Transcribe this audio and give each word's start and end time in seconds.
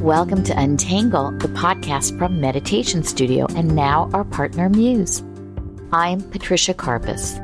Welcome 0.00 0.42
to 0.44 0.58
Untangle, 0.58 1.32
the 1.32 1.48
podcast 1.48 2.18
from 2.18 2.40
Meditation 2.40 3.02
Studio, 3.02 3.46
and 3.54 3.76
now 3.76 4.08
our 4.14 4.24
partner 4.24 4.70
Muse. 4.70 5.22
I'm 5.92 6.22
Patricia 6.30 6.72
Karpas. 6.72 7.38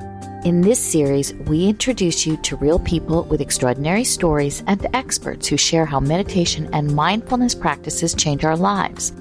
In 0.46 0.62
this 0.62 0.78
series, 0.78 1.34
we 1.34 1.66
introduce 1.66 2.26
you 2.26 2.38
to 2.38 2.56
real 2.56 2.78
people 2.78 3.24
with 3.24 3.42
extraordinary 3.42 4.04
stories 4.04 4.64
and 4.66 4.86
experts 4.94 5.46
who 5.46 5.58
share 5.58 5.84
how 5.84 6.00
meditation 6.00 6.70
and 6.72 6.96
mindfulness 6.96 7.54
practices 7.54 8.14
change 8.14 8.42
our 8.42 8.56
lives. 8.56 9.12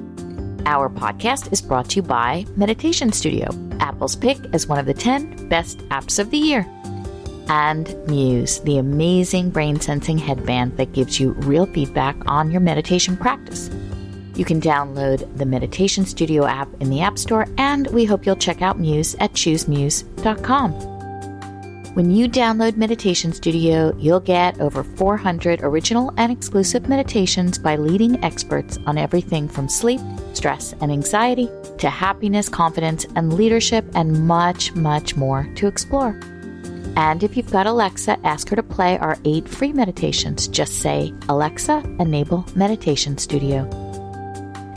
Our 0.65 0.89
podcast 0.89 1.51
is 1.51 1.61
brought 1.61 1.89
to 1.89 1.97
you 1.97 2.03
by 2.03 2.45
Meditation 2.55 3.11
Studio, 3.11 3.49
Apple's 3.81 4.15
pick 4.15 4.37
as 4.53 4.65
one 4.65 4.79
of 4.79 4.85
the 4.85 4.93
10 4.93 5.49
best 5.49 5.79
apps 5.89 6.17
of 6.19 6.31
the 6.31 6.37
year 6.37 6.65
and 7.49 7.95
Muse, 8.07 8.59
the 8.61 8.77
amazing 8.77 9.49
brain 9.49 9.79
sensing 9.79 10.17
headband 10.17 10.77
that 10.77 10.93
gives 10.93 11.19
you 11.19 11.31
real 11.31 11.65
feedback 11.65 12.15
on 12.27 12.51
your 12.51 12.61
meditation 12.61 13.17
practice. 13.17 13.69
You 14.35 14.43
can 14.43 14.59
download 14.59 15.37
the 15.37 15.45
Meditation 15.45 16.05
Studio 16.05 16.45
app 16.45 16.67
in 16.81 16.89
the 16.89 17.01
App 17.01 17.17
Store, 17.17 17.47
and 17.57 17.87
we 17.87 18.05
hope 18.05 18.25
you'll 18.25 18.35
check 18.35 18.61
out 18.61 18.79
Muse 18.79 19.15
at 19.19 19.33
choosemuse.com. 19.33 20.95
When 21.95 22.11
you 22.11 22.27
download 22.27 22.75
Meditation 22.75 23.31
Studio, 23.31 23.95
you'll 23.97 24.19
get 24.19 24.59
over 24.59 24.83
400 24.83 25.61
original 25.61 26.13
and 26.17 26.29
exclusive 26.29 26.89
meditations 26.89 27.57
by 27.57 27.77
leading 27.77 28.21
experts 28.21 28.77
on 28.85 28.97
everything 28.97 29.47
from 29.47 29.69
sleep, 29.69 30.01
stress, 30.33 30.73
and 30.81 30.91
anxiety 30.91 31.49
to 31.77 31.89
happiness, 31.89 32.49
confidence, 32.49 33.05
and 33.15 33.31
leadership, 33.31 33.85
and 33.95 34.27
much, 34.27 34.75
much 34.75 35.15
more 35.15 35.49
to 35.55 35.67
explore. 35.67 36.19
And 36.95 37.23
if 37.23 37.35
you've 37.35 37.51
got 37.51 37.67
Alexa, 37.67 38.17
ask 38.25 38.47
her 38.49 38.55
to 38.55 38.63
play 38.63 38.97
our 38.97 39.17
eight 39.25 39.47
free 39.47 39.73
meditations. 39.73 40.47
Just 40.47 40.79
say, 40.79 41.13
Alexa, 41.27 41.83
enable 41.99 42.45
Meditation 42.55 43.17
Studio. 43.17 43.67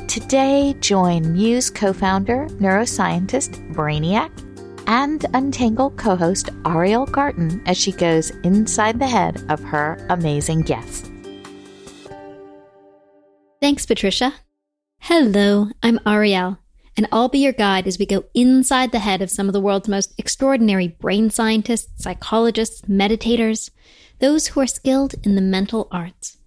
Today, 0.08 0.75
join 0.80 1.33
Muse 1.33 1.70
co 1.70 1.92
founder, 1.92 2.47
neuroscientist 2.60 3.72
Brainiac, 3.72 4.30
and 4.88 5.25
Untangle 5.34 5.91
co 5.91 6.16
host 6.16 6.50
Ariel 6.66 7.06
Garten 7.06 7.62
as 7.66 7.77
she 7.77 7.92
goes 7.92 8.30
inside 8.42 8.98
the 8.98 9.06
head 9.06 9.44
of 9.48 9.62
her 9.62 10.05
amazing 10.08 10.62
guest. 10.62 11.12
Thanks, 13.60 13.86
Patricia. 13.86 14.34
Hello, 15.00 15.69
I'm 15.82 16.00
Ariel 16.06 16.58
and 16.98 17.06
I'll 17.12 17.28
be 17.28 17.38
your 17.38 17.52
guide 17.52 17.86
as 17.86 17.96
we 17.96 18.06
go 18.06 18.24
inside 18.34 18.91
the 18.91 18.98
head 18.98 19.22
of 19.22 19.30
some 19.30 19.46
of 19.46 19.52
the 19.52 19.60
world's 19.60 19.88
most 19.88 20.12
extraordinary 20.18 20.88
brain 20.88 21.30
scientists, 21.30 22.02
psychologists, 22.02 22.82
meditators, 22.82 23.70
those 24.18 24.48
who 24.48 24.60
are 24.60 24.66
skilled 24.66 25.14
in 25.22 25.36
the 25.36 25.41
mental 25.41 25.86
arts. 25.92 26.38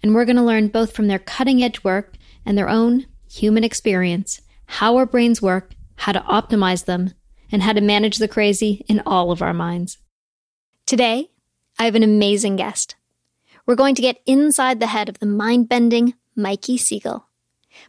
And 0.00 0.14
we're 0.14 0.26
going 0.26 0.36
to 0.36 0.42
learn 0.42 0.68
both 0.68 0.92
from 0.92 1.08
their 1.08 1.18
cutting 1.18 1.60
edge 1.64 1.82
work 1.82 2.14
and 2.46 2.56
their 2.56 2.68
own 2.68 3.06
human 3.28 3.64
experience 3.64 4.40
how 4.66 4.96
our 4.96 5.06
brains 5.06 5.42
work, 5.42 5.72
how 5.96 6.12
to 6.12 6.20
optimize 6.20 6.84
them, 6.84 7.12
and 7.50 7.60
how 7.60 7.72
to 7.72 7.80
manage 7.80 8.18
the 8.18 8.28
crazy 8.28 8.84
in 8.86 9.02
all 9.04 9.32
of 9.32 9.42
our 9.42 9.52
minds. 9.52 9.98
Today, 10.86 11.32
I 11.80 11.86
have 11.86 11.96
an 11.96 12.04
amazing 12.04 12.54
guest. 12.54 12.94
We're 13.66 13.74
going 13.74 13.96
to 13.96 14.02
get 14.02 14.22
inside 14.24 14.78
the 14.78 14.86
head 14.86 15.08
of 15.08 15.18
the 15.18 15.26
mind 15.26 15.68
bending 15.68 16.14
Mikey 16.36 16.76
Siegel. 16.76 17.26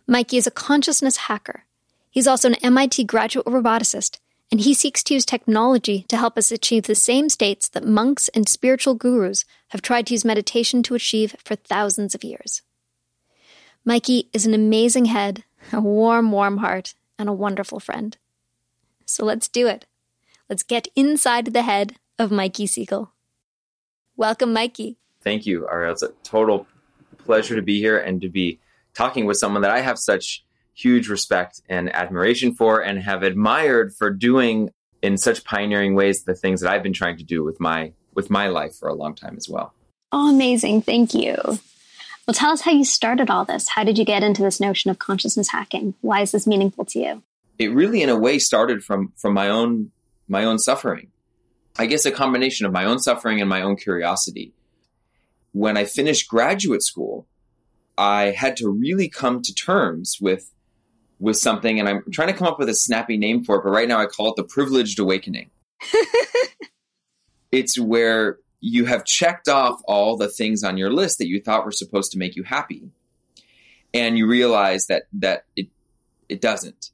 Mikey 0.07 0.37
is 0.37 0.47
a 0.47 0.51
consciousness 0.51 1.17
hacker 1.17 1.65
He's 2.11 2.27
also 2.27 2.49
an 2.49 2.55
MIT 2.55 3.05
graduate 3.05 3.45
roboticist, 3.45 4.19
and 4.51 4.59
he 4.59 4.73
seeks 4.73 5.01
to 5.03 5.13
use 5.13 5.25
technology 5.25 6.03
to 6.09 6.17
help 6.17 6.37
us 6.37 6.51
achieve 6.51 6.83
the 6.83 6.93
same 6.93 7.29
states 7.29 7.69
that 7.69 7.85
monks 7.85 8.27
and 8.29 8.49
spiritual 8.49 8.95
gurus 8.95 9.45
have 9.69 9.81
tried 9.81 10.07
to 10.07 10.13
use 10.13 10.25
meditation 10.25 10.83
to 10.83 10.95
achieve 10.95 11.37
for 11.43 11.55
thousands 11.55 12.13
of 12.13 12.25
years. 12.25 12.61
Mikey 13.85 14.29
is 14.33 14.45
an 14.45 14.53
amazing 14.53 15.05
head, 15.05 15.45
a 15.71 15.79
warm, 15.79 16.33
warm 16.33 16.57
heart, 16.57 16.95
and 17.17 17.29
a 17.29 17.33
wonderful 17.33 17.79
friend. 17.79 18.17
So 19.05 19.23
let's 19.23 19.47
do 19.47 19.67
it. 19.67 19.85
Let's 20.49 20.63
get 20.63 20.89
inside 20.97 21.45
the 21.45 21.61
head 21.61 21.95
of 22.19 22.29
Mikey 22.29 22.67
Siegel. 22.67 23.13
Welcome, 24.17 24.51
Mikey. 24.51 24.97
Thank 25.21 25.45
you, 25.45 25.65
Ariel. 25.71 25.93
It's 25.93 26.03
a 26.03 26.09
total 26.23 26.67
pleasure 27.19 27.55
to 27.55 27.61
be 27.61 27.79
here 27.79 27.97
and 27.97 28.19
to 28.19 28.27
be 28.27 28.59
talking 28.93 29.25
with 29.25 29.37
someone 29.37 29.61
that 29.61 29.71
I 29.71 29.79
have 29.79 29.97
such 29.97 30.43
huge 30.73 31.09
respect 31.09 31.61
and 31.69 31.93
admiration 31.93 32.55
for 32.55 32.81
and 32.81 33.01
have 33.01 33.23
admired 33.23 33.93
for 33.93 34.09
doing 34.09 34.71
in 35.01 35.17
such 35.17 35.43
pioneering 35.43 35.95
ways 35.95 36.23
the 36.23 36.35
things 36.35 36.61
that 36.61 36.71
I've 36.71 36.83
been 36.83 36.93
trying 36.93 37.17
to 37.17 37.23
do 37.23 37.43
with 37.43 37.59
my 37.59 37.93
with 38.13 38.29
my 38.29 38.47
life 38.47 38.75
for 38.75 38.89
a 38.89 38.93
long 38.93 39.15
time 39.15 39.35
as 39.37 39.47
well. 39.47 39.73
Oh, 40.11 40.29
amazing. 40.29 40.81
Thank 40.81 41.13
you. 41.13 41.35
Well, 42.27 42.33
tell 42.33 42.51
us 42.51 42.61
how 42.61 42.71
you 42.71 42.83
started 42.83 43.29
all 43.29 43.45
this. 43.45 43.69
How 43.69 43.83
did 43.83 43.97
you 43.97 44.05
get 44.05 44.23
into 44.23 44.41
this 44.41 44.59
notion 44.59 44.91
of 44.91 44.99
consciousness 44.99 45.49
hacking? 45.49 45.95
Why 46.01 46.21
is 46.21 46.31
this 46.31 46.45
meaningful 46.45 46.85
to 46.85 46.99
you? 46.99 47.23
It 47.57 47.73
really 47.73 48.01
in 48.01 48.09
a 48.09 48.17
way 48.17 48.39
started 48.39 48.83
from 48.83 49.13
from 49.15 49.33
my 49.33 49.49
own 49.49 49.91
my 50.27 50.43
own 50.43 50.59
suffering. 50.59 51.07
I 51.77 51.85
guess 51.85 52.05
a 52.05 52.11
combination 52.11 52.65
of 52.65 52.71
my 52.71 52.85
own 52.85 52.99
suffering 52.99 53.39
and 53.39 53.49
my 53.49 53.61
own 53.61 53.75
curiosity. 53.75 54.53
When 55.53 55.77
I 55.77 55.85
finished 55.85 56.29
graduate 56.29 56.83
school, 56.83 57.27
I 57.97 58.31
had 58.31 58.57
to 58.57 58.69
really 58.69 59.09
come 59.09 59.41
to 59.41 59.53
terms 59.53 60.17
with 60.19 60.51
with 61.21 61.37
something, 61.37 61.79
and 61.79 61.87
I'm 61.87 62.03
trying 62.11 62.29
to 62.29 62.33
come 62.33 62.47
up 62.47 62.57
with 62.57 62.67
a 62.67 62.73
snappy 62.73 63.15
name 63.15 63.43
for 63.43 63.57
it, 63.57 63.63
but 63.63 63.69
right 63.69 63.87
now 63.87 63.99
I 63.99 64.07
call 64.07 64.31
it 64.31 64.35
the 64.35 64.43
privileged 64.43 64.97
awakening. 64.99 65.51
it's 67.51 67.79
where 67.79 68.39
you 68.59 68.85
have 68.85 69.05
checked 69.05 69.47
off 69.47 69.79
all 69.85 70.17
the 70.17 70.27
things 70.27 70.63
on 70.63 70.77
your 70.77 70.91
list 70.91 71.19
that 71.19 71.27
you 71.27 71.39
thought 71.39 71.63
were 71.63 71.71
supposed 71.71 72.11
to 72.13 72.17
make 72.17 72.35
you 72.35 72.43
happy, 72.43 72.89
and 73.93 74.17
you 74.17 74.27
realize 74.27 74.87
that 74.87 75.03
that 75.13 75.45
it 75.55 75.67
it 76.27 76.41
doesn't. 76.41 76.89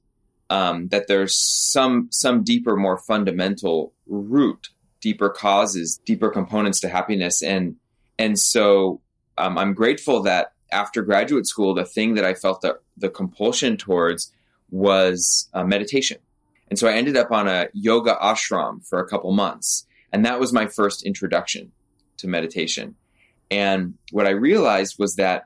Um, 0.49 0.89
that 0.89 1.07
there's 1.07 1.37
some 1.37 2.09
some 2.11 2.43
deeper, 2.43 2.75
more 2.75 2.97
fundamental 2.97 3.93
root, 4.07 4.69
deeper 4.99 5.29
causes, 5.29 6.01
deeper 6.05 6.29
components 6.29 6.81
to 6.81 6.89
happiness, 6.89 7.41
and 7.41 7.77
and 8.19 8.37
so 8.37 8.99
um, 9.37 9.57
I'm 9.57 9.73
grateful 9.73 10.23
that 10.23 10.51
after 10.71 11.01
graduate 11.01 11.47
school, 11.47 11.73
the 11.73 11.85
thing 11.85 12.15
that 12.15 12.25
I 12.25 12.33
felt 12.33 12.61
the, 12.61 12.79
the 12.97 13.09
compulsion 13.09 13.77
towards 13.77 14.33
was 14.69 15.49
uh, 15.53 15.63
meditation. 15.63 16.17
And 16.69 16.77
so 16.77 16.87
I 16.87 16.93
ended 16.93 17.15
up 17.15 17.31
on 17.31 17.47
a 17.47 17.67
yoga 17.73 18.15
ashram 18.21 18.85
for 18.85 18.99
a 18.99 19.07
couple 19.07 19.31
months. 19.31 19.85
And 20.11 20.25
that 20.25 20.39
was 20.39 20.51
my 20.51 20.67
first 20.67 21.03
introduction 21.03 21.71
to 22.17 22.27
meditation. 22.27 22.95
And 23.49 23.95
what 24.11 24.27
I 24.27 24.31
realized 24.31 24.95
was 24.99 25.15
that 25.15 25.45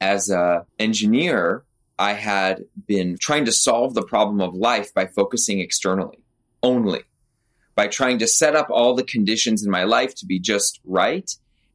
as 0.00 0.28
an 0.28 0.62
engineer, 0.78 1.64
I 1.98 2.12
had 2.12 2.64
been 2.86 3.16
trying 3.18 3.46
to 3.46 3.52
solve 3.52 3.94
the 3.94 4.02
problem 4.02 4.40
of 4.40 4.54
life 4.54 4.94
by 4.94 5.06
focusing 5.06 5.60
externally 5.60 6.18
only, 6.62 7.02
by 7.74 7.88
trying 7.88 8.18
to 8.18 8.28
set 8.28 8.54
up 8.54 8.68
all 8.70 8.94
the 8.94 9.04
conditions 9.04 9.64
in 9.64 9.70
my 9.70 9.84
life 9.84 10.14
to 10.16 10.26
be 10.26 10.38
just 10.38 10.80
right 10.84 11.30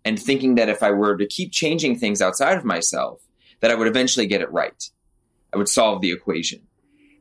and 0.06 0.22
thinking 0.22 0.56
that 0.56 0.70
if 0.70 0.84
I 0.84 0.92
were 0.92 1.18
to 1.18 1.26
keep 1.26 1.52
changing 1.52 1.98
things 1.98 2.22
outside 2.22 2.58
of 2.58 2.66
myself, 2.66 3.22
that 3.62 3.72
I 3.72 3.76
would 3.76 3.88
eventually 3.88 4.28
get 4.28 4.42
it 4.42 4.52
right. 4.52 4.90
I 5.54 5.58
would 5.58 5.70
solve 5.70 6.02
the 6.02 6.12
equation. 6.12 6.62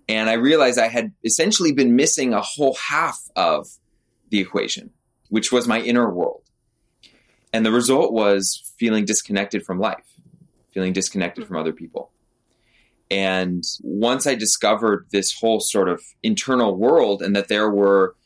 And 0.08 0.28
I 0.28 0.34
realized 0.34 0.78
I 0.78 0.88
had 0.88 1.12
essentially 1.24 1.72
been 1.72 1.94
missing 1.94 2.34
a 2.34 2.40
whole 2.40 2.74
half 2.74 3.20
of 3.36 3.68
the 4.30 4.40
equation, 4.40 4.90
which 5.28 5.52
was 5.52 5.68
my 5.68 5.80
inner 5.80 6.10
world. 6.10 6.42
And 7.52 7.64
the 7.64 7.70
result 7.70 8.12
was 8.12 8.72
feeling 8.78 9.04
disconnected 9.04 9.64
from 9.64 9.78
life, 9.78 10.18
feeling 10.72 10.92
disconnected 10.92 11.46
from 11.46 11.56
other 11.56 11.72
people. 11.72 12.10
And 13.10 13.62
once 13.82 14.26
I 14.26 14.34
discovered 14.34 15.06
this 15.12 15.38
whole 15.38 15.60
sort 15.60 15.88
of 15.88 16.02
internal 16.22 16.74
world 16.74 17.20
and 17.20 17.36
that 17.36 17.48
there 17.48 17.70
were 17.70 18.16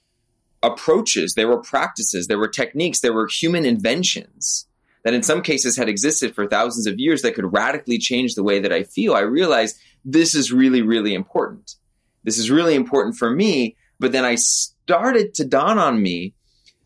approaches, 0.67 1.35
there 1.35 1.49
were 1.49 1.63
practices, 1.63 2.27
there 2.27 2.39
were 2.39 2.49
techniques, 2.49 3.01
there 3.01 3.13
were 3.13 3.29
human 3.29 3.65
inventions 3.65 4.67
that 5.05 5.15
in 5.15 5.23
some 5.23 5.41
cases 5.41 5.77
had 5.77 5.89
existed 5.89 6.35
for 6.35 6.49
thousands 6.49 6.89
of 6.89 6.99
years 6.99 7.23
that 7.23 7.37
could 7.37 7.53
radically 7.53 7.97
change 7.97 8.35
the 8.35 8.43
way 8.43 8.59
that 8.59 8.73
I 8.73 8.83
feel. 8.83 9.15
I 9.15 9.21
realized 9.21 9.79
this 10.05 10.35
is 10.35 10.53
really, 10.53 10.83
really 10.83 11.15
important. 11.15 11.77
This 12.25 12.39
is 12.39 12.51
really 12.51 12.75
important 12.75 13.15
for 13.15 13.31
me. 13.31 13.77
But 14.01 14.11
then 14.11 14.25
I 14.25 14.35
started 14.35 15.33
to 15.35 15.45
dawn 15.45 15.79
on 15.79 16.03
me 16.03 16.35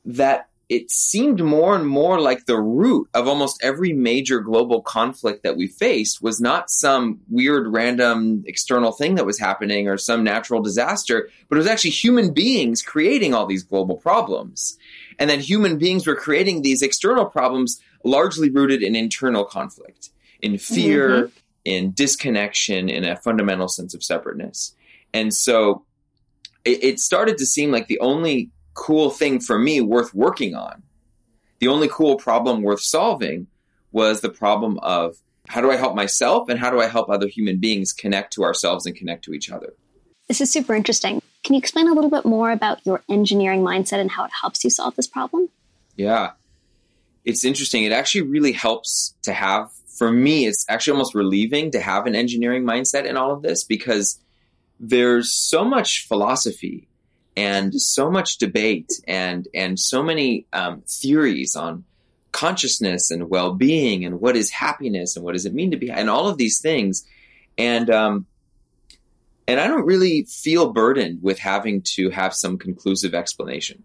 that 0.04 0.49
it 0.70 0.88
seemed 0.88 1.42
more 1.42 1.74
and 1.74 1.86
more 1.88 2.20
like 2.20 2.46
the 2.46 2.60
root 2.60 3.08
of 3.12 3.26
almost 3.26 3.60
every 3.60 3.92
major 3.92 4.38
global 4.38 4.80
conflict 4.80 5.42
that 5.42 5.56
we 5.56 5.66
faced 5.66 6.22
was 6.22 6.40
not 6.40 6.70
some 6.70 7.18
weird 7.28 7.66
random 7.66 8.44
external 8.46 8.92
thing 8.92 9.16
that 9.16 9.26
was 9.26 9.40
happening 9.40 9.88
or 9.88 9.98
some 9.98 10.22
natural 10.22 10.62
disaster, 10.62 11.28
but 11.48 11.56
it 11.56 11.58
was 11.58 11.66
actually 11.66 11.90
human 11.90 12.32
beings 12.32 12.82
creating 12.82 13.34
all 13.34 13.46
these 13.46 13.64
global 13.64 13.96
problems. 13.96 14.78
And 15.18 15.28
then 15.28 15.40
human 15.40 15.76
beings 15.76 16.06
were 16.06 16.14
creating 16.14 16.62
these 16.62 16.82
external 16.82 17.26
problems 17.26 17.82
largely 18.04 18.48
rooted 18.48 18.80
in 18.80 18.94
internal 18.94 19.44
conflict, 19.44 20.10
in 20.40 20.56
fear, 20.56 21.24
mm-hmm. 21.24 21.32
in 21.64 21.90
disconnection, 21.90 22.88
in 22.88 23.04
a 23.04 23.16
fundamental 23.16 23.66
sense 23.66 23.92
of 23.92 24.04
separateness. 24.04 24.76
And 25.12 25.34
so 25.34 25.84
it, 26.64 26.84
it 26.84 27.00
started 27.00 27.38
to 27.38 27.44
seem 27.44 27.72
like 27.72 27.88
the 27.88 27.98
only 27.98 28.50
cool 28.74 29.10
thing 29.10 29.40
for 29.40 29.58
me 29.58 29.80
worth 29.80 30.14
working 30.14 30.54
on 30.54 30.82
The 31.60 31.68
only 31.68 31.88
cool 31.88 32.16
problem 32.16 32.62
worth 32.62 32.80
solving 32.80 33.46
was 33.92 34.20
the 34.20 34.30
problem 34.30 34.78
of 34.78 35.16
how 35.48 35.60
do 35.60 35.70
I 35.70 35.76
help 35.76 35.94
myself 35.94 36.48
and 36.48 36.58
how 36.58 36.70
do 36.70 36.80
I 36.80 36.86
help 36.86 37.08
other 37.08 37.28
human 37.28 37.58
beings 37.58 37.92
connect 37.92 38.32
to 38.34 38.44
ourselves 38.44 38.86
and 38.86 38.94
connect 38.94 39.24
to 39.24 39.32
each 39.32 39.50
other? 39.50 39.74
This 40.28 40.40
is 40.40 40.50
super 40.50 40.74
interesting. 40.74 41.20
Can 41.42 41.54
you 41.54 41.58
explain 41.58 41.88
a 41.88 41.92
little 41.92 42.10
bit 42.10 42.24
more 42.24 42.52
about 42.52 42.84
your 42.86 43.02
engineering 43.08 43.62
mindset 43.62 43.98
and 43.98 44.10
how 44.10 44.24
it 44.24 44.30
helps 44.30 44.62
you 44.62 44.70
solve 44.70 44.94
this 44.94 45.08
problem? 45.08 45.48
Yeah. 45.96 46.32
It's 47.24 47.44
interesting. 47.44 47.84
It 47.84 47.92
actually 47.92 48.22
really 48.22 48.52
helps 48.52 49.14
to 49.22 49.32
have, 49.32 49.70
for 49.98 50.12
me, 50.12 50.46
it's 50.46 50.64
actually 50.68 50.92
almost 50.92 51.14
relieving 51.14 51.72
to 51.72 51.80
have 51.80 52.06
an 52.06 52.14
engineering 52.14 52.64
mindset 52.64 53.04
in 53.04 53.16
all 53.16 53.32
of 53.32 53.42
this 53.42 53.64
because 53.64 54.20
there's 54.78 55.32
so 55.32 55.64
much 55.64 56.06
philosophy 56.06 56.88
and 57.36 57.74
so 57.74 58.10
much 58.10 58.38
debate 58.38 58.90
and 59.06 59.48
and 59.54 59.78
so 59.78 60.02
many 60.02 60.46
um, 60.52 60.82
theories 60.86 61.56
on 61.56 61.84
consciousness 62.32 63.10
and 63.10 63.28
well-being 63.28 64.04
and 64.04 64.20
what 64.20 64.36
is 64.36 64.50
happiness 64.50 65.16
and 65.16 65.24
what 65.24 65.32
does 65.32 65.46
it 65.46 65.54
mean 65.54 65.72
to 65.72 65.76
be 65.76 65.90
and 65.90 66.08
all 66.08 66.28
of 66.28 66.38
these 66.38 66.60
things 66.60 67.04
and 67.58 67.90
um, 67.90 68.26
and 69.50 69.58
I 69.58 69.66
don't 69.66 69.84
really 69.84 70.22
feel 70.24 70.72
burdened 70.72 71.22
with 71.22 71.40
having 71.40 71.82
to 71.96 72.10
have 72.10 72.34
some 72.34 72.56
conclusive 72.56 73.14
explanation. 73.14 73.82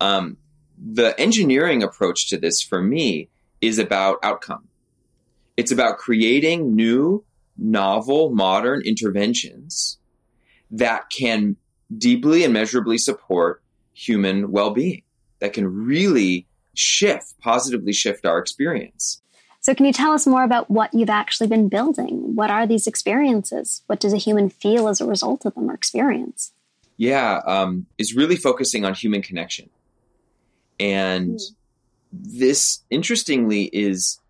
Um, 0.00 0.36
the 0.76 1.18
engineering 1.18 1.82
approach 1.82 2.28
to 2.28 2.36
this 2.36 2.60
for 2.60 2.82
me 2.82 3.30
is 3.62 3.78
about 3.78 4.18
outcome. 4.22 4.68
It's 5.56 5.72
about 5.72 5.96
creating 5.96 6.76
new, 6.76 7.24
novel, 7.56 8.34
modern 8.34 8.82
interventions 8.82 9.98
that 10.70 11.08
can 11.08 11.56
deeply 11.96 12.44
and 12.44 12.52
measurably 12.52 12.98
support 12.98 13.62
human 13.92 14.50
well 14.50 14.70
being, 14.70 15.02
that 15.40 15.52
can 15.52 15.66
really 15.66 16.46
shift, 16.74 17.34
positively 17.40 17.92
shift 17.92 18.26
our 18.26 18.38
experience. 18.38 19.22
So, 19.60 19.74
can 19.74 19.86
you 19.86 19.92
tell 19.92 20.12
us 20.12 20.26
more 20.26 20.44
about 20.44 20.70
what 20.70 20.94
you've 20.94 21.10
actually 21.10 21.48
been 21.48 21.68
building? 21.68 22.36
What 22.36 22.50
are 22.50 22.66
these 22.66 22.86
experiences? 22.86 23.82
What 23.86 23.98
does 23.98 24.12
a 24.12 24.18
human 24.18 24.48
feel 24.48 24.86
as 24.86 25.00
a 25.00 25.06
result 25.06 25.44
of 25.44 25.54
them 25.54 25.68
or 25.68 25.74
experience? 25.74 26.52
Yeah, 26.96 27.40
um, 27.46 27.86
is 27.98 28.14
really 28.14 28.36
focusing 28.36 28.84
on 28.84 28.94
human 28.94 29.22
connection. 29.22 29.68
And 30.78 31.36
mm. 31.36 31.54
this, 32.12 32.84
interestingly, 32.90 33.64
is 33.64 34.20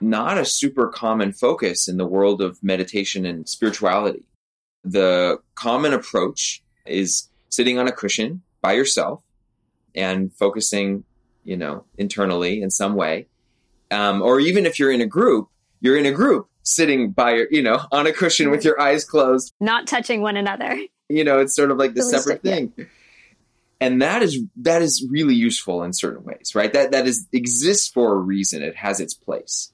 not 0.00 0.36
a 0.36 0.44
super 0.44 0.88
common 0.88 1.32
focus 1.32 1.88
in 1.88 1.96
the 1.96 2.06
world 2.06 2.42
of 2.42 2.62
meditation 2.62 3.24
and 3.24 3.48
spirituality. 3.48 4.24
The 4.84 5.38
common 5.54 5.94
approach 5.94 6.62
is 6.86 7.28
sitting 7.48 7.78
on 7.78 7.88
a 7.88 7.92
cushion 7.92 8.42
by 8.60 8.72
yourself 8.72 9.22
and 9.94 10.32
focusing, 10.34 11.04
you 11.44 11.56
know, 11.56 11.84
internally 11.96 12.60
in 12.62 12.70
some 12.70 12.94
way. 12.94 13.26
Um, 13.90 14.20
or 14.20 14.40
even 14.40 14.66
if 14.66 14.78
you're 14.78 14.92
in 14.92 15.00
a 15.00 15.06
group, 15.06 15.48
you're 15.80 15.96
in 15.96 16.06
a 16.06 16.12
group 16.12 16.48
sitting 16.62 17.12
by 17.12 17.34
your, 17.34 17.46
you 17.50 17.62
know, 17.62 17.80
on 17.92 18.06
a 18.06 18.12
cushion 18.12 18.50
with 18.50 18.64
your 18.64 18.80
eyes 18.80 19.04
closed, 19.04 19.54
not 19.60 19.86
touching 19.86 20.20
one 20.20 20.36
another. 20.36 20.78
You 21.08 21.24
know, 21.24 21.38
it's 21.38 21.54
sort 21.54 21.70
of 21.70 21.78
like 21.78 21.94
the 21.94 22.02
separate 22.02 22.42
thing. 22.42 22.72
Yeah. 22.76 22.84
And 23.80 24.02
that 24.02 24.22
is 24.22 24.40
that 24.56 24.82
is 24.82 25.06
really 25.10 25.34
useful 25.34 25.82
in 25.82 25.92
certain 25.92 26.24
ways, 26.24 26.54
right? 26.54 26.72
That 26.72 26.92
that 26.92 27.06
is 27.06 27.26
exists 27.32 27.88
for 27.88 28.14
a 28.14 28.18
reason. 28.18 28.62
It 28.62 28.76
has 28.76 29.00
its 29.00 29.14
place. 29.14 29.72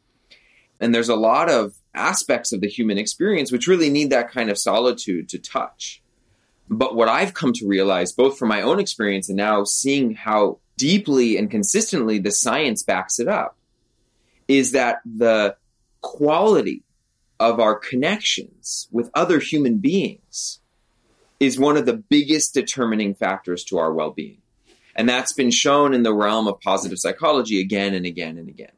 And 0.81 0.95
there's 0.95 1.09
a 1.09 1.17
lot 1.17 1.49
of 1.49 1.75
aspects 1.95 2.53
of 2.53 2.61
the 2.61 2.69
human 2.69 2.99
experience 2.99 3.53
which 3.53 3.69
really 3.69 3.91
need 3.91 4.11
that 4.11 4.31
kind 4.31 4.51
of 4.51 4.59
solitude 4.59 5.29
to 5.29 5.39
touch. 5.39 6.02
But 6.73 6.97
what 6.97 7.09
I've 7.09 7.35
come 7.35 7.53
to 7.55 7.67
realize, 7.67 8.13
both 8.13 8.39
from 8.39 8.49
my 8.49 8.63
own 8.63 8.81
experience 8.81 9.29
and 9.29 9.37
now 9.37 9.63
seeing 9.65 10.15
how 10.15 10.59
deeply 10.79 11.37
and 11.37 11.51
consistently 11.51 12.19
the 12.19 12.31
science 12.31 12.83
backs 12.83 13.19
it 13.19 13.29
up, 13.29 13.59
is 14.49 14.73
that 14.73 15.01
the 15.05 15.55
quality 16.01 16.83
of 17.39 17.61
our 17.61 17.75
connections 17.75 18.89
with 18.91 19.11
other 19.15 19.39
human 19.39 19.79
beings 19.79 20.61
is 21.39 21.59
one 21.59 21.77
of 21.77 21.85
the 21.85 21.93
biggest 21.97 22.55
determining 22.55 23.15
factors 23.15 23.65
to 23.65 23.77
our 23.77 23.93
well 23.93 24.11
being. 24.11 24.39
And 24.97 25.07
that's 25.07 25.35
been 25.35 25.51
shown 25.51 25.93
in 25.93 26.05
the 26.05 26.15
realm 26.15 26.49
of 26.49 26.61
positive 26.61 26.99
psychology 26.99 27.61
again 27.61 27.93
and 27.93 28.07
again 28.07 28.39
and 28.39 28.49
again. 28.49 28.73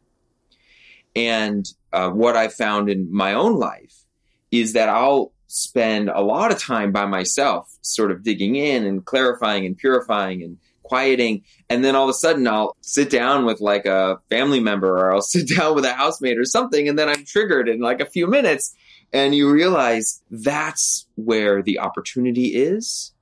And 1.14 1.64
uh, 1.92 2.10
what 2.10 2.36
I've 2.36 2.54
found 2.54 2.88
in 2.88 3.14
my 3.14 3.34
own 3.34 3.56
life 3.56 4.02
is 4.50 4.72
that 4.72 4.88
I'll 4.88 5.33
spend 5.46 6.08
a 6.08 6.20
lot 6.20 6.52
of 6.52 6.58
time 6.58 6.92
by 6.92 7.06
myself, 7.06 7.76
sort 7.82 8.10
of 8.10 8.22
digging 8.22 8.56
in 8.56 8.84
and 8.84 9.04
clarifying 9.04 9.66
and 9.66 9.76
purifying 9.76 10.42
and 10.42 10.58
quieting. 10.82 11.42
And 11.68 11.84
then 11.84 11.96
all 11.96 12.04
of 12.04 12.10
a 12.10 12.14
sudden 12.14 12.46
I'll 12.46 12.76
sit 12.80 13.10
down 13.10 13.44
with 13.44 13.60
like 13.60 13.86
a 13.86 14.18
family 14.30 14.60
member 14.60 14.96
or 14.96 15.12
I'll 15.12 15.22
sit 15.36 15.48
down 15.48 15.74
with 15.74 15.84
a 15.84 15.92
housemate 15.92 16.38
or 16.38 16.44
something. 16.44 16.88
And 16.88 16.98
then 16.98 17.08
I'm 17.08 17.24
triggered 17.24 17.68
in 17.68 17.80
like 17.80 18.00
a 18.00 18.06
few 18.06 18.26
minutes. 18.26 18.74
And 19.12 19.34
you 19.34 19.50
realize 19.50 20.22
that's 20.30 21.06
where 21.14 21.62
the 21.62 21.78
opportunity 21.78 22.54
is. 22.54 23.12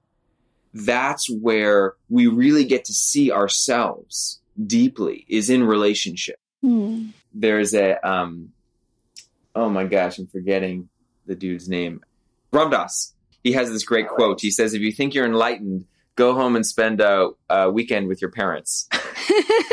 That's 0.75 1.29
where 1.29 1.95
we 2.09 2.27
really 2.27 2.65
get 2.65 2.87
to 2.87 2.95
see 2.95 3.31
ourselves 3.31 4.41
deeply 4.67 5.27
is 5.29 5.51
in 5.51 5.65
relationship. 5.65 6.41
Mm. 6.65 7.13
There's 7.35 7.75
a, 7.75 8.01
um, 8.09 8.53
oh 9.55 9.69
my 9.69 9.85
gosh, 9.85 10.19
I'm 10.19 10.29
forgetting 10.29 10.89
the 11.27 11.35
dude's 11.35 11.69
name. 11.69 12.03
Ram 12.53 12.71
Dass. 12.71 13.15
He 13.43 13.53
has 13.53 13.71
this 13.71 13.85
great 13.85 14.09
quote. 14.09 14.41
He 14.41 14.51
says, 14.51 14.75
"If 14.75 14.83
you 14.83 14.93
think 14.93 15.15
you're 15.15 15.27
enlightened, 15.27 15.87
go 16.15 16.35
home 16.35 16.55
and 16.55 16.65
spend 16.65 17.01
a, 17.01 17.31
a 17.49 17.71
weekend 17.71 18.09
with 18.09 18.21
your 18.21 18.31
parents." 18.31 18.89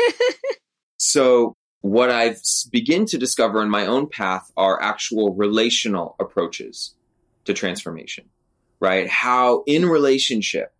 so, 0.96 1.56
what 1.82 2.10
I've 2.10 2.40
begin 2.72 3.06
to 3.06 3.18
discover 3.18 3.62
in 3.62 3.70
my 3.70 3.86
own 3.86 4.08
path 4.08 4.50
are 4.56 4.82
actual 4.82 5.34
relational 5.34 6.16
approaches 6.18 6.94
to 7.44 7.54
transformation. 7.54 8.24
Right? 8.80 9.08
How 9.08 9.62
in 9.66 9.86
relationship 9.86 10.72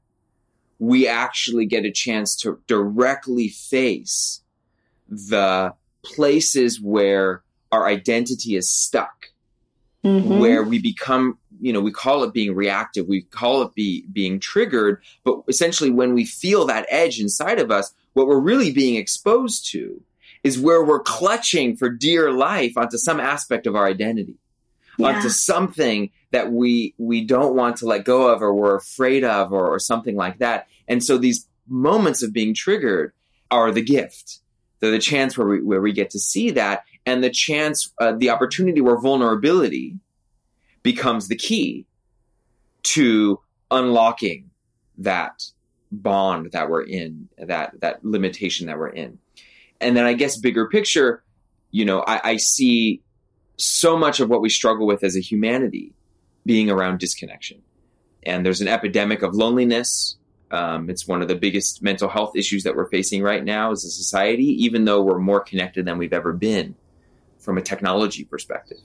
we 0.80 1.06
actually 1.06 1.66
get 1.66 1.84
a 1.84 1.92
chance 1.92 2.34
to 2.34 2.58
directly 2.66 3.48
face 3.48 4.40
the 5.06 5.74
places 6.02 6.80
where 6.80 7.42
our 7.70 7.86
identity 7.86 8.56
is 8.56 8.70
stuck, 8.70 9.26
mm-hmm. 10.02 10.38
where 10.38 10.62
we 10.62 10.78
become 10.78 11.38
you 11.60 11.72
know, 11.72 11.80
we 11.80 11.92
call 11.92 12.24
it 12.24 12.32
being 12.32 12.54
reactive, 12.54 13.06
we 13.06 13.22
call 13.22 13.62
it 13.62 13.74
be, 13.74 14.04
being 14.12 14.40
triggered, 14.40 15.02
but 15.24 15.42
essentially 15.48 15.90
when 15.90 16.14
we 16.14 16.24
feel 16.24 16.66
that 16.66 16.86
edge 16.88 17.20
inside 17.20 17.58
of 17.58 17.70
us, 17.70 17.94
what 18.14 18.26
we're 18.26 18.40
really 18.40 18.72
being 18.72 18.96
exposed 18.96 19.70
to 19.70 20.02
is 20.42 20.58
where 20.58 20.84
we're 20.84 21.00
clutching 21.00 21.76
for 21.76 21.88
dear 21.88 22.32
life 22.32 22.76
onto 22.76 22.96
some 22.96 23.20
aspect 23.20 23.66
of 23.66 23.76
our 23.76 23.86
identity, 23.86 24.36
yeah. 24.98 25.08
onto 25.08 25.28
something 25.28 26.10
that 26.30 26.50
we 26.50 26.94
we 26.98 27.24
don't 27.24 27.54
want 27.54 27.76
to 27.76 27.86
let 27.86 28.04
go 28.04 28.28
of 28.28 28.42
or 28.42 28.54
we're 28.54 28.76
afraid 28.76 29.24
of 29.24 29.52
or, 29.52 29.68
or 29.68 29.78
something 29.78 30.16
like 30.16 30.38
that. 30.38 30.66
And 30.88 31.04
so 31.04 31.18
these 31.18 31.46
moments 31.68 32.22
of 32.22 32.32
being 32.32 32.54
triggered 32.54 33.12
are 33.50 33.70
the 33.70 33.82
gift. 33.82 34.38
They're 34.80 34.90
the 34.90 34.98
chance 34.98 35.36
where 35.36 35.46
we 35.46 35.62
where 35.62 35.80
we 35.80 35.92
get 35.92 36.10
to 36.10 36.18
see 36.18 36.52
that 36.52 36.84
and 37.06 37.24
the 37.24 37.30
chance, 37.30 37.92
uh, 37.98 38.12
the 38.12 38.30
opportunity 38.30 38.80
where 38.80 38.98
vulnerability 38.98 39.96
becomes 40.82 41.28
the 41.28 41.36
key 41.36 41.86
to 42.82 43.40
unlocking 43.70 44.50
that 44.98 45.44
bond 45.92 46.50
that 46.52 46.70
we're 46.70 46.82
in, 46.82 47.28
that 47.38 47.80
that 47.80 48.04
limitation 48.04 48.66
that 48.66 48.78
we're 48.78 48.88
in. 48.88 49.18
And 49.80 49.96
then 49.96 50.04
I 50.04 50.12
guess 50.12 50.36
bigger 50.36 50.68
picture, 50.68 51.22
you 51.70 51.84
know, 51.84 52.04
I, 52.06 52.20
I 52.30 52.36
see 52.36 53.02
so 53.56 53.96
much 53.96 54.20
of 54.20 54.28
what 54.28 54.40
we 54.40 54.48
struggle 54.48 54.86
with 54.86 55.04
as 55.04 55.16
a 55.16 55.20
humanity 55.20 55.92
being 56.46 56.70
around 56.70 56.98
disconnection. 56.98 57.62
And 58.22 58.44
there's 58.44 58.60
an 58.60 58.68
epidemic 58.68 59.22
of 59.22 59.34
loneliness. 59.34 60.16
Um, 60.50 60.90
it's 60.90 61.06
one 61.06 61.22
of 61.22 61.28
the 61.28 61.36
biggest 61.36 61.82
mental 61.82 62.08
health 62.08 62.36
issues 62.36 62.64
that 62.64 62.74
we're 62.74 62.88
facing 62.88 63.22
right 63.22 63.44
now 63.44 63.70
as 63.70 63.84
a 63.84 63.90
society, 63.90 64.46
even 64.64 64.84
though 64.84 65.02
we're 65.02 65.18
more 65.18 65.40
connected 65.40 65.84
than 65.86 65.96
we've 65.96 66.12
ever 66.12 66.32
been 66.32 66.74
from 67.38 67.56
a 67.56 67.62
technology 67.62 68.24
perspective. 68.24 68.78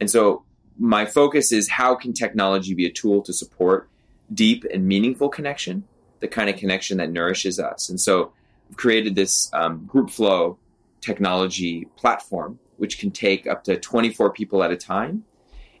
And 0.00 0.10
so 0.10 0.44
my 0.78 1.06
focus 1.06 1.52
is 1.52 1.68
how 1.68 1.94
can 1.94 2.12
technology 2.12 2.74
be 2.74 2.86
a 2.86 2.92
tool 2.92 3.22
to 3.22 3.32
support 3.32 3.88
deep 4.32 4.64
and 4.72 4.86
meaningful 4.86 5.28
connection, 5.28 5.84
the 6.20 6.28
kind 6.28 6.48
of 6.48 6.56
connection 6.56 6.98
that 6.98 7.10
nourishes 7.10 7.60
us. 7.60 7.88
And 7.88 8.00
so 8.00 8.32
I've 8.70 8.76
created 8.76 9.14
this 9.14 9.50
um, 9.52 9.84
group 9.86 10.10
flow 10.10 10.58
technology 11.00 11.86
platform, 11.96 12.58
which 12.76 12.98
can 12.98 13.10
take 13.10 13.46
up 13.46 13.64
to 13.64 13.78
24 13.78 14.32
people 14.32 14.62
at 14.62 14.70
a 14.70 14.76
time 14.76 15.24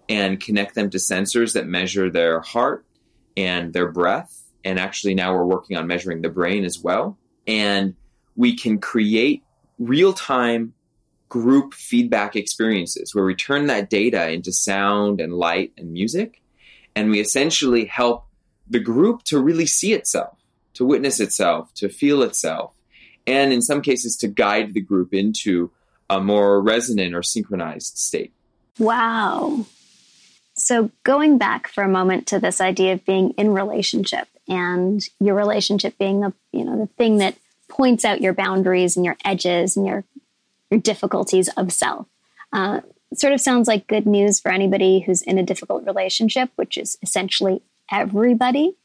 and 0.08 0.38
connect 0.38 0.74
them 0.74 0.90
to 0.90 0.98
sensors 0.98 1.54
that 1.54 1.66
measure 1.66 2.10
their 2.10 2.40
heart 2.40 2.84
and 3.36 3.72
their 3.72 3.90
breath. 3.90 4.42
And 4.64 4.78
actually, 4.78 5.14
now 5.14 5.34
we're 5.34 5.44
working 5.44 5.76
on 5.76 5.86
measuring 5.86 6.22
the 6.22 6.28
brain 6.28 6.64
as 6.64 6.78
well. 6.78 7.18
And 7.46 7.94
we 8.36 8.56
can 8.56 8.78
create 8.78 9.42
real 9.78 10.12
time 10.12 10.74
group 11.34 11.74
feedback 11.74 12.36
experiences 12.36 13.12
where 13.12 13.24
we 13.24 13.34
turn 13.34 13.66
that 13.66 13.90
data 13.90 14.30
into 14.30 14.52
sound 14.52 15.20
and 15.20 15.32
light 15.34 15.72
and 15.76 15.92
music. 15.92 16.40
And 16.94 17.10
we 17.10 17.18
essentially 17.18 17.86
help 17.86 18.26
the 18.70 18.78
group 18.78 19.24
to 19.24 19.40
really 19.40 19.66
see 19.66 19.94
itself, 19.94 20.38
to 20.74 20.84
witness 20.84 21.18
itself, 21.18 21.74
to 21.74 21.88
feel 21.88 22.22
itself. 22.22 22.70
and 23.26 23.52
in 23.52 23.62
some 23.62 23.82
cases 23.82 24.16
to 24.18 24.28
guide 24.28 24.74
the 24.74 24.80
group 24.80 25.12
into 25.12 25.72
a 26.08 26.20
more 26.20 26.60
resonant 26.60 27.16
or 27.16 27.22
synchronized 27.22 27.96
state. 27.98 28.32
Wow. 28.78 29.66
So 30.56 30.90
going 31.02 31.38
back 31.38 31.66
for 31.66 31.82
a 31.82 31.88
moment 31.88 32.28
to 32.28 32.38
this 32.38 32.60
idea 32.60 32.92
of 32.92 33.04
being 33.04 33.30
in 33.30 33.54
relationship 33.54 34.28
and 34.46 35.02
your 35.18 35.34
relationship 35.34 35.98
being 35.98 36.20
the 36.20 36.32
you 36.52 36.64
know 36.64 36.78
the 36.78 36.86
thing 36.98 37.18
that 37.18 37.34
points 37.68 38.04
out 38.04 38.20
your 38.20 38.34
boundaries 38.34 38.96
and 38.96 39.04
your 39.04 39.16
edges 39.24 39.76
and 39.76 39.86
your 39.86 40.04
difficulties 40.70 41.48
of 41.56 41.72
self. 41.72 42.06
Uh, 42.52 42.80
sort 43.14 43.32
of 43.32 43.40
sounds 43.40 43.68
like 43.68 43.86
good 43.86 44.06
news 44.06 44.40
for 44.40 44.50
anybody 44.50 45.00
who's 45.00 45.22
in 45.22 45.38
a 45.38 45.42
difficult 45.42 45.86
relationship, 45.86 46.50
which 46.56 46.76
is 46.76 46.96
essentially 47.02 47.62
everybody. 47.90 48.76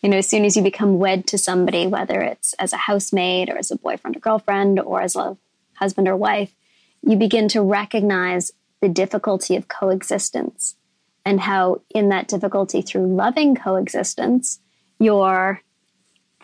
You 0.00 0.10
know, 0.10 0.18
as 0.18 0.28
soon 0.28 0.44
as 0.44 0.56
you 0.56 0.62
become 0.62 0.98
wed 0.98 1.26
to 1.28 1.38
somebody, 1.38 1.86
whether 1.86 2.20
it's 2.20 2.52
as 2.54 2.72
a 2.72 2.78
housemaid 2.78 3.48
or 3.48 3.56
as 3.56 3.70
a 3.70 3.76
boyfriend 3.76 4.16
or 4.16 4.20
girlfriend 4.20 4.78
or 4.78 5.00
as 5.00 5.16
a 5.16 5.36
husband 5.74 6.08
or 6.08 6.16
wife, 6.16 6.54
you 7.02 7.16
begin 7.16 7.48
to 7.48 7.62
recognize 7.62 8.52
the 8.80 8.88
difficulty 8.88 9.56
of 9.56 9.68
coexistence 9.68 10.76
and 11.24 11.40
how, 11.40 11.80
in 11.90 12.10
that 12.10 12.28
difficulty 12.28 12.82
through 12.82 13.06
loving 13.06 13.54
coexistence, 13.54 14.60
your 14.98 15.60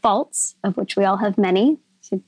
faults, 0.02 0.56
of 0.64 0.76
which 0.76 0.96
we 0.96 1.04
all 1.04 1.18
have 1.18 1.38
many, 1.38 1.78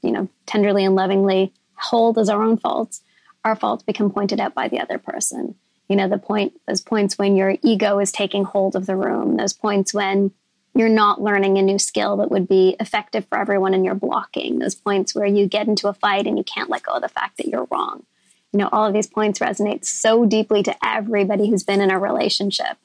you 0.03 0.13
know, 0.13 0.29
tenderly 0.47 0.85
and 0.85 0.95
lovingly 0.95 1.53
hold 1.77 2.19
as 2.19 2.29
our 2.29 2.43
own 2.43 2.57
faults, 2.57 3.03
our 3.45 3.57
faults 3.57 3.83
become 3.83 4.11
pointed 4.11 4.41
out 4.41 4.55
by 4.55 4.69
the 4.69 4.81
other 4.81 4.99
person. 4.99 5.55
You 5.89 5.97
know, 5.97 6.09
the 6.09 6.19
point, 6.19 6.59
those 6.67 6.81
points 6.81 7.19
when 7.19 7.37
your 7.37 7.57
ego 7.63 7.99
is 7.99 8.11
taking 8.11 8.45
hold 8.45 8.75
of 8.75 8.87
the 8.87 8.97
room, 8.97 9.37
those 9.37 9.53
points 9.53 9.93
when 9.93 10.33
you're 10.75 10.89
not 10.89 11.23
learning 11.23 11.59
a 11.59 11.63
new 11.63 11.79
skill 11.79 12.17
that 12.17 12.31
would 12.31 12.49
be 12.49 12.77
effective 12.81 13.27
for 13.27 13.39
everyone 13.39 13.75
and 13.75 13.85
you're 13.85 13.95
blocking, 13.95 14.59
those 14.59 14.75
points 14.75 15.15
where 15.15 15.27
you 15.27 15.47
get 15.47 15.69
into 15.69 15.89
a 15.89 15.95
fight 15.95 16.27
and 16.27 16.37
you 16.37 16.45
can't 16.45 16.71
let 16.71 16.83
go 16.83 16.93
of 16.93 17.03
the 17.03 17.09
fact 17.09 17.37
that 17.37 17.47
you're 17.47 17.69
wrong. 17.71 18.05
You 18.53 18.59
know, 18.59 18.69
all 18.73 18.87
of 18.87 18.95
these 18.95 19.07
points 19.07 19.39
resonate 19.39 19.85
so 19.85 20.25
deeply 20.25 20.63
to 20.63 20.77
everybody 20.85 21.49
who's 21.49 21.63
been 21.63 21.81
in 21.81 21.91
a 21.91 21.99
relationship. 21.99 22.77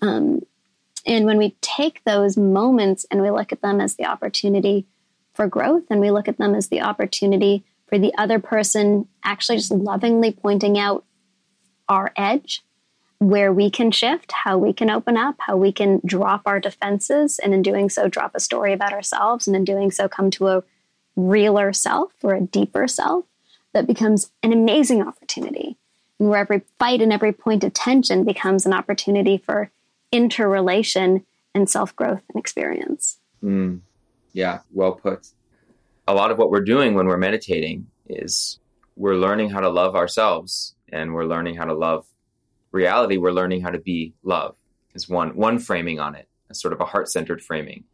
Um, 0.00 0.42
and 1.06 1.24
when 1.24 1.38
we 1.38 1.56
take 1.60 2.02
those 2.04 2.36
moments 2.36 3.06
and 3.10 3.22
we 3.22 3.30
look 3.30 3.52
at 3.52 3.62
them 3.62 3.80
as 3.80 3.96
the 3.96 4.06
opportunity 4.06 4.86
for 5.34 5.48
growth 5.48 5.84
and 5.90 6.00
we 6.00 6.10
look 6.10 6.28
at 6.28 6.38
them 6.38 6.54
as 6.54 6.68
the 6.68 6.82
opportunity 6.82 7.64
for 7.92 7.98
the 7.98 8.14
other 8.16 8.38
person 8.38 9.06
actually 9.22 9.58
just 9.58 9.70
lovingly 9.70 10.32
pointing 10.32 10.78
out 10.78 11.04
our 11.90 12.10
edge, 12.16 12.62
where 13.18 13.52
we 13.52 13.68
can 13.68 13.90
shift, 13.90 14.32
how 14.32 14.56
we 14.56 14.72
can 14.72 14.88
open 14.88 15.18
up, 15.18 15.36
how 15.40 15.58
we 15.58 15.72
can 15.72 16.00
drop 16.06 16.40
our 16.46 16.58
defenses, 16.58 17.38
and 17.38 17.52
in 17.52 17.60
doing 17.60 17.90
so, 17.90 18.08
drop 18.08 18.30
a 18.34 18.40
story 18.40 18.72
about 18.72 18.94
ourselves, 18.94 19.46
and 19.46 19.54
in 19.54 19.62
doing 19.62 19.90
so, 19.90 20.08
come 20.08 20.30
to 20.30 20.48
a 20.48 20.64
realer 21.16 21.70
self 21.74 22.12
or 22.22 22.32
a 22.32 22.40
deeper 22.40 22.88
self 22.88 23.26
that 23.74 23.86
becomes 23.86 24.30
an 24.42 24.54
amazing 24.54 25.06
opportunity. 25.06 25.76
And 26.18 26.30
where 26.30 26.40
every 26.40 26.62
fight 26.78 27.02
and 27.02 27.12
every 27.12 27.34
point 27.34 27.62
of 27.62 27.74
tension 27.74 28.24
becomes 28.24 28.64
an 28.64 28.72
opportunity 28.72 29.36
for 29.36 29.70
interrelation 30.10 31.26
and 31.54 31.68
self 31.68 31.94
growth 31.94 32.22
and 32.30 32.40
experience. 32.40 33.18
Mm, 33.44 33.80
yeah, 34.32 34.60
well 34.72 34.92
put. 34.92 35.26
A 36.08 36.14
lot 36.14 36.30
of 36.30 36.38
what 36.38 36.50
we're 36.50 36.64
doing 36.64 36.94
when 36.94 37.06
we're 37.06 37.16
meditating 37.16 37.86
is 38.08 38.58
we're 38.96 39.16
learning 39.16 39.50
how 39.50 39.60
to 39.60 39.68
love 39.68 39.94
ourselves 39.94 40.74
and 40.90 41.14
we're 41.14 41.24
learning 41.24 41.56
how 41.56 41.64
to 41.64 41.74
love 41.74 42.06
reality. 42.72 43.16
We're 43.16 43.32
learning 43.32 43.62
how 43.62 43.70
to 43.70 43.78
be 43.78 44.14
love 44.22 44.56
is 44.94 45.08
one 45.08 45.36
one 45.36 45.58
framing 45.58 46.00
on 46.00 46.14
it, 46.14 46.28
a 46.50 46.54
sort 46.54 46.72
of 46.72 46.80
a 46.80 46.84
heart 46.84 47.08
centered 47.08 47.42
framing. 47.42 47.84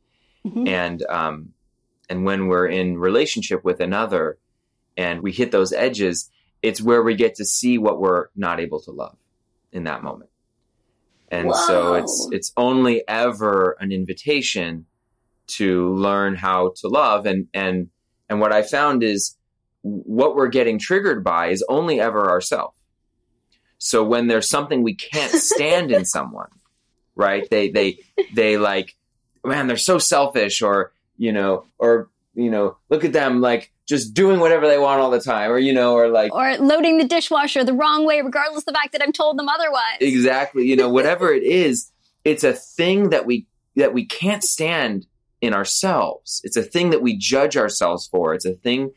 Mm-hmm. 0.47 0.69
And 0.69 1.03
um, 1.05 1.53
and 2.09 2.25
when 2.25 2.47
we're 2.47 2.67
in 2.67 2.99
relationship 2.99 3.65
with 3.65 3.81
another 3.81 4.39
and 4.97 5.23
we 5.23 5.33
hit 5.33 5.53
those 5.53 5.73
edges, 5.73 6.31
it's 6.63 6.81
where 6.81 7.03
we 7.03 7.15
get 7.15 7.35
to 7.37 7.45
see 7.45 7.79
what 7.79 8.01
we're 8.01 8.29
not 8.35 8.61
able 8.61 8.81
to 8.81 8.91
love 8.91 9.17
in 9.73 9.85
that 9.85 10.03
moment. 10.03 10.31
And 11.31 11.55
so 11.55 11.95
it's 11.95 12.29
it's 12.33 12.53
only 12.57 13.07
ever 13.07 13.77
an 13.81 13.93
invitation 13.93 14.87
to 15.49 15.95
learn 15.95 16.35
how 16.35 16.73
to 16.77 16.89
love 16.89 17.27
and 17.27 17.49
and 17.53 17.91
and 18.29 18.41
what 18.41 18.53
I 18.53 18.63
found 18.63 19.03
is 19.03 19.37
what 19.83 20.37
we're 20.37 20.49
getting 20.49 20.79
triggered 20.79 21.25
by 21.25 21.49
is 21.49 21.65
only 21.69 22.01
ever 22.01 22.31
ourself. 22.31 22.75
So 23.79 24.05
when 24.05 24.27
there's 24.27 24.49
something 24.49 24.83
we 24.83 24.95
can't 24.95 25.33
stand 25.41 25.93
in 25.93 26.05
someone, 26.05 26.51
right? 27.15 27.49
They 27.51 27.71
they 27.71 28.01
they 28.35 28.57
like 28.57 28.95
man, 29.45 29.67
they're 29.67 29.77
so 29.77 29.99
selfish 29.99 30.63
or 30.63 30.93
you 31.17 31.33
know, 31.33 31.65
or 31.79 32.09
you 32.35 32.51
know, 32.51 32.77
look 32.89 33.05
at 33.05 33.13
them 33.13 33.41
like 33.41 33.73
just 33.87 34.15
doing 34.15 34.39
whatever 34.39 34.69
they 34.69 34.79
want 34.79 35.01
all 35.01 35.11
the 35.11 35.21
time, 35.21 35.51
or 35.51 35.59
you 35.59 35.73
know, 35.73 35.95
or 35.95 36.09
like 36.09 36.33
or 36.35 36.57
loading 36.59 36.99
the 36.99 37.07
dishwasher 37.07 37.65
the 37.65 37.73
wrong 37.73 38.07
way, 38.07 38.23
regardless 38.23 38.61
of 38.61 38.67
the 38.67 38.73
fact 38.73 38.93
that 38.93 39.03
I'm 39.03 39.13
told 39.13 39.39
them 39.39 39.49
otherwise. 39.49 39.99
Exactly, 40.01 40.67
you 40.67 40.77
know, 40.77 40.89
whatever 40.89 41.33
it 41.33 41.43
is, 41.43 41.91
it's 42.25 42.45
a 42.45 42.53
thing 42.53 43.11
that 43.11 43.27
we 43.27 43.47
that 43.77 43.93
we 43.93 44.05
can't 44.05 44.45
stand 44.45 45.07
in 45.41 45.55
ourselves. 45.55 46.41
It's 46.45 46.57
a 46.57 46.63
thing 46.63 46.91
that 46.91 47.03
we 47.03 47.17
judge 47.17 47.57
ourselves 47.57 48.07
for. 48.07 48.35
It's 48.35 48.45
a 48.45 48.55
thing 48.55 48.93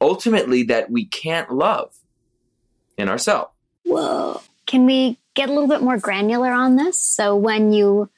ultimately 0.00 0.62
that 0.64 0.90
we 0.90 1.06
can't 1.06 1.50
love 1.50 1.94
in 2.96 3.08
ourselves. 3.08 3.50
Whoa! 3.84 4.40
Can 4.66 4.86
we 4.86 5.18
get 5.34 5.48
a 5.48 5.52
little 5.52 5.68
bit 5.68 5.82
more 5.82 5.98
granular 5.98 6.52
on 6.52 6.76
this? 6.76 6.98
So 6.98 7.36
when 7.36 7.72
you 7.72 8.08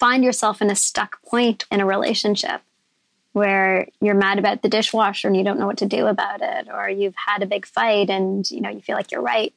find 0.00 0.24
yourself 0.24 0.60
in 0.60 0.70
a 0.70 0.74
stuck 0.74 1.22
point 1.22 1.64
in 1.70 1.80
a 1.80 1.86
relationship 1.86 2.60
where 3.32 3.86
you're 4.00 4.14
mad 4.14 4.38
about 4.38 4.62
the 4.62 4.68
dishwasher 4.68 5.28
and 5.28 5.36
you 5.36 5.44
don't 5.44 5.58
know 5.58 5.66
what 5.66 5.78
to 5.78 5.86
do 5.86 6.06
about 6.06 6.40
it 6.42 6.68
or 6.72 6.88
you've 6.88 7.14
had 7.14 7.42
a 7.42 7.46
big 7.46 7.66
fight 7.66 8.10
and 8.10 8.50
you 8.50 8.60
know 8.60 8.68
you 8.68 8.80
feel 8.80 8.96
like 8.96 9.10
you're 9.10 9.22
right 9.22 9.54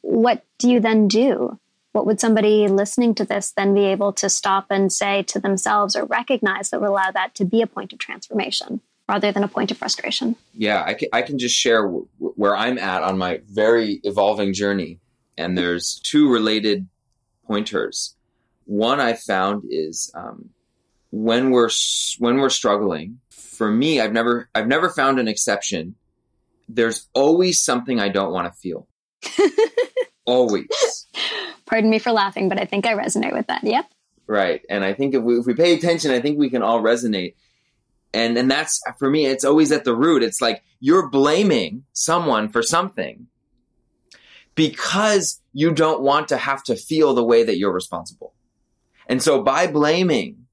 what 0.00 0.44
do 0.58 0.70
you 0.70 0.80
then 0.80 1.08
do 1.08 1.58
what 1.92 2.06
would 2.06 2.20
somebody 2.20 2.68
listening 2.68 3.14
to 3.16 3.24
this 3.24 3.52
then 3.52 3.74
be 3.74 3.84
able 3.84 4.12
to 4.14 4.28
stop 4.28 4.66
and 4.70 4.92
say 4.92 5.22
to 5.24 5.40
themselves 5.40 5.96
or 5.96 6.04
recognize 6.04 6.70
that 6.70 6.80
would 6.80 6.88
allow 6.88 7.10
that 7.10 7.34
to 7.34 7.44
be 7.44 7.62
a 7.62 7.66
point 7.66 7.92
of 7.92 7.98
transformation 7.98 8.80
rather 9.08 9.32
than 9.32 9.42
a 9.42 9.48
point 9.48 9.70
of 9.70 9.78
frustration? 9.78 10.36
Yeah 10.54 10.82
i 10.86 10.94
can, 10.94 11.08
I 11.12 11.22
can 11.22 11.38
just 11.38 11.54
share 11.54 11.82
w- 11.82 12.06
where 12.18 12.56
i'm 12.56 12.78
at 12.78 13.02
on 13.02 13.18
my 13.18 13.40
very 13.48 14.00
evolving 14.04 14.52
journey 14.52 15.00
and 15.36 15.56
there's 15.56 16.00
two 16.04 16.30
related 16.30 16.86
pointers. 17.46 18.14
One 18.66 19.00
i 19.00 19.14
found 19.14 19.64
is 19.68 20.12
um, 20.14 20.50
when 21.10 21.50
we're 21.50 21.70
when 22.18 22.36
we're 22.36 22.50
struggling 22.50 23.18
for 23.30 23.70
me 23.70 24.00
i've 24.00 24.12
never 24.12 24.48
i've 24.54 24.68
never 24.68 24.88
found 24.88 25.18
an 25.18 25.26
exception. 25.26 25.96
There's 26.68 27.08
always 27.14 27.60
something 27.60 27.98
i 27.98 28.08
don't 28.08 28.32
want 28.32 28.52
to 28.52 28.58
feel 28.60 28.86
always. 30.24 30.66
Pardon 31.66 31.90
me 31.90 31.98
for 31.98 32.12
laughing 32.12 32.48
but 32.48 32.58
i 32.58 32.64
think 32.64 32.86
i 32.86 32.94
resonate 32.94 33.32
with 33.32 33.46
that. 33.48 33.64
Yep. 33.64 33.86
Right. 34.26 34.62
And 34.68 34.84
i 34.84 34.92
think 34.92 35.14
if 35.14 35.22
we, 35.22 35.38
if 35.38 35.46
we 35.46 35.54
pay 35.54 35.74
attention 35.74 36.10
i 36.10 36.20
think 36.20 36.38
we 36.38 36.50
can 36.50 36.62
all 36.62 36.82
resonate. 36.82 37.34
And 38.12 38.36
and 38.36 38.50
that's 38.50 38.80
for 38.98 39.08
me 39.08 39.26
it's 39.26 39.44
always 39.44 39.72
at 39.72 39.84
the 39.84 39.94
root. 39.94 40.22
It's 40.22 40.40
like 40.40 40.62
you're 40.80 41.08
blaming 41.08 41.84
someone 41.92 42.48
for 42.48 42.62
something 42.62 43.26
because 44.54 45.40
you 45.52 45.72
don't 45.72 46.02
want 46.02 46.28
to 46.28 46.36
have 46.36 46.62
to 46.64 46.76
feel 46.76 47.14
the 47.14 47.24
way 47.24 47.44
that 47.44 47.56
you're 47.56 47.72
responsible. 47.72 48.34
And 49.08 49.22
so 49.22 49.42
by 49.42 49.66
blaming 49.66 50.46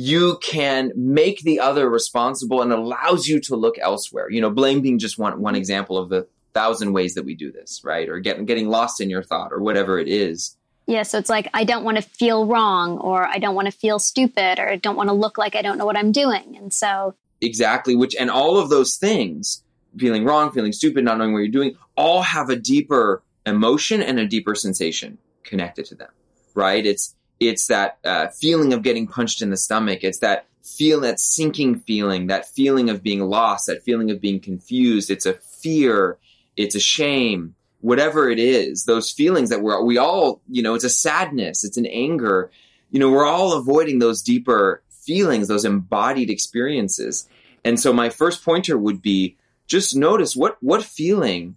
you 0.00 0.38
can 0.40 0.92
make 0.94 1.40
the 1.40 1.58
other 1.58 1.90
responsible 1.90 2.62
and 2.62 2.72
allows 2.72 3.26
you 3.26 3.40
to 3.40 3.56
look 3.56 3.76
elsewhere. 3.80 4.30
You 4.30 4.40
know, 4.40 4.48
blame 4.48 4.80
being 4.80 5.00
just 5.00 5.18
one 5.18 5.42
one 5.42 5.56
example 5.56 5.98
of 5.98 6.08
the 6.08 6.28
thousand 6.58 6.92
ways 6.92 7.14
that 7.14 7.24
we 7.24 7.34
do 7.34 7.52
this, 7.52 7.82
right? 7.84 8.08
Or 8.08 8.18
getting 8.18 8.44
getting 8.46 8.68
lost 8.68 9.00
in 9.00 9.10
your 9.10 9.22
thought 9.22 9.52
or 9.52 9.60
whatever 9.60 9.98
it 9.98 10.08
is. 10.08 10.56
Yeah, 10.86 11.02
so 11.02 11.18
it's 11.18 11.28
like 11.28 11.48
I 11.54 11.64
don't 11.64 11.84
want 11.84 11.98
to 11.98 12.02
feel 12.02 12.46
wrong 12.46 12.98
or 12.98 13.26
I 13.26 13.38
don't 13.38 13.54
want 13.54 13.66
to 13.66 13.72
feel 13.72 13.98
stupid 13.98 14.58
or 14.58 14.68
I 14.68 14.76
don't 14.76 14.96
want 14.96 15.08
to 15.10 15.14
look 15.14 15.38
like 15.38 15.54
I 15.54 15.62
don't 15.62 15.78
know 15.78 15.86
what 15.86 15.98
I'm 15.98 16.12
doing. 16.12 16.56
And 16.56 16.72
so 16.72 17.14
Exactly, 17.40 17.94
which 17.94 18.16
and 18.16 18.30
all 18.30 18.58
of 18.58 18.68
those 18.70 18.96
things, 18.96 19.62
feeling 19.96 20.24
wrong, 20.24 20.50
feeling 20.50 20.72
stupid, 20.72 21.04
not 21.04 21.18
knowing 21.18 21.32
what 21.32 21.38
you're 21.38 21.48
doing, 21.48 21.76
all 21.96 22.22
have 22.22 22.50
a 22.50 22.56
deeper 22.56 23.22
emotion 23.46 24.02
and 24.02 24.18
a 24.18 24.26
deeper 24.26 24.54
sensation 24.54 25.18
connected 25.44 25.84
to 25.86 25.94
them. 25.94 26.10
Right? 26.54 26.84
It's 26.84 27.14
it's 27.38 27.68
that 27.68 27.98
uh, 28.04 28.28
feeling 28.28 28.72
of 28.72 28.82
getting 28.82 29.06
punched 29.06 29.42
in 29.42 29.50
the 29.50 29.56
stomach. 29.56 30.00
It's 30.02 30.18
that 30.18 30.46
feel 30.62 31.00
that 31.00 31.20
sinking 31.20 31.80
feeling, 31.80 32.26
that 32.26 32.46
feeling 32.46 32.90
of 32.90 33.02
being 33.02 33.20
lost, 33.20 33.66
that 33.66 33.84
feeling 33.84 34.10
of 34.10 34.20
being 34.20 34.40
confused. 34.40 35.10
It's 35.10 35.26
a 35.26 35.34
fear. 35.34 36.18
It's 36.58 36.74
a 36.74 36.80
shame. 36.80 37.54
Whatever 37.80 38.28
it 38.28 38.40
is, 38.40 38.84
those 38.84 39.12
feelings 39.12 39.50
that 39.50 39.62
we're 39.62 39.80
we 39.84 39.96
all, 39.96 40.42
you 40.48 40.62
know, 40.62 40.74
it's 40.74 40.84
a 40.84 40.90
sadness. 40.90 41.64
It's 41.64 41.76
an 41.76 41.86
anger. 41.86 42.50
You 42.90 42.98
know, 42.98 43.10
we're 43.10 43.24
all 43.24 43.52
avoiding 43.52 44.00
those 44.00 44.20
deeper 44.20 44.82
feelings, 44.90 45.46
those 45.46 45.64
embodied 45.64 46.28
experiences. 46.28 47.28
And 47.64 47.78
so, 47.78 47.92
my 47.92 48.10
first 48.10 48.44
pointer 48.44 48.76
would 48.76 49.00
be 49.00 49.36
just 49.68 49.94
notice 49.94 50.34
what 50.34 50.58
what 50.60 50.82
feeling 50.82 51.54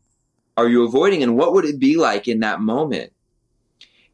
are 0.55 0.69
you 0.69 0.83
avoiding, 0.85 1.23
and 1.23 1.35
what 1.35 1.53
would 1.53 1.65
it 1.65 1.79
be 1.79 1.97
like 1.97 2.27
in 2.27 2.41
that 2.41 2.61
moment 2.61 3.11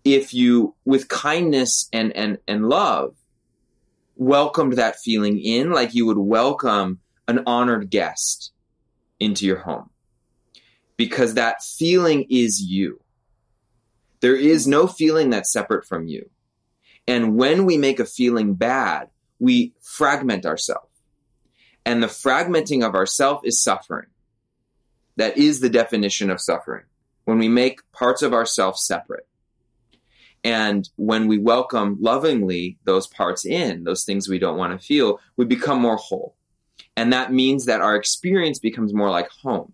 if 0.05 0.33
you, 0.33 0.73
with 0.85 1.09
kindness 1.09 1.89
and, 1.91 2.15
and, 2.15 2.37
and 2.47 2.69
love, 2.69 3.15
welcomed 4.15 4.73
that 4.73 4.99
feeling 4.99 5.37
in, 5.39 5.71
like 5.71 5.93
you 5.93 6.05
would 6.05 6.17
welcome 6.17 6.99
an 7.27 7.43
honored 7.45 7.89
guest 7.89 8.53
into 9.19 9.45
your 9.45 9.59
home 9.59 9.89
because 10.97 11.35
that 11.35 11.63
feeling 11.63 12.25
is 12.29 12.61
you. 12.61 12.99
There 14.19 14.35
is 14.35 14.67
no 14.67 14.87
feeling 14.87 15.29
that's 15.29 15.53
separate 15.53 15.85
from 15.85 16.07
you. 16.07 16.29
And 17.07 17.35
when 17.35 17.65
we 17.65 17.77
make 17.77 17.99
a 17.99 18.05
feeling 18.05 18.55
bad, 18.55 19.09
we 19.39 19.73
fragment 19.81 20.45
ourselves. 20.45 20.89
And 21.85 22.03
the 22.03 22.07
fragmenting 22.07 22.85
of 22.85 22.95
ourself 22.95 23.41
is 23.45 23.63
suffering. 23.63 24.07
That 25.15 25.37
is 25.37 25.61
the 25.61 25.69
definition 25.69 26.29
of 26.29 26.41
suffering. 26.41 26.83
When 27.25 27.37
we 27.37 27.47
make 27.47 27.79
parts 27.91 28.21
of 28.21 28.33
ourselves 28.33 28.85
separate. 28.85 29.27
And 30.43 30.89
when 30.95 31.27
we 31.27 31.37
welcome 31.37 31.97
lovingly 31.99 32.77
those 32.83 33.07
parts 33.07 33.45
in, 33.45 33.83
those 33.83 34.03
things 34.03 34.27
we 34.27 34.39
don't 34.39 34.57
want 34.57 34.79
to 34.79 34.85
feel, 34.85 35.19
we 35.35 35.45
become 35.45 35.81
more 35.81 35.97
whole. 35.97 36.35
And 36.95 37.13
that 37.13 37.31
means 37.31 37.65
that 37.65 37.81
our 37.81 37.95
experience 37.95 38.59
becomes 38.59 38.93
more 38.93 39.09
like 39.09 39.29
home. 39.29 39.73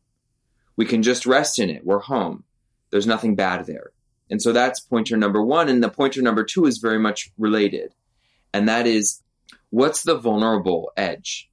We 0.75 0.85
can 0.85 1.03
just 1.03 1.25
rest 1.25 1.59
in 1.59 1.69
it. 1.69 1.85
We're 1.85 1.99
home. 1.99 2.43
There's 2.89 3.07
nothing 3.07 3.35
bad 3.35 3.65
there. 3.65 3.91
And 4.29 4.41
so 4.41 4.51
that's 4.51 4.79
pointer 4.79 5.17
number 5.17 5.43
one. 5.43 5.69
And 5.69 5.83
the 5.83 5.89
pointer 5.89 6.21
number 6.21 6.43
two 6.43 6.65
is 6.65 6.77
very 6.77 6.99
much 6.99 7.31
related. 7.37 7.93
And 8.53 8.67
that 8.67 8.87
is 8.87 9.21
what's 9.69 10.03
the 10.03 10.17
vulnerable 10.17 10.91
edge 10.95 11.49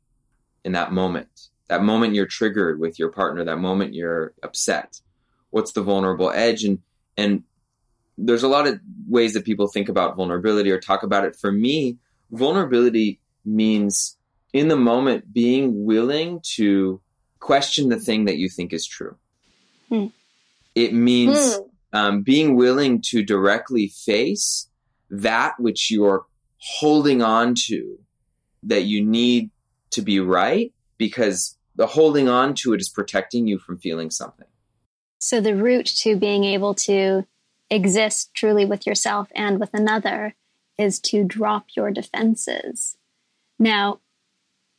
in 0.64 0.72
that 0.72 0.92
moment? 0.92 1.48
That 1.68 1.82
moment 1.82 2.14
you're 2.14 2.26
triggered 2.26 2.80
with 2.80 2.98
your 2.98 3.10
partner, 3.10 3.44
that 3.44 3.58
moment 3.58 3.94
you're 3.94 4.34
upset. 4.42 5.00
What's 5.50 5.72
the 5.72 5.82
vulnerable 5.82 6.30
edge? 6.30 6.64
And 6.64 6.80
and 7.16 7.44
there's 8.16 8.42
a 8.42 8.48
lot 8.48 8.66
of 8.66 8.80
ways 9.08 9.34
that 9.34 9.44
people 9.44 9.66
think 9.66 9.88
about 9.88 10.16
vulnerability 10.16 10.70
or 10.70 10.78
talk 10.78 11.02
about 11.02 11.24
it. 11.24 11.36
For 11.36 11.50
me, 11.50 11.98
vulnerability 12.30 13.20
means 13.44 14.16
in 14.52 14.68
the 14.68 14.76
moment 14.76 15.32
being 15.32 15.84
willing 15.84 16.40
to 16.56 17.00
question 17.40 17.88
the 17.88 17.98
thing 17.98 18.26
that 18.26 18.36
you 18.36 18.48
think 18.48 18.72
is 18.72 18.86
true. 18.86 19.16
Hmm. 19.88 20.06
It 20.74 20.94
means 20.94 21.56
hmm. 21.56 21.62
um, 21.92 22.22
being 22.22 22.56
willing 22.56 23.02
to 23.06 23.22
directly 23.22 23.88
face 23.88 24.68
that 25.10 25.58
which 25.58 25.90
you're 25.90 26.26
holding 26.58 27.22
on 27.22 27.54
to 27.66 27.98
that 28.62 28.82
you 28.82 29.04
need 29.04 29.50
to 29.90 30.02
be 30.02 30.20
right 30.20 30.72
because 30.98 31.56
the 31.74 31.86
holding 31.86 32.28
on 32.28 32.54
to 32.54 32.74
it 32.74 32.80
is 32.80 32.88
protecting 32.88 33.46
you 33.46 33.58
from 33.58 33.78
feeling 33.78 34.10
something. 34.10 34.46
So, 35.18 35.40
the 35.40 35.56
route 35.56 35.86
to 36.02 36.16
being 36.16 36.44
able 36.44 36.74
to 36.74 37.26
exist 37.70 38.30
truly 38.34 38.64
with 38.64 38.86
yourself 38.86 39.28
and 39.34 39.58
with 39.58 39.72
another 39.74 40.34
is 40.78 40.98
to 40.98 41.24
drop 41.24 41.66
your 41.76 41.90
defenses. 41.90 42.96
Now, 43.58 44.00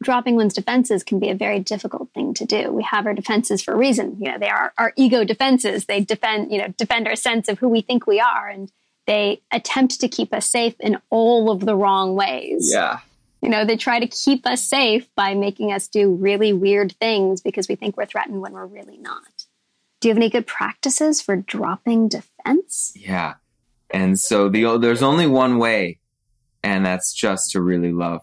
dropping 0.02 0.36
one's 0.36 0.54
defenses 0.54 1.04
can 1.04 1.20
be 1.20 1.30
a 1.30 1.36
very 1.36 1.60
difficult 1.60 2.10
thing 2.14 2.34
to 2.36 2.46
do. 2.46 2.72
We 2.72 2.84
have 2.84 3.06
our 3.06 3.14
defenses 3.14 3.62
for 3.62 3.74
a 3.74 3.78
reason. 3.78 4.18
You 4.20 4.32
know, 4.32 4.40
they 4.40 4.50
are 4.50 4.74
our 4.78 4.94
ego 4.96 5.24
defenses. 5.24 5.86
They 5.86 6.02
defend, 6.02 6.52
you 6.52 6.58
know, 6.58 6.70
defend 6.78 7.08
our 7.08 7.16
sense 7.16 7.48
of 7.48 7.60
who 7.60 7.70
we 7.70 7.82
think 7.82 8.08
we 8.08 8.20
are 8.20 8.50
and 8.50 8.72
they 9.08 9.42
attempt 9.52 10.00
to 10.00 10.08
keep 10.08 10.34
us 10.34 10.50
safe 10.50 10.76
in 10.80 10.98
all 11.10 11.50
of 11.50 11.62
the 11.62 11.76
wrong 11.76 12.16
ways. 12.16 12.70
Yeah. 12.72 13.00
You 13.42 13.50
know, 13.50 13.66
they 13.66 13.76
try 13.76 14.00
to 14.00 14.08
keep 14.08 14.46
us 14.46 14.64
safe 14.64 15.08
by 15.16 15.34
making 15.34 15.72
us 15.72 15.88
do 15.88 16.14
really 16.14 16.54
weird 16.54 16.94
things 16.94 17.42
because 17.42 17.68
we 17.68 17.76
think 17.76 17.98
we're 17.98 18.06
threatened 18.06 18.42
when 18.42 18.54
we're 18.54 18.68
really 18.68 18.98
not. 18.98 19.46
Do 20.00 20.08
you 20.08 20.12
have 20.12 20.18
any 20.18 20.30
good 20.30 20.48
practices 20.48 21.22
for 21.22 21.36
dropping 21.36 22.10
defense? 22.10 22.94
Yeah. 22.96 23.36
And 23.90 24.20
so 24.20 24.48
the 24.50 24.78
there's 24.78 25.04
only 25.04 25.28
one 25.28 25.58
way 25.58 26.00
and 26.64 26.86
that's 26.86 27.14
just 27.14 27.52
to 27.52 27.62
really 27.62 27.92
love 27.92 28.22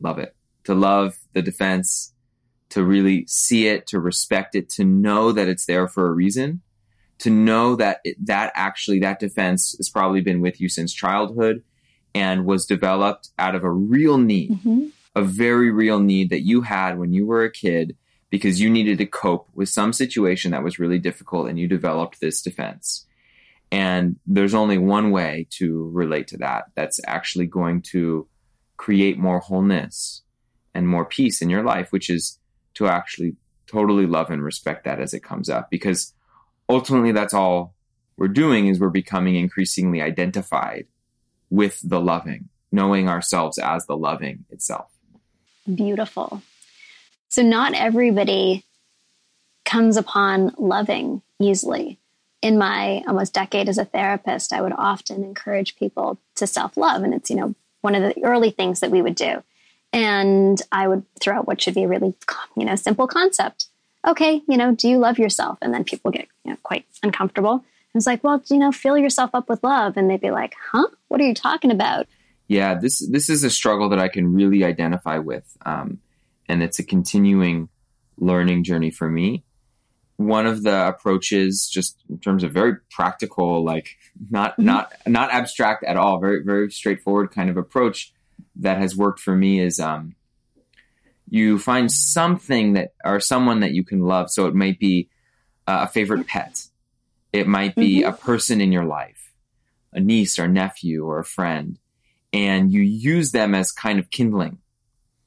love 0.00 0.18
it 0.18 0.34
to 0.64 0.74
love 0.74 1.18
the 1.32 1.42
defense, 1.42 2.12
to 2.70 2.84
really 2.84 3.26
see 3.26 3.66
it, 3.66 3.86
to 3.88 4.00
respect 4.00 4.54
it, 4.54 4.68
to 4.70 4.84
know 4.84 5.32
that 5.32 5.48
it's 5.48 5.66
there 5.66 5.88
for 5.88 6.06
a 6.06 6.12
reason, 6.12 6.62
to 7.18 7.30
know 7.30 7.76
that 7.76 8.00
it, 8.04 8.16
that 8.24 8.52
actually 8.54 9.00
that 9.00 9.20
defense 9.20 9.74
has 9.78 9.88
probably 9.88 10.20
been 10.20 10.40
with 10.40 10.60
you 10.60 10.68
since 10.68 10.92
childhood 10.92 11.62
and 12.14 12.44
was 12.44 12.66
developed 12.66 13.30
out 13.38 13.54
of 13.54 13.62
a 13.62 13.70
real 13.70 14.18
need, 14.18 14.50
mm-hmm. 14.50 14.86
a 15.14 15.22
very 15.22 15.70
real 15.70 16.00
need 16.00 16.30
that 16.30 16.40
you 16.40 16.62
had 16.62 16.98
when 16.98 17.12
you 17.12 17.26
were 17.26 17.44
a 17.44 17.52
kid 17.52 17.96
because 18.30 18.60
you 18.60 18.70
needed 18.70 18.98
to 18.98 19.06
cope 19.06 19.48
with 19.54 19.68
some 19.68 19.92
situation 19.92 20.52
that 20.52 20.62
was 20.62 20.78
really 20.78 20.98
difficult 20.98 21.48
and 21.48 21.58
you 21.58 21.66
developed 21.68 22.20
this 22.20 22.40
defense. 22.40 23.06
And 23.72 24.16
there's 24.26 24.54
only 24.54 24.78
one 24.78 25.10
way 25.10 25.46
to 25.50 25.90
relate 25.90 26.28
to 26.28 26.38
that 26.38 26.66
that's 26.74 27.00
actually 27.06 27.46
going 27.46 27.82
to 27.92 28.26
create 28.76 29.18
more 29.18 29.40
wholeness 29.40 30.22
and 30.74 30.88
more 30.88 31.04
peace 31.04 31.42
in 31.42 31.50
your 31.50 31.62
life, 31.62 31.92
which 31.92 32.10
is 32.10 32.38
to 32.74 32.86
actually 32.86 33.36
totally 33.66 34.06
love 34.06 34.30
and 34.30 34.42
respect 34.42 34.84
that 34.84 35.00
as 35.00 35.14
it 35.14 35.22
comes 35.22 35.48
up. 35.48 35.70
Because 35.70 36.12
ultimately, 36.68 37.12
that's 37.12 37.34
all 37.34 37.74
we're 38.16 38.28
doing 38.28 38.68
is 38.68 38.78
we're 38.78 38.90
becoming 38.90 39.36
increasingly 39.36 40.02
identified 40.02 40.86
with 41.48 41.80
the 41.82 42.00
loving, 42.00 42.48
knowing 42.70 43.08
ourselves 43.08 43.58
as 43.58 43.86
the 43.86 43.96
loving 43.96 44.44
itself. 44.50 44.90
Beautiful. 45.72 46.42
So, 47.28 47.42
not 47.42 47.74
everybody 47.74 48.64
comes 49.64 49.96
upon 49.96 50.54
loving 50.58 51.22
easily. 51.38 51.98
In 52.42 52.56
my 52.56 53.02
almost 53.06 53.34
decade 53.34 53.68
as 53.68 53.78
a 53.78 53.84
therapist, 53.84 54.52
I 54.52 54.62
would 54.62 54.72
often 54.72 55.22
encourage 55.22 55.76
people 55.76 56.18
to 56.36 56.46
self 56.46 56.76
love. 56.76 57.02
And 57.02 57.14
it's, 57.14 57.30
you 57.30 57.36
know, 57.36 57.54
one 57.82 57.94
of 57.94 58.02
the 58.02 58.24
early 58.24 58.50
things 58.50 58.80
that 58.80 58.90
we 58.90 59.02
would 59.02 59.14
do 59.14 59.42
and 59.92 60.60
I 60.70 60.88
would 60.88 61.04
throw 61.20 61.38
out 61.38 61.46
what 61.46 61.60
should 61.60 61.74
be 61.74 61.84
a 61.84 61.88
really, 61.88 62.14
you 62.56 62.64
know, 62.64 62.76
simple 62.76 63.06
concept. 63.06 63.66
Okay, 64.06 64.40
you 64.48 64.56
know, 64.56 64.74
do 64.74 64.88
you 64.88 64.98
love 64.98 65.18
yourself? 65.18 65.58
And 65.60 65.74
then 65.74 65.84
people 65.84 66.10
get 66.10 66.28
you 66.44 66.52
know, 66.52 66.58
quite 66.62 66.86
uncomfortable. 67.02 67.64
I 67.64 67.98
was 67.98 68.06
like, 68.06 68.22
well, 68.22 68.42
you 68.48 68.58
know, 68.58 68.72
fill 68.72 68.96
yourself 68.96 69.30
up 69.34 69.48
with 69.48 69.64
love, 69.64 69.96
and 69.96 70.08
they'd 70.08 70.20
be 70.20 70.30
like, 70.30 70.54
huh? 70.72 70.86
What 71.08 71.20
are 71.20 71.24
you 71.24 71.34
talking 71.34 71.72
about? 71.72 72.06
Yeah, 72.46 72.74
this 72.74 72.98
this 73.10 73.28
is 73.28 73.44
a 73.44 73.50
struggle 73.50 73.88
that 73.90 73.98
I 73.98 74.08
can 74.08 74.32
really 74.32 74.64
identify 74.64 75.18
with, 75.18 75.44
um, 75.66 75.98
and 76.48 76.62
it's 76.62 76.78
a 76.78 76.84
continuing 76.84 77.68
learning 78.16 78.64
journey 78.64 78.90
for 78.90 79.08
me. 79.08 79.44
One 80.16 80.46
of 80.46 80.62
the 80.62 80.88
approaches, 80.88 81.68
just 81.72 81.96
in 82.08 82.18
terms 82.18 82.44
of 82.44 82.52
very 82.52 82.76
practical, 82.90 83.64
like 83.64 83.96
not 84.30 84.52
mm-hmm. 84.52 84.66
not 84.66 84.92
not 85.06 85.32
abstract 85.32 85.84
at 85.84 85.96
all, 85.96 86.20
very 86.20 86.42
very 86.44 86.70
straightforward 86.70 87.32
kind 87.32 87.50
of 87.50 87.56
approach, 87.56 88.12
that 88.56 88.78
has 88.78 88.96
worked 88.96 89.20
for 89.20 89.34
me 89.34 89.60
is 89.60 89.80
um, 89.80 90.14
you 91.28 91.58
find 91.58 91.90
something 91.90 92.74
that 92.74 92.94
or 93.04 93.20
someone 93.20 93.60
that 93.60 93.72
you 93.72 93.84
can 93.84 94.00
love. 94.00 94.30
So 94.30 94.46
it 94.46 94.54
might 94.54 94.78
be 94.78 95.08
uh, 95.66 95.80
a 95.82 95.88
favorite 95.88 96.26
pet, 96.26 96.66
it 97.32 97.46
might 97.46 97.74
be 97.74 98.00
mm-hmm. 98.00 98.08
a 98.08 98.16
person 98.16 98.60
in 98.60 98.72
your 98.72 98.84
life, 98.84 99.32
a 99.92 100.00
niece 100.00 100.38
or 100.38 100.48
nephew 100.48 101.04
or 101.04 101.20
a 101.20 101.24
friend, 101.24 101.78
and 102.32 102.72
you 102.72 102.82
use 102.82 103.32
them 103.32 103.54
as 103.54 103.70
kind 103.70 103.98
of 103.98 104.10
kindling 104.10 104.58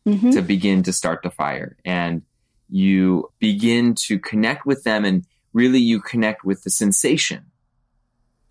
mm-hmm. 0.05 0.31
to 0.31 0.41
begin 0.41 0.83
to 0.83 0.93
start 0.93 1.21
the 1.23 1.29
fire. 1.29 1.77
And 1.85 2.23
you 2.69 3.29
begin 3.39 3.95
to 3.95 4.19
connect 4.19 4.65
with 4.65 4.83
them 4.83 5.05
and 5.05 5.25
really 5.53 5.79
you 5.79 6.01
connect 6.01 6.43
with 6.43 6.63
the 6.63 6.69
sensation 6.69 7.45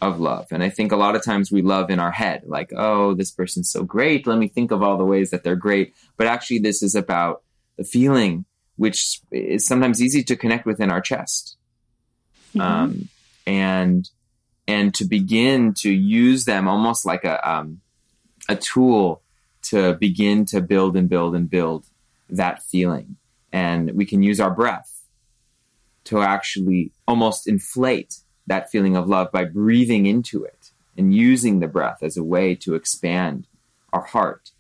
of 0.02 0.18
love. 0.18 0.48
And 0.50 0.64
I 0.64 0.68
think 0.68 0.90
a 0.90 0.96
lot 0.96 1.14
of 1.14 1.24
times 1.24 1.52
we 1.52 1.62
love 1.62 1.88
in 1.88 2.00
our 2.00 2.10
head, 2.10 2.42
like, 2.44 2.72
oh, 2.76 3.14
this 3.14 3.30
person's 3.30 3.70
so 3.70 3.84
great. 3.84 4.26
Let 4.26 4.36
me 4.36 4.48
think 4.48 4.72
of 4.72 4.82
all 4.82 4.98
the 4.98 5.04
ways 5.04 5.30
that 5.30 5.44
they're 5.44 5.56
great. 5.56 5.94
But 6.16 6.26
actually, 6.26 6.58
this 6.58 6.82
is 6.82 6.96
about 6.96 7.42
the 7.76 7.84
feeling, 7.84 8.44
which 8.76 9.20
is 9.30 9.64
sometimes 9.64 10.02
easy 10.02 10.24
to 10.24 10.36
connect 10.36 10.66
with 10.66 10.80
in 10.80 10.90
our 10.90 11.00
chest. 11.00 11.56
Mm-hmm. 12.54 12.60
Um, 12.60 13.08
and 13.46 14.10
and 14.66 14.94
to 14.94 15.04
begin 15.04 15.72
to 15.74 15.90
use 15.90 16.44
them 16.44 16.66
almost 16.68 17.06
like 17.06 17.24
a 17.24 17.48
um, 17.48 17.80
a 18.48 18.56
tool 18.56 19.22
to 19.62 19.94
begin 19.94 20.44
to 20.46 20.60
build 20.60 20.96
and 20.96 21.08
build 21.08 21.36
and 21.36 21.48
build 21.48 21.86
that 22.28 22.62
feeling. 22.64 23.16
And 23.52 23.92
we 23.92 24.04
can 24.04 24.22
use 24.22 24.40
our 24.40 24.50
breath 24.50 25.04
to 26.04 26.22
actually 26.22 26.90
almost 27.06 27.46
inflate 27.46 28.16
that 28.46 28.70
feeling 28.70 28.96
of 28.96 29.09
love 29.09 29.31
by 29.33 29.44
breathing 29.44 30.07
into 30.07 30.44
it 30.44 30.70
and 30.96 31.14
using 31.14 31.61
the 31.61 31.68
breath 31.68 32.02
as 32.02 32.16
a 32.16 32.24
way 32.24 32.55
to 32.57 32.74
expand 32.74 33.46
our 33.92 34.02
heart. 34.02 34.50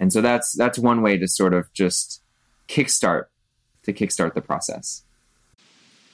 And 0.00 0.12
so 0.12 0.20
that's 0.20 0.52
that's 0.56 0.78
one 0.78 1.02
way 1.02 1.16
to 1.18 1.26
sort 1.26 1.54
of 1.54 1.72
just 1.72 2.22
kickstart 2.68 3.26
to 3.84 3.92
kickstart 3.92 4.34
the 4.34 4.42
process. 4.42 5.02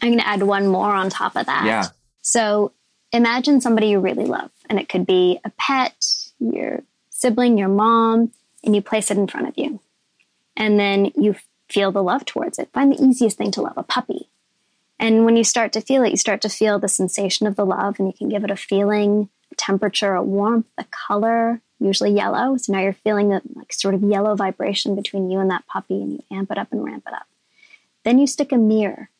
I'm 0.00 0.10
going 0.10 0.20
to 0.20 0.26
add 0.26 0.42
one 0.42 0.66
more 0.66 0.94
on 0.94 1.10
top 1.10 1.36
of 1.36 1.46
that. 1.46 1.64
Yeah. 1.64 1.88
So 2.22 2.72
imagine 3.12 3.60
somebody 3.60 3.88
you 3.88 4.00
really 4.00 4.26
love, 4.26 4.50
and 4.68 4.78
it 4.78 4.88
could 4.88 5.06
be 5.06 5.40
a 5.44 5.50
pet, 5.50 5.94
your 6.38 6.82
sibling, 7.10 7.58
your 7.58 7.68
mom, 7.68 8.32
and 8.62 8.74
you 8.74 8.82
place 8.82 9.10
it 9.10 9.16
in 9.16 9.26
front 9.26 9.48
of 9.48 9.54
you. 9.56 9.80
And 10.56 10.78
then 10.78 11.10
you 11.16 11.36
feel 11.68 11.90
the 11.90 12.02
love 12.02 12.24
towards 12.24 12.58
it. 12.58 12.70
Find 12.72 12.92
the 12.92 13.02
easiest 13.02 13.38
thing 13.38 13.50
to 13.52 13.62
love 13.62 13.76
a 13.76 13.82
puppy, 13.82 14.28
and 14.98 15.24
when 15.24 15.36
you 15.36 15.44
start 15.44 15.72
to 15.72 15.80
feel 15.80 16.04
it, 16.04 16.10
you 16.10 16.16
start 16.16 16.40
to 16.42 16.48
feel 16.48 16.78
the 16.78 16.88
sensation 16.88 17.46
of 17.46 17.56
the 17.56 17.66
love, 17.66 17.98
and 17.98 18.08
you 18.08 18.14
can 18.14 18.28
give 18.28 18.44
it 18.44 18.50
a 18.50 18.56
feeling, 18.56 19.28
a 19.52 19.54
temperature, 19.56 20.14
a 20.14 20.22
warmth, 20.22 20.66
a 20.78 20.84
color, 20.84 21.60
usually 21.80 22.12
yellow. 22.12 22.56
So 22.56 22.72
now 22.72 22.80
you're 22.80 22.92
feeling 22.92 23.28
the 23.28 23.42
like 23.54 23.72
sort 23.72 23.94
of 23.94 24.02
yellow 24.02 24.34
vibration 24.34 24.94
between 24.94 25.30
you 25.30 25.40
and 25.40 25.50
that 25.50 25.66
puppy, 25.66 26.00
and 26.00 26.12
you 26.12 26.24
amp 26.30 26.50
it 26.50 26.58
up 26.58 26.72
and 26.72 26.84
ramp 26.84 27.04
it 27.06 27.14
up. 27.14 27.26
Then 28.04 28.18
you 28.18 28.26
stick 28.26 28.52
a 28.52 28.56
mirror 28.56 29.10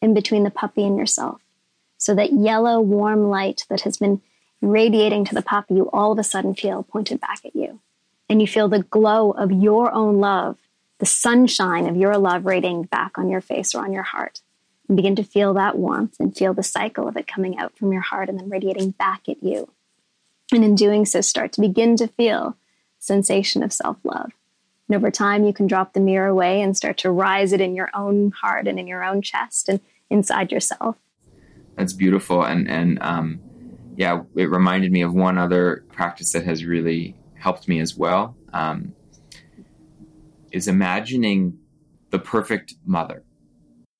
in 0.00 0.14
between 0.14 0.44
the 0.44 0.50
puppy 0.50 0.84
and 0.84 0.96
yourself. 0.96 1.40
So 1.98 2.14
that 2.14 2.32
yellow, 2.32 2.80
warm 2.80 3.28
light 3.28 3.66
that 3.68 3.82
has 3.82 3.98
been 3.98 4.22
radiating 4.62 5.24
to 5.26 5.34
the 5.34 5.42
puppy, 5.42 5.74
you 5.74 5.90
all 5.92 6.12
of 6.12 6.18
a 6.18 6.24
sudden 6.24 6.54
feel 6.54 6.82
pointed 6.82 7.20
back 7.20 7.44
at 7.44 7.54
you. 7.54 7.80
And 8.28 8.40
you 8.40 8.46
feel 8.46 8.68
the 8.68 8.84
glow 8.84 9.32
of 9.32 9.50
your 9.50 9.92
own 9.92 10.18
love, 10.18 10.56
the 10.98 11.06
sunshine 11.06 11.86
of 11.86 11.96
your 11.96 12.16
love 12.16 12.46
radiating 12.46 12.84
back 12.84 13.18
on 13.18 13.28
your 13.28 13.40
face 13.40 13.74
or 13.74 13.82
on 13.82 13.92
your 13.92 14.04
heart. 14.04 14.40
And 14.90 14.96
begin 14.96 15.14
to 15.14 15.22
feel 15.22 15.54
that 15.54 15.78
warmth 15.78 16.16
and 16.18 16.36
feel 16.36 16.52
the 16.52 16.64
cycle 16.64 17.06
of 17.06 17.16
it 17.16 17.28
coming 17.28 17.60
out 17.60 17.78
from 17.78 17.92
your 17.92 18.02
heart 18.02 18.28
and 18.28 18.36
then 18.36 18.50
radiating 18.50 18.90
back 18.90 19.28
at 19.28 19.40
you. 19.40 19.70
And 20.52 20.64
in 20.64 20.74
doing 20.74 21.06
so, 21.06 21.20
start 21.20 21.52
to 21.52 21.60
begin 21.60 21.94
to 21.98 22.08
feel 22.08 22.56
sensation 22.98 23.62
of 23.62 23.72
self 23.72 23.98
love. 24.02 24.32
And 24.88 24.96
over 24.96 25.12
time, 25.12 25.44
you 25.44 25.52
can 25.52 25.68
drop 25.68 25.92
the 25.92 26.00
mirror 26.00 26.26
away 26.26 26.60
and 26.60 26.76
start 26.76 26.98
to 26.98 27.10
rise 27.12 27.52
it 27.52 27.60
in 27.60 27.76
your 27.76 27.88
own 27.94 28.32
heart 28.32 28.66
and 28.66 28.80
in 28.80 28.88
your 28.88 29.04
own 29.04 29.22
chest 29.22 29.68
and 29.68 29.78
inside 30.10 30.50
yourself. 30.50 30.96
That's 31.76 31.92
beautiful. 31.92 32.42
And, 32.42 32.68
and, 32.68 33.00
um, 33.00 33.38
yeah, 33.94 34.22
it 34.34 34.50
reminded 34.50 34.90
me 34.90 35.02
of 35.02 35.14
one 35.14 35.38
other 35.38 35.84
practice 35.92 36.32
that 36.32 36.42
has 36.46 36.64
really 36.64 37.14
helped 37.34 37.68
me 37.68 37.78
as 37.78 37.96
well. 37.96 38.36
Um, 38.52 38.96
is 40.50 40.66
imagining 40.66 41.60
the 42.10 42.18
perfect 42.18 42.74
mother, 42.84 43.22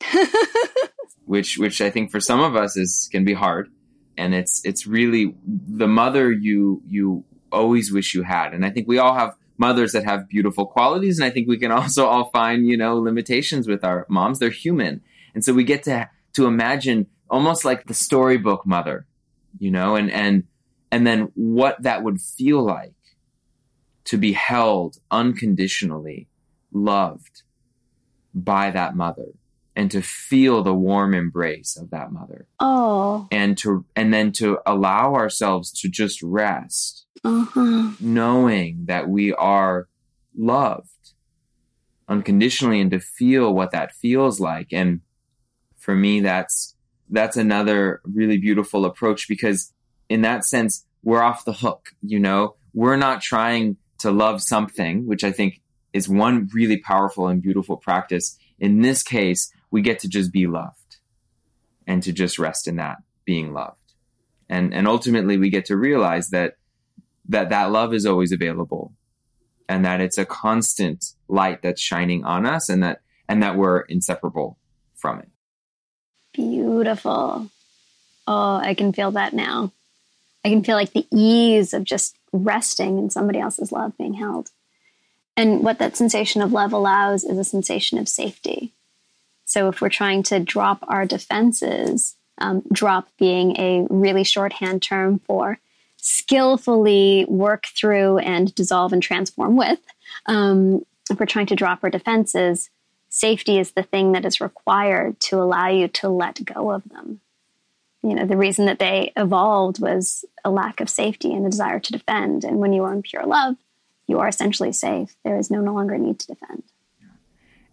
which, 1.24 1.58
which 1.58 1.80
I 1.80 1.90
think 1.90 2.10
for 2.10 2.20
some 2.20 2.40
of 2.40 2.56
us 2.56 2.76
is, 2.76 3.08
can 3.10 3.24
be 3.24 3.34
hard. 3.34 3.70
And 4.16 4.34
it's, 4.34 4.64
it's 4.64 4.86
really 4.86 5.34
the 5.46 5.88
mother 5.88 6.30
you, 6.30 6.82
you 6.86 7.24
always 7.52 7.92
wish 7.92 8.14
you 8.14 8.22
had. 8.22 8.52
And 8.52 8.64
I 8.64 8.70
think 8.70 8.88
we 8.88 8.98
all 8.98 9.14
have 9.14 9.36
mothers 9.56 9.92
that 9.92 10.04
have 10.04 10.28
beautiful 10.28 10.66
qualities. 10.66 11.18
And 11.18 11.26
I 11.26 11.30
think 11.30 11.48
we 11.48 11.58
can 11.58 11.70
also 11.80 12.06
all 12.06 12.30
find, 12.30 12.66
you 12.66 12.76
know, 12.76 12.98
limitations 12.98 13.68
with 13.68 13.84
our 13.84 14.06
moms. 14.08 14.38
They're 14.38 14.50
human. 14.50 15.02
And 15.34 15.44
so 15.44 15.52
we 15.52 15.64
get 15.64 15.84
to, 15.84 16.08
to 16.34 16.46
imagine 16.46 17.06
almost 17.28 17.64
like 17.64 17.86
the 17.86 17.94
storybook 17.94 18.66
mother, 18.66 19.06
you 19.58 19.70
know, 19.70 19.94
and, 19.94 20.10
and, 20.10 20.44
and 20.90 21.06
then 21.06 21.30
what 21.34 21.80
that 21.82 22.02
would 22.02 22.20
feel 22.20 22.62
like 22.62 22.94
to 24.04 24.18
be 24.18 24.32
held 24.32 24.96
unconditionally, 25.10 26.26
loved 26.72 27.42
by 28.34 28.70
that 28.70 28.96
mother 28.96 29.28
and 29.80 29.90
to 29.90 30.02
feel 30.02 30.62
the 30.62 30.74
warm 30.74 31.14
embrace 31.14 31.74
of 31.74 31.88
that 31.88 32.12
mother. 32.12 32.46
Oh. 32.60 33.26
And 33.30 33.56
to, 33.58 33.86
and 33.96 34.12
then 34.12 34.30
to 34.32 34.58
allow 34.66 35.14
ourselves 35.14 35.72
to 35.80 35.88
just 35.88 36.22
rest 36.22 37.06
Uh-huh. 37.24 37.92
knowing 37.98 38.84
that 38.84 39.08
we 39.08 39.32
are 39.32 39.88
loved 40.36 41.14
unconditionally 42.08 42.80
and 42.80 42.90
to 42.90 43.00
feel 43.00 43.54
what 43.54 43.70
that 43.72 43.92
feels 43.92 44.38
like 44.40 44.68
and 44.72 45.00
for 45.76 45.94
me 45.94 46.20
that's 46.20 46.74
that's 47.08 47.36
another 47.36 48.00
really 48.04 48.38
beautiful 48.38 48.84
approach 48.84 49.28
because 49.28 49.72
in 50.08 50.22
that 50.22 50.44
sense 50.44 50.84
we're 51.02 51.22
off 51.22 51.44
the 51.44 51.52
hook 51.52 51.90
you 52.02 52.18
know 52.18 52.54
we're 52.74 52.96
not 52.96 53.20
trying 53.22 53.76
to 53.98 54.10
love 54.10 54.40
something 54.42 55.06
which 55.06 55.24
i 55.24 55.32
think 55.32 55.60
is 55.92 56.08
one 56.08 56.48
really 56.54 56.78
powerful 56.78 57.28
and 57.28 57.42
beautiful 57.42 57.76
practice 57.76 58.36
in 58.58 58.82
this 58.82 59.02
case 59.02 59.52
we 59.70 59.82
get 59.82 59.98
to 60.00 60.08
just 60.08 60.32
be 60.32 60.46
loved 60.46 60.96
and 61.86 62.02
to 62.02 62.12
just 62.12 62.38
rest 62.38 62.68
in 62.68 62.76
that 62.76 62.98
being 63.24 63.52
loved 63.52 63.94
and 64.48 64.74
and 64.74 64.88
ultimately 64.88 65.36
we 65.36 65.50
get 65.50 65.64
to 65.64 65.76
realize 65.76 66.30
that 66.30 66.56
that 67.28 67.50
that 67.50 67.70
love 67.70 67.94
is 67.94 68.06
always 68.06 68.32
available 68.32 68.92
and 69.68 69.84
that 69.84 70.00
it's 70.00 70.18
a 70.18 70.24
constant 70.24 71.12
light 71.28 71.62
that's 71.62 71.80
shining 71.80 72.24
on 72.24 72.46
us 72.46 72.68
and 72.68 72.82
that 72.82 73.00
and 73.28 73.42
that 73.42 73.56
we're 73.56 73.80
inseparable 73.82 74.58
from 74.94 75.20
it 75.20 75.28
Beautiful. 76.32 77.50
Oh, 78.26 78.56
I 78.56 78.74
can 78.74 78.92
feel 78.92 79.10
that 79.12 79.32
now. 79.32 79.72
I 80.44 80.48
can 80.48 80.62
feel 80.62 80.76
like 80.76 80.92
the 80.92 81.06
ease 81.12 81.74
of 81.74 81.84
just 81.84 82.16
resting 82.32 82.98
in 82.98 83.10
somebody 83.10 83.40
else's 83.40 83.72
love 83.72 83.96
being 83.98 84.14
held. 84.14 84.50
And 85.36 85.62
what 85.62 85.78
that 85.78 85.96
sensation 85.96 86.42
of 86.42 86.52
love 86.52 86.72
allows 86.72 87.24
is 87.24 87.38
a 87.38 87.44
sensation 87.44 87.98
of 87.98 88.08
safety. 88.08 88.72
So 89.50 89.68
if 89.68 89.80
we're 89.80 89.88
trying 89.88 90.22
to 90.24 90.38
drop 90.38 90.78
our 90.86 91.04
defenses, 91.04 92.14
um, 92.38 92.62
drop 92.72 93.08
being 93.18 93.56
a 93.56 93.84
really 93.90 94.22
shorthand 94.22 94.80
term 94.80 95.18
for 95.26 95.58
skillfully 95.96 97.26
work 97.28 97.66
through 97.66 98.18
and 98.18 98.54
dissolve 98.54 98.92
and 98.92 99.02
transform 99.02 99.56
with, 99.56 99.80
um, 100.26 100.86
if 101.10 101.18
we're 101.18 101.26
trying 101.26 101.46
to 101.46 101.56
drop 101.56 101.82
our 101.82 101.90
defenses, 101.90 102.70
safety 103.08 103.58
is 103.58 103.72
the 103.72 103.82
thing 103.82 104.12
that 104.12 104.24
is 104.24 104.40
required 104.40 105.18
to 105.18 105.42
allow 105.42 105.66
you 105.66 105.88
to 105.88 106.08
let 106.08 106.44
go 106.44 106.70
of 106.70 106.88
them. 106.88 107.20
You 108.04 108.14
know, 108.14 108.26
the 108.26 108.36
reason 108.36 108.66
that 108.66 108.78
they 108.78 109.12
evolved 109.16 109.80
was 109.80 110.24
a 110.44 110.50
lack 110.52 110.80
of 110.80 110.88
safety 110.88 111.34
and 111.34 111.44
a 111.44 111.50
desire 111.50 111.80
to 111.80 111.92
defend. 111.92 112.44
And 112.44 112.58
when 112.58 112.72
you 112.72 112.84
are 112.84 112.94
in 112.94 113.02
pure 113.02 113.26
love, 113.26 113.56
you 114.06 114.20
are 114.20 114.28
essentially 114.28 114.70
safe. 114.70 115.16
There 115.24 115.36
is 115.36 115.50
no, 115.50 115.60
no 115.60 115.74
longer 115.74 115.98
need 115.98 116.20
to 116.20 116.28
defend. 116.28 116.62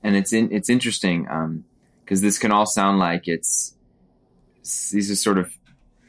And 0.08 0.16
it's 0.16 0.32
in, 0.32 0.52
it's 0.54 0.70
interesting 0.70 1.28
because 2.04 2.22
this 2.22 2.40
can 2.40 2.52
all 2.52 2.66
sound 2.66 2.98
like 2.98 3.28
it's 3.28 3.76
these 4.92 5.12
are 5.12 5.16
sort 5.16 5.38
of 5.38 5.52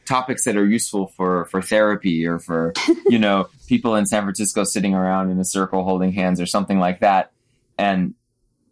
topics 0.07 0.45
that 0.45 0.57
are 0.57 0.65
useful 0.65 1.09
for 1.09 1.47
for 1.47 1.61
therapy 1.61 2.25
or 2.25 2.39
for 2.39 2.73
you 3.09 3.19
know 3.19 3.49
people 3.67 3.97
in 3.97 4.07
San 4.07 4.23
Francisco 4.23 4.63
sitting 4.63 4.95
around 4.95 5.31
in 5.31 5.39
a 5.41 5.45
circle 5.45 5.83
holding 5.83 6.13
hands 6.13 6.41
or 6.41 6.47
something 6.47 6.79
like 6.79 7.01
that 7.01 7.33
and 7.77 8.15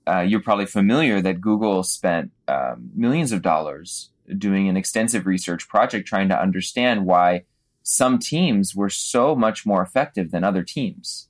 uh, 0.08 0.20
you're 0.20 0.40
probably 0.40 0.66
familiar 0.66 1.20
that 1.20 1.40
Google 1.40 1.82
spent 1.82 2.30
um, 2.46 2.90
millions 2.94 3.32
of 3.32 3.42
dollars 3.42 4.10
doing 4.38 4.68
an 4.68 4.76
extensive 4.76 5.26
research 5.26 5.68
project 5.68 6.06
trying 6.06 6.28
to 6.28 6.40
understand 6.40 7.04
why 7.04 7.42
some 7.82 8.20
teams 8.20 8.76
were 8.76 8.90
so 8.90 9.34
much 9.34 9.66
more 9.66 9.82
effective 9.82 10.30
than 10.30 10.44
other 10.44 10.62
teams. 10.62 11.28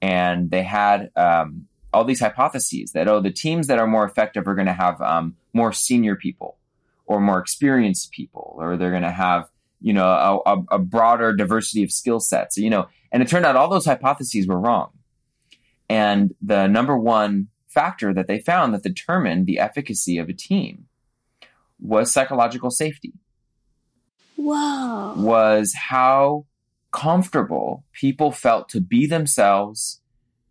And 0.00 0.50
they 0.50 0.62
had 0.62 1.10
um, 1.16 1.66
all 1.96 2.04
these 2.04 2.20
hypotheses 2.20 2.92
that, 2.92 3.08
oh, 3.08 3.22
the 3.22 3.32
teams 3.32 3.68
that 3.68 3.78
are 3.78 3.86
more 3.86 4.04
effective 4.04 4.46
are 4.46 4.54
going 4.54 4.66
to 4.66 4.72
have 4.74 5.00
um, 5.00 5.34
more 5.54 5.72
senior 5.72 6.14
people 6.14 6.58
or 7.06 7.22
more 7.22 7.38
experienced 7.38 8.12
people, 8.12 8.54
or 8.58 8.76
they're 8.76 8.90
going 8.90 9.00
to 9.00 9.10
have, 9.10 9.48
you 9.80 9.94
know, 9.94 10.06
a, 10.06 10.52
a, 10.52 10.64
a 10.72 10.78
broader 10.78 11.34
diversity 11.34 11.82
of 11.82 11.90
skill 11.90 12.20
sets, 12.20 12.58
you 12.58 12.68
know. 12.68 12.86
And 13.10 13.22
it 13.22 13.30
turned 13.30 13.46
out 13.46 13.56
all 13.56 13.70
those 13.70 13.86
hypotheses 13.86 14.46
were 14.46 14.60
wrong. 14.60 14.90
And 15.88 16.34
the 16.42 16.66
number 16.66 16.98
one 16.98 17.48
factor 17.66 18.12
that 18.12 18.26
they 18.26 18.40
found 18.40 18.74
that 18.74 18.82
determined 18.82 19.46
the 19.46 19.58
efficacy 19.58 20.18
of 20.18 20.28
a 20.28 20.34
team 20.34 20.88
was 21.80 22.12
psychological 22.12 22.70
safety 22.70 23.14
Whoa. 24.36 25.14
was 25.16 25.72
how 25.88 26.44
comfortable 26.92 27.84
people 27.94 28.32
felt 28.32 28.68
to 28.68 28.82
be 28.82 29.06
themselves 29.06 30.02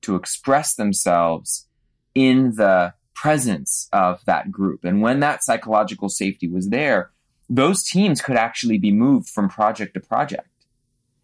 to 0.05 0.15
express 0.15 0.75
themselves 0.75 1.67
in 2.13 2.55
the 2.55 2.93
presence 3.13 3.87
of 3.93 4.23
that 4.25 4.51
group. 4.51 4.83
And 4.83 5.01
when 5.01 5.19
that 5.21 5.43
psychological 5.43 6.09
safety 6.09 6.47
was 6.47 6.69
there 6.69 7.11
those 7.49 7.83
teams 7.83 8.21
could 8.21 8.37
actually 8.37 8.77
be 8.77 8.91
moved 8.91 9.29
from 9.29 9.49
project 9.49 9.93
to 9.93 9.99
project. 9.99 10.47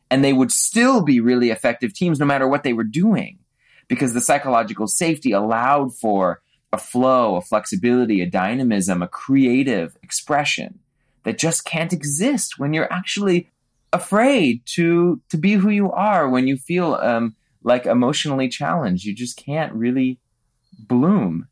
And 0.09 0.23
they 0.23 0.33
would 0.33 0.51
still 0.51 1.03
be 1.03 1.19
really 1.19 1.49
effective 1.49 1.93
teams 1.93 2.19
no 2.19 2.25
matter 2.25 2.47
what 2.47 2.63
they 2.63 2.73
were 2.73 2.83
doing 2.83 3.39
because 3.87 4.13
the 4.13 4.21
psychological 4.21 4.87
safety 4.87 5.31
allowed 5.31 5.95
for 5.95 6.41
a 6.73 6.77
flow, 6.77 7.35
a 7.35 7.41
flexibility, 7.41 8.21
a 8.21 8.29
dynamism, 8.29 9.01
a 9.01 9.07
creative 9.07 9.97
expression 10.03 10.79
that 11.23 11.37
just 11.37 11.65
can't 11.65 11.93
exist 11.93 12.57
when 12.57 12.73
you're 12.73 12.91
actually 12.91 13.49
afraid 13.93 14.61
to 14.65 15.21
to 15.29 15.37
be 15.37 15.53
who 15.53 15.69
you 15.69 15.91
are 15.91 16.29
when 16.29 16.47
you 16.47 16.55
feel 16.55 16.93
um, 16.95 17.35
like 17.63 17.85
emotionally 17.85 18.49
challenged. 18.49 19.05
You 19.05 19.15
just 19.15 19.37
can't 19.37 19.73
really 19.73 20.19
bloom 20.77 21.47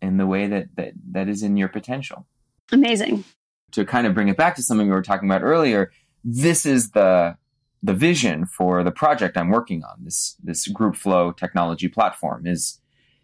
in 0.00 0.16
the 0.16 0.26
way 0.26 0.46
that 0.46 0.68
that 0.76 0.92
that 1.12 1.28
is 1.28 1.42
in 1.42 1.56
your 1.56 1.68
potential. 1.68 2.26
Amazing. 2.70 3.24
to 3.72 3.84
kind 3.84 4.06
of 4.06 4.14
bring 4.14 4.28
it 4.28 4.36
back 4.36 4.54
to 4.56 4.62
something 4.62 4.86
we 4.86 4.92
were 4.92 5.02
talking 5.02 5.28
about 5.28 5.42
earlier 5.42 5.90
this 6.24 6.64
is 6.66 6.90
the 6.90 7.36
the 7.82 7.94
vision 7.94 8.46
for 8.46 8.84
the 8.84 8.92
project 8.92 9.36
I'm 9.36 9.50
working 9.50 9.82
on. 9.82 10.04
This 10.04 10.36
this 10.42 10.68
group 10.68 10.96
flow 10.96 11.32
technology 11.32 11.88
platform 11.88 12.46
is 12.46 12.80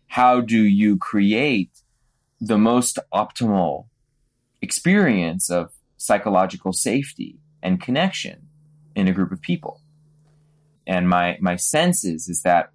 how 0.08 0.40
do 0.40 0.62
you 0.62 0.96
create 0.96 1.82
the 2.40 2.58
most 2.58 2.98
optimal 3.12 3.86
experience 4.60 5.50
of 5.50 5.72
psychological 5.96 6.72
safety 6.72 7.38
and 7.62 7.80
connection 7.80 8.48
in 8.94 9.06
a 9.06 9.12
group 9.12 9.32
of 9.32 9.40
people 9.40 9.80
and 10.88 11.08
my 11.08 11.38
my 11.40 11.54
sense 11.54 12.04
is 12.04 12.28
is 12.28 12.42
that 12.42 12.70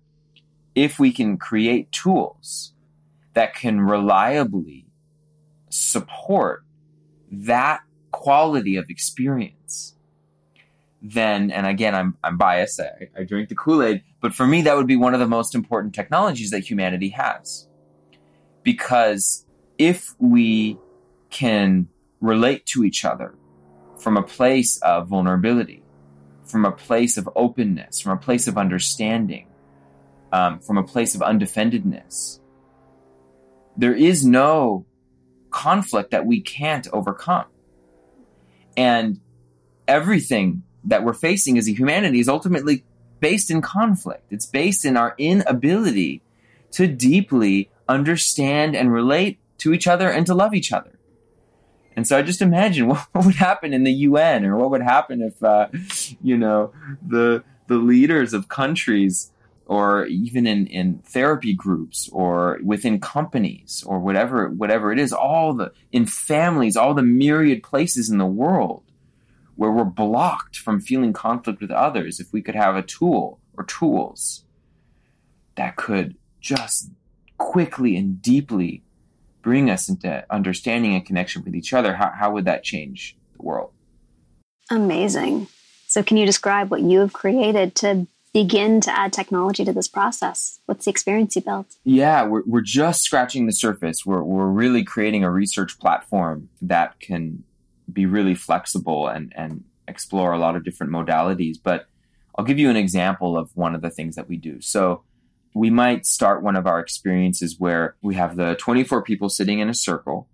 if 0.76 1.00
we 1.00 1.12
can 1.12 1.38
create 1.38 1.92
tools 1.92 2.74
that 3.34 3.54
can 3.54 3.82
reliably 3.82 4.86
support 5.70 6.64
that 7.30 7.82
quality 8.12 8.78
of 8.78 8.86
experience 8.90 9.96
then 11.02 11.52
and 11.52 11.68
again 11.68 11.94
i'm 11.94 12.16
i'm 12.24 12.38
biased 12.38 12.80
i, 12.80 13.10
I 13.20 13.24
drink 13.24 13.50
the 13.50 13.56
kool-aid 13.56 14.04
but 14.24 14.34
for 14.34 14.48
me 14.48 14.62
that 14.62 14.78
would 14.78 14.88
be 14.88 14.96
one 14.96 15.14
of 15.14 15.20
the 15.20 15.28
most 15.28 15.54
important 15.54 15.94
technologies 15.94 16.52
that 16.52 16.62
humanity 16.62 17.10
has. 17.10 17.68
Because 18.64 19.46
if 19.78 20.16
we 20.18 20.78
can 21.30 21.90
relate 22.22 22.66
to 22.68 22.86
each 22.86 23.04
other 23.04 23.36
from 23.98 24.16
a 24.16 24.24
place 24.24 24.78
of 24.78 25.10
vulnerability, 25.10 25.83
from 26.46 26.66
a 26.66 26.72
place 26.72 27.18
of 27.18 27.30
openness, 27.36 28.00
from 28.00 28.18
a 28.18 28.22
place 28.22 28.48
of 28.48 28.58
understanding, 28.58 29.48
um, 30.32 30.60
from 30.60 30.78
a 30.78 30.84
place 30.84 31.16
of 31.16 31.22
undefendedness, 31.22 32.40
there 33.78 33.94
is 33.94 34.26
no 34.26 34.86
conflict 35.50 36.12
that 36.12 36.26
we 36.26 36.42
can't 36.42 36.88
overcome. 36.92 37.46
And 38.76 39.20
everything 39.88 40.64
that 40.86 41.04
we're 41.04 41.14
facing 41.14 41.58
as 41.58 41.68
a 41.68 41.74
humanity 41.74 42.20
is 42.20 42.28
ultimately 42.28 42.84
based 43.20 43.50
in 43.50 43.62
conflict. 43.62 44.24
It's 44.32 44.46
based 44.46 44.84
in 44.84 44.98
our 44.98 45.16
inability 45.18 46.22
to 46.72 46.88
deeply 46.88 47.70
understand 47.88 48.76
and 48.76 48.92
relate 48.92 49.40
to 49.60 49.74
each 49.74 49.88
other 49.88 50.10
and 50.10 50.26
to 50.26 50.34
love 50.34 50.54
each 50.54 50.72
other. 50.72 50.93
And 51.96 52.08
so 52.08 52.18
I 52.18 52.22
just 52.22 52.42
imagine 52.42 52.88
what, 52.88 53.00
what 53.12 53.26
would 53.26 53.36
happen 53.36 53.74
in 53.74 53.84
the 53.84 53.92
UN 53.92 54.46
or 54.46 54.58
what 54.58 54.72
would 54.72 54.82
happen 54.82 55.22
if, 55.22 55.42
uh, 55.44 55.68
you 56.22 56.38
know, 56.38 56.74
the, 57.06 57.44
the 57.68 57.78
leaders 57.78 58.34
of 58.34 58.50
countries 58.50 59.32
or 59.66 60.06
even 60.08 60.46
in, 60.46 60.68
in 60.68 61.00
therapy 61.00 61.54
groups 61.54 62.10
or 62.12 62.60
within 62.64 63.00
companies 63.00 63.84
or 63.88 64.00
whatever, 64.00 64.50
whatever 64.50 64.92
it 64.92 65.00
is, 65.00 65.14
all 65.14 65.54
the, 65.54 65.72
in 65.92 66.06
families, 66.06 66.76
all 66.76 66.94
the 66.94 67.02
myriad 67.02 67.64
places 67.64 68.10
in 68.10 68.18
the 68.18 68.26
world 68.26 68.84
where 69.56 69.72
we're 69.72 69.84
blocked 69.84 70.58
from 70.58 70.82
feeling 70.82 71.14
conflict 71.14 71.62
with 71.62 71.72
others, 71.72 72.20
if 72.20 72.34
we 72.34 72.42
could 72.42 72.56
have 72.56 72.76
a 72.76 72.82
tool 72.82 73.40
or 73.56 73.64
tools 73.64 74.44
that 75.56 75.76
could 75.76 76.16
just 76.42 76.90
quickly 77.38 77.96
and 77.96 78.22
deeply 78.22 78.84
bring 79.44 79.70
us 79.70 79.90
into 79.90 80.26
understanding 80.34 80.96
and 80.96 81.06
connection 81.06 81.44
with 81.44 81.54
each 81.54 81.74
other, 81.74 81.94
how, 81.94 82.12
how 82.18 82.32
would 82.32 82.46
that 82.46 82.64
change 82.64 83.16
the 83.38 83.44
world? 83.44 83.72
Amazing. 84.72 85.48
So, 85.88 86.02
can 86.02 86.18
you 86.18 86.26
describe 86.26 86.72
what 86.72 86.82
you 86.82 87.00
have 87.00 87.14
created 87.14 87.76
to 87.76 88.08
begin 88.34 88.82
to 88.82 88.98
add 88.98 89.14
technology 89.14 89.64
to 89.64 89.74
this 89.74 89.88
process? 89.88 90.60
What's 90.66 90.86
the 90.86 90.92
experience 90.92 91.36
you 91.36 91.44
built? 91.44 91.76
Yeah, 91.84 92.24
we're, 92.24 92.42
we're 92.48 92.62
just 92.62 93.04
scratching 93.04 93.46
the 93.46 93.52
surface. 93.52 94.06
We're, 94.06 94.24
we're 94.24 94.48
really 94.48 94.84
creating 94.84 95.24
a 95.24 95.30
research 95.30 95.78
platform 95.80 96.50
that 96.62 97.00
can 97.00 97.44
be 97.92 98.08
really 98.08 98.34
flexible 98.34 99.08
and, 99.08 99.32
and 99.36 99.64
explore 99.88 100.32
a 100.32 100.40
lot 100.40 100.56
of 100.56 100.64
different 100.64 100.92
modalities. 100.92 101.58
But 101.62 101.86
I'll 102.36 102.46
give 102.46 102.58
you 102.58 102.72
an 102.72 102.78
example 102.78 103.38
of 103.38 103.52
one 103.56 103.76
of 103.76 103.82
the 103.82 103.92
things 103.92 104.16
that 104.16 104.28
we 104.28 104.38
do. 104.38 104.62
So 104.62 105.04
we 105.54 105.70
might 105.70 106.06
start 106.06 106.44
one 106.44 106.56
of 106.56 106.66
our 106.66 106.80
experiences 106.80 107.56
where 107.60 107.96
we 108.02 108.16
have 108.16 108.36
the 108.36 108.56
24 108.56 109.04
people 109.04 109.30
sitting 109.30 109.60
in 109.60 109.70
a 109.70 109.74
circle 109.74 110.28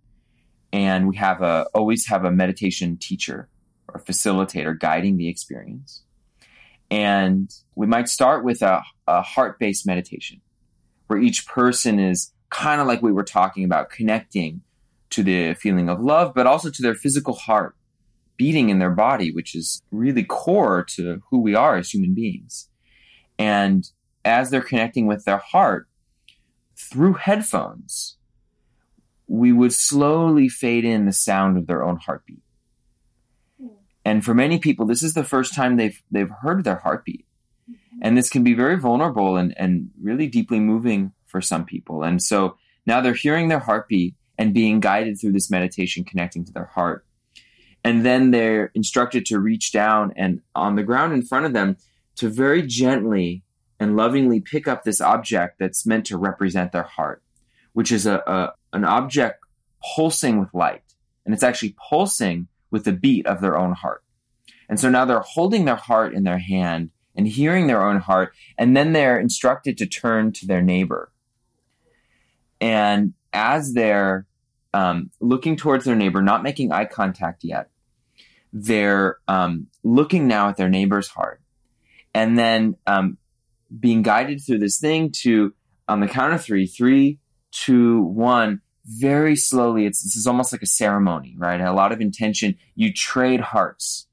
and 0.71 1.07
we 1.07 1.17
have 1.17 1.41
a 1.41 1.65
always 1.73 2.07
have 2.07 2.25
a 2.25 2.31
meditation 2.31 2.97
teacher 2.97 3.49
or 3.87 3.99
facilitator 3.99 4.77
guiding 4.77 5.17
the 5.17 5.27
experience. 5.27 6.03
And 6.91 7.51
we 7.75 7.87
might 7.87 8.07
start 8.07 8.43
with 8.43 8.61
a, 8.61 8.81
a 9.07 9.21
heart-based 9.21 9.85
meditation 9.85 10.41
where 11.07 11.19
each 11.19 11.47
person 11.47 11.99
is 11.99 12.33
kind 12.49 12.81
of 12.81 12.87
like 12.87 13.01
we 13.01 13.11
were 13.11 13.23
talking 13.23 13.63
about 13.63 13.89
connecting 13.89 14.61
to 15.11 15.23
the 15.23 15.53
feeling 15.55 15.89
of 15.89 15.99
love, 15.99 16.33
but 16.33 16.47
also 16.47 16.69
to 16.69 16.81
their 16.81 16.95
physical 16.95 17.33
heart 17.33 17.75
beating 18.37 18.69
in 18.69 18.79
their 18.79 18.91
body, 18.91 19.31
which 19.31 19.53
is 19.55 19.81
really 19.91 20.23
core 20.23 20.83
to 20.83 21.21
who 21.29 21.41
we 21.41 21.55
are 21.55 21.75
as 21.75 21.89
human 21.89 22.13
beings. 22.13 22.69
And 23.37 23.89
as 24.25 24.49
they're 24.49 24.61
connecting 24.61 25.07
with 25.07 25.25
their 25.25 25.37
heart 25.37 25.87
through 26.75 27.13
headphones, 27.13 28.17
we 29.27 29.51
would 29.51 29.73
slowly 29.73 30.49
fade 30.49 30.85
in 30.85 31.05
the 31.05 31.13
sound 31.13 31.57
of 31.57 31.67
their 31.67 31.83
own 31.83 31.97
heartbeat. 31.97 32.41
Hmm. 33.61 33.67
And 34.03 34.25
for 34.25 34.33
many 34.33 34.59
people, 34.59 34.85
this 34.85 35.03
is 35.03 35.13
the 35.13 35.23
first 35.23 35.53
time 35.53 35.77
they've 35.77 36.01
they've 36.11 36.31
heard 36.41 36.63
their 36.63 36.77
heartbeat. 36.77 37.25
Mm-hmm. 37.69 37.99
And 38.01 38.17
this 38.17 38.29
can 38.29 38.43
be 38.43 38.53
very 38.53 38.77
vulnerable 38.77 39.37
and, 39.37 39.53
and 39.57 39.91
really 40.01 40.27
deeply 40.27 40.59
moving 40.59 41.11
for 41.25 41.41
some 41.41 41.65
people. 41.65 42.03
And 42.03 42.21
so 42.21 42.57
now 42.85 43.01
they're 43.01 43.13
hearing 43.13 43.49
their 43.49 43.59
heartbeat 43.59 44.15
and 44.37 44.53
being 44.53 44.79
guided 44.79 45.19
through 45.19 45.33
this 45.33 45.51
meditation, 45.51 46.03
connecting 46.03 46.45
to 46.45 46.51
their 46.51 46.65
heart. 46.65 47.05
And 47.83 48.05
then 48.05 48.31
they're 48.31 48.71
instructed 48.73 49.25
to 49.27 49.39
reach 49.39 49.71
down 49.71 50.13
and 50.15 50.41
on 50.55 50.75
the 50.75 50.83
ground 50.83 51.13
in 51.13 51.21
front 51.21 51.45
of 51.45 51.53
them 51.53 51.77
to 52.15 52.29
very 52.29 52.65
gently 52.65 53.43
and 53.79 53.95
lovingly 53.95 54.39
pick 54.39 54.67
up 54.67 54.83
this 54.83 55.01
object 55.01 55.59
that's 55.59 55.85
meant 55.85 56.05
to 56.07 56.17
represent 56.17 56.71
their 56.71 56.83
heart, 56.83 57.23
which 57.73 57.91
is 57.91 58.05
a, 58.05 58.17
a 58.27 58.53
an 58.73 58.83
object 58.83 59.43
pulsing 59.95 60.39
with 60.39 60.53
light. 60.53 60.83
And 61.25 61.33
it's 61.33 61.43
actually 61.43 61.75
pulsing 61.89 62.47
with 62.71 62.83
the 62.83 62.91
beat 62.91 63.25
of 63.25 63.41
their 63.41 63.57
own 63.57 63.73
heart. 63.73 64.03
And 64.67 64.79
so 64.79 64.89
now 64.89 65.05
they're 65.05 65.19
holding 65.19 65.65
their 65.65 65.75
heart 65.75 66.13
in 66.13 66.23
their 66.23 66.37
hand 66.39 66.91
and 67.15 67.27
hearing 67.27 67.67
their 67.67 67.85
own 67.85 67.99
heart. 67.99 68.33
And 68.57 68.75
then 68.75 68.93
they're 68.93 69.19
instructed 69.19 69.77
to 69.77 69.85
turn 69.85 70.31
to 70.33 70.45
their 70.45 70.61
neighbor. 70.61 71.11
And 72.61 73.13
as 73.33 73.73
they're 73.73 74.27
um, 74.73 75.11
looking 75.19 75.55
towards 75.55 75.85
their 75.85 75.95
neighbor, 75.95 76.21
not 76.21 76.43
making 76.43 76.71
eye 76.71 76.85
contact 76.85 77.43
yet. 77.43 77.69
They're 78.51 79.17
um, 79.27 79.67
looking 79.83 80.27
now 80.27 80.49
at 80.49 80.57
their 80.57 80.69
neighbor's 80.69 81.07
heart, 81.07 81.41
and 82.13 82.37
then 82.37 82.77
um, 82.87 83.17
being 83.77 84.01
guided 84.01 84.41
through 84.45 84.59
this 84.59 84.79
thing 84.79 85.11
to 85.21 85.53
on 85.87 85.99
the 85.99 86.07
count 86.07 86.33
of 86.33 86.43
three, 86.43 86.67
three, 86.67 87.19
two, 87.51 88.01
one. 88.01 88.61
Very 88.85 89.35
slowly, 89.35 89.85
it's 89.85 90.01
this 90.01 90.15
is 90.15 90.25
almost 90.25 90.51
like 90.51 90.63
a 90.63 90.67
ceremony, 90.67 91.35
right? 91.37 91.61
A 91.61 91.73
lot 91.73 91.91
of 91.91 92.01
intention. 92.01 92.57
You 92.75 92.91
trade 92.91 93.39
hearts 93.39 94.07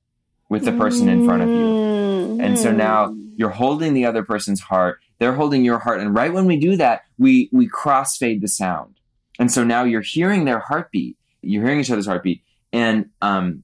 with 0.51 0.65
the 0.65 0.73
person 0.73 1.09
in 1.09 1.25
front 1.25 1.43
of 1.43 1.49
you, 1.49 2.39
and 2.41 2.59
so 2.59 2.73
now 2.73 3.15
you're 3.37 3.51
holding 3.51 3.95
the 3.95 4.05
other 4.05 4.23
person's 4.23 4.61
heart. 4.61 4.99
They're 5.19 5.35
holding 5.35 5.65
your 5.65 5.79
heart, 5.79 6.01
and 6.01 6.15
right 6.15 6.31
when 6.33 6.45
we 6.45 6.59
do 6.59 6.77
that, 6.77 7.03
we 7.17 7.49
we 7.53 7.71
crossfade 7.71 8.43
the 8.43 8.49
sound 8.49 8.97
and 9.39 9.51
so 9.51 9.65
now 9.65 9.85
you're 9.85 10.01
hearing 10.01 10.45
their 10.45 10.59
heartbeat. 10.59 11.17
You're 11.43 11.65
hearing 11.65 11.81
each 11.81 11.91
other's 11.91 12.07
heartbeat. 12.07 12.43
And, 12.73 13.11
um, 13.21 13.63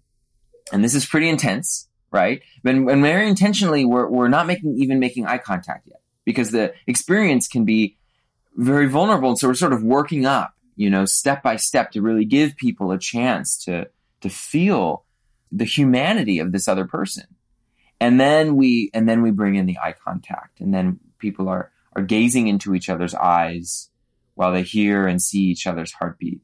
and 0.72 0.84
this 0.84 0.94
is 0.94 1.06
pretty 1.06 1.28
intense, 1.28 1.88
right? 2.12 2.42
When, 2.62 2.84
when 2.84 3.02
very 3.02 3.28
intentionally, 3.28 3.84
we're, 3.84 4.08
we're 4.08 4.28
not 4.28 4.46
making, 4.46 4.76
even 4.78 4.98
making 4.98 5.26
eye 5.26 5.38
contact 5.38 5.86
yet 5.86 6.00
because 6.24 6.50
the 6.50 6.74
experience 6.86 7.48
can 7.48 7.64
be 7.64 7.96
very 8.54 8.86
vulnerable. 8.86 9.34
So 9.36 9.48
we're 9.48 9.54
sort 9.54 9.72
of 9.72 9.82
working 9.82 10.26
up, 10.26 10.54
you 10.76 10.90
know, 10.90 11.04
step 11.04 11.42
by 11.42 11.56
step 11.56 11.90
to 11.92 12.02
really 12.02 12.24
give 12.24 12.56
people 12.56 12.92
a 12.92 12.98
chance 12.98 13.56
to, 13.64 13.88
to 14.20 14.28
feel 14.28 15.04
the 15.50 15.64
humanity 15.64 16.38
of 16.38 16.52
this 16.52 16.68
other 16.68 16.86
person. 16.86 17.24
And 18.00 18.20
then 18.20 18.56
we, 18.56 18.90
and 18.92 19.08
then 19.08 19.22
we 19.22 19.30
bring 19.30 19.54
in 19.54 19.66
the 19.66 19.78
eye 19.78 19.94
contact 20.04 20.60
and 20.60 20.74
then 20.74 21.00
people 21.18 21.48
are, 21.48 21.70
are 21.94 22.02
gazing 22.02 22.48
into 22.48 22.74
each 22.74 22.88
other's 22.88 23.14
eyes 23.14 23.90
while 24.34 24.52
they 24.52 24.62
hear 24.62 25.06
and 25.06 25.20
see 25.20 25.40
each 25.40 25.66
other's 25.66 25.92
heartbeat. 25.92 26.40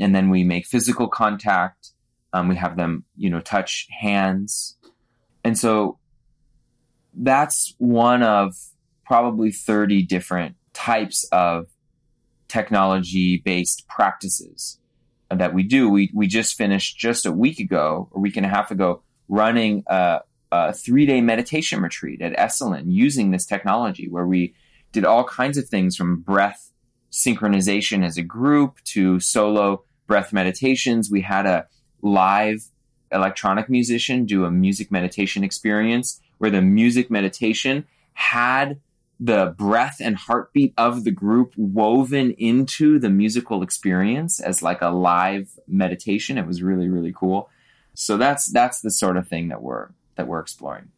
And 0.00 0.14
then 0.14 0.30
we 0.30 0.44
make 0.44 0.66
physical 0.66 1.08
contact. 1.08 1.90
Um, 2.32 2.48
we 2.48 2.56
have 2.56 2.76
them, 2.76 3.04
you 3.16 3.30
know, 3.30 3.40
touch 3.40 3.86
hands. 3.90 4.76
And 5.44 5.58
so 5.58 5.98
that's 7.12 7.74
one 7.78 8.22
of 8.22 8.54
probably 9.04 9.52
30 9.52 10.02
different 10.02 10.56
types 10.72 11.24
of 11.30 11.66
technology 12.48 13.42
based 13.44 13.86
practices 13.88 14.78
that 15.30 15.54
we 15.54 15.62
do. 15.62 15.88
We, 15.88 16.10
we 16.14 16.26
just 16.26 16.56
finished 16.56 16.98
just 16.98 17.26
a 17.26 17.32
week 17.32 17.60
ago, 17.60 18.08
a 18.14 18.18
week 18.18 18.36
and 18.36 18.46
a 18.46 18.48
half 18.48 18.70
ago, 18.70 19.02
running 19.28 19.84
a, 19.86 20.20
a 20.50 20.72
three 20.72 21.06
day 21.06 21.20
meditation 21.20 21.82
retreat 21.82 22.22
at 22.22 22.36
Esalen 22.36 22.84
using 22.86 23.30
this 23.30 23.46
technology 23.46 24.08
where 24.08 24.26
we 24.26 24.54
did 24.92 25.04
all 25.04 25.24
kinds 25.24 25.58
of 25.58 25.68
things 25.68 25.96
from 25.96 26.20
breath 26.20 26.70
synchronization 27.10 28.04
as 28.04 28.16
a 28.16 28.22
group 28.22 28.82
to 28.84 29.20
solo 29.20 29.84
breath 30.06 30.32
meditations. 30.32 31.10
We 31.10 31.22
had 31.22 31.46
a 31.46 31.66
live 32.02 32.64
electronic 33.14 33.68
musician 33.68 34.26
do 34.26 34.44
a 34.44 34.50
music 34.50 34.90
meditation 34.90 35.44
experience 35.44 36.20
where 36.38 36.50
the 36.50 36.62
music 36.62 37.10
meditation 37.10 37.86
had 38.14 38.80
the 39.20 39.54
breath 39.56 39.98
and 40.00 40.16
heartbeat 40.16 40.74
of 40.76 41.04
the 41.04 41.10
group 41.10 41.54
woven 41.56 42.32
into 42.32 42.98
the 42.98 43.08
musical 43.08 43.62
experience 43.62 44.40
as 44.40 44.62
like 44.62 44.82
a 44.82 44.88
live 44.88 45.58
meditation. 45.68 46.36
It 46.36 46.46
was 46.46 46.62
really, 46.62 46.88
really 46.88 47.12
cool. 47.12 47.48
So 47.94 48.16
that's 48.16 48.46
that's 48.46 48.80
the 48.80 48.90
sort 48.90 49.16
of 49.16 49.28
thing 49.28 49.48
that 49.48 49.62
we're 49.62 49.88
that 50.16 50.26
we're 50.26 50.40
exploring. 50.40 50.88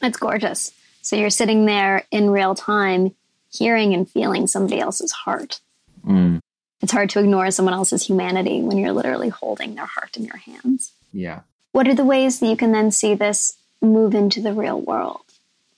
That's 0.00 0.18
gorgeous. 0.18 0.72
So 1.00 1.16
you're 1.16 1.30
sitting 1.30 1.64
there 1.64 2.04
in 2.10 2.30
real 2.30 2.54
time 2.54 3.14
hearing 3.50 3.94
and 3.94 4.08
feeling 4.08 4.46
somebody 4.46 4.80
else's 4.80 5.12
heart. 5.12 5.60
Mm. 6.06 6.40
It's 6.82 6.92
hard 6.92 7.10
to 7.10 7.20
ignore 7.20 7.50
someone 7.50 7.74
else's 7.74 8.06
humanity 8.06 8.60
when 8.60 8.76
you're 8.76 8.92
literally 8.92 9.30
holding 9.30 9.74
their 9.74 9.86
heart 9.86 10.16
in 10.16 10.24
your 10.24 10.36
hands. 10.36 10.92
Yeah. 11.12 11.40
What 11.72 11.88
are 11.88 11.94
the 11.94 12.04
ways 12.04 12.40
that 12.40 12.46
you 12.46 12.56
can 12.56 12.72
then 12.72 12.90
see 12.90 13.14
this 13.14 13.54
move 13.82 14.14
into 14.14 14.40
the 14.40 14.52
real 14.52 14.80
world? 14.80 15.20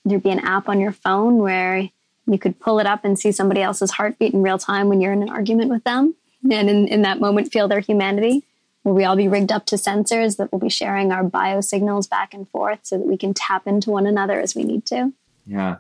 There'd 0.05 0.23
be 0.23 0.31
an 0.31 0.41
app 0.41 0.69
on 0.69 0.81
your 0.81 0.93
phone 0.93 1.39
where 1.39 1.91
you 2.27 2.39
could 2.39 2.61
pull 2.61 2.79
it 2.79 2.87
up 2.87 3.05
and 3.05 3.19
see 3.19 3.33
somebody 3.33 3.63
else's 3.63 3.91
heartbeat 3.91 4.35
in 4.35 4.43
real 4.43 4.59
time 4.59 4.89
when 4.89 5.01
you're 5.01 5.13
in 5.13 5.23
an 5.23 5.31
argument 5.31 5.71
with 5.71 5.85
them? 5.85 6.15
and 6.45 6.71
in, 6.71 6.89
in 6.89 7.03
that 7.03 7.21
moment 7.21 7.53
feel 7.53 7.69
their 7.69 7.81
humanity? 7.81 8.45
Will 8.85 8.95
we 8.95 9.05
all 9.05 9.17
be 9.17 9.29
rigged 9.29 9.53
up 9.53 9.67
to 9.67 9.77
sensors 9.77 10.37
that 10.37 10.53
will 10.53 10.61
be 10.61 10.71
sharing 10.71 11.13
our 11.13 11.25
biosignals 11.25 12.09
back 12.09 12.33
and 12.33 12.49
forth 12.49 12.81
so 12.83 12.99
that 12.99 13.07
we 13.07 13.17
can 13.17 13.35
tap 13.35 13.67
into 13.67 13.91
one 13.91 14.07
another 14.07 14.41
as 14.41 14.55
we 14.55 14.65
need 14.65 14.87
to? 14.87 15.13
Yeah. 15.47 15.77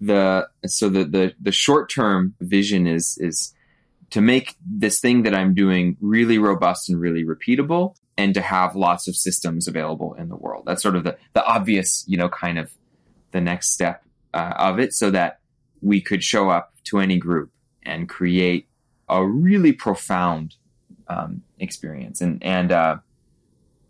The 0.00 0.48
so 0.66 0.88
the 0.88 1.04
the, 1.04 1.34
the 1.40 1.52
short 1.52 1.90
term 1.90 2.34
vision 2.40 2.86
is 2.86 3.18
is 3.18 3.54
to 4.10 4.20
make 4.20 4.54
this 4.64 5.00
thing 5.00 5.22
that 5.24 5.34
I'm 5.34 5.54
doing 5.54 5.96
really 6.00 6.38
robust 6.38 6.88
and 6.88 7.00
really 7.00 7.24
repeatable 7.24 7.96
and 8.18 8.34
to 8.34 8.40
have 8.40 8.74
lots 8.74 9.08
of 9.08 9.16
systems 9.16 9.68
available 9.68 10.14
in 10.14 10.28
the 10.28 10.36
world. 10.36 10.64
That's 10.66 10.82
sort 10.82 10.96
of 10.96 11.04
the, 11.04 11.16
the 11.34 11.44
obvious, 11.44 12.04
you 12.06 12.16
know, 12.16 12.28
kind 12.28 12.58
of 12.58 12.72
the 13.32 13.40
next 13.40 13.72
step 13.72 14.04
uh, 14.32 14.54
of 14.56 14.78
it 14.78 14.94
so 14.94 15.10
that 15.10 15.40
we 15.82 16.00
could 16.00 16.24
show 16.24 16.48
up 16.48 16.72
to 16.84 16.98
any 16.98 17.18
group 17.18 17.50
and 17.82 18.08
create 18.08 18.68
a 19.08 19.24
really 19.24 19.72
profound 19.72 20.56
um, 21.08 21.42
experience. 21.58 22.20
And, 22.20 22.42
and 22.42 22.72
uh, 22.72 22.96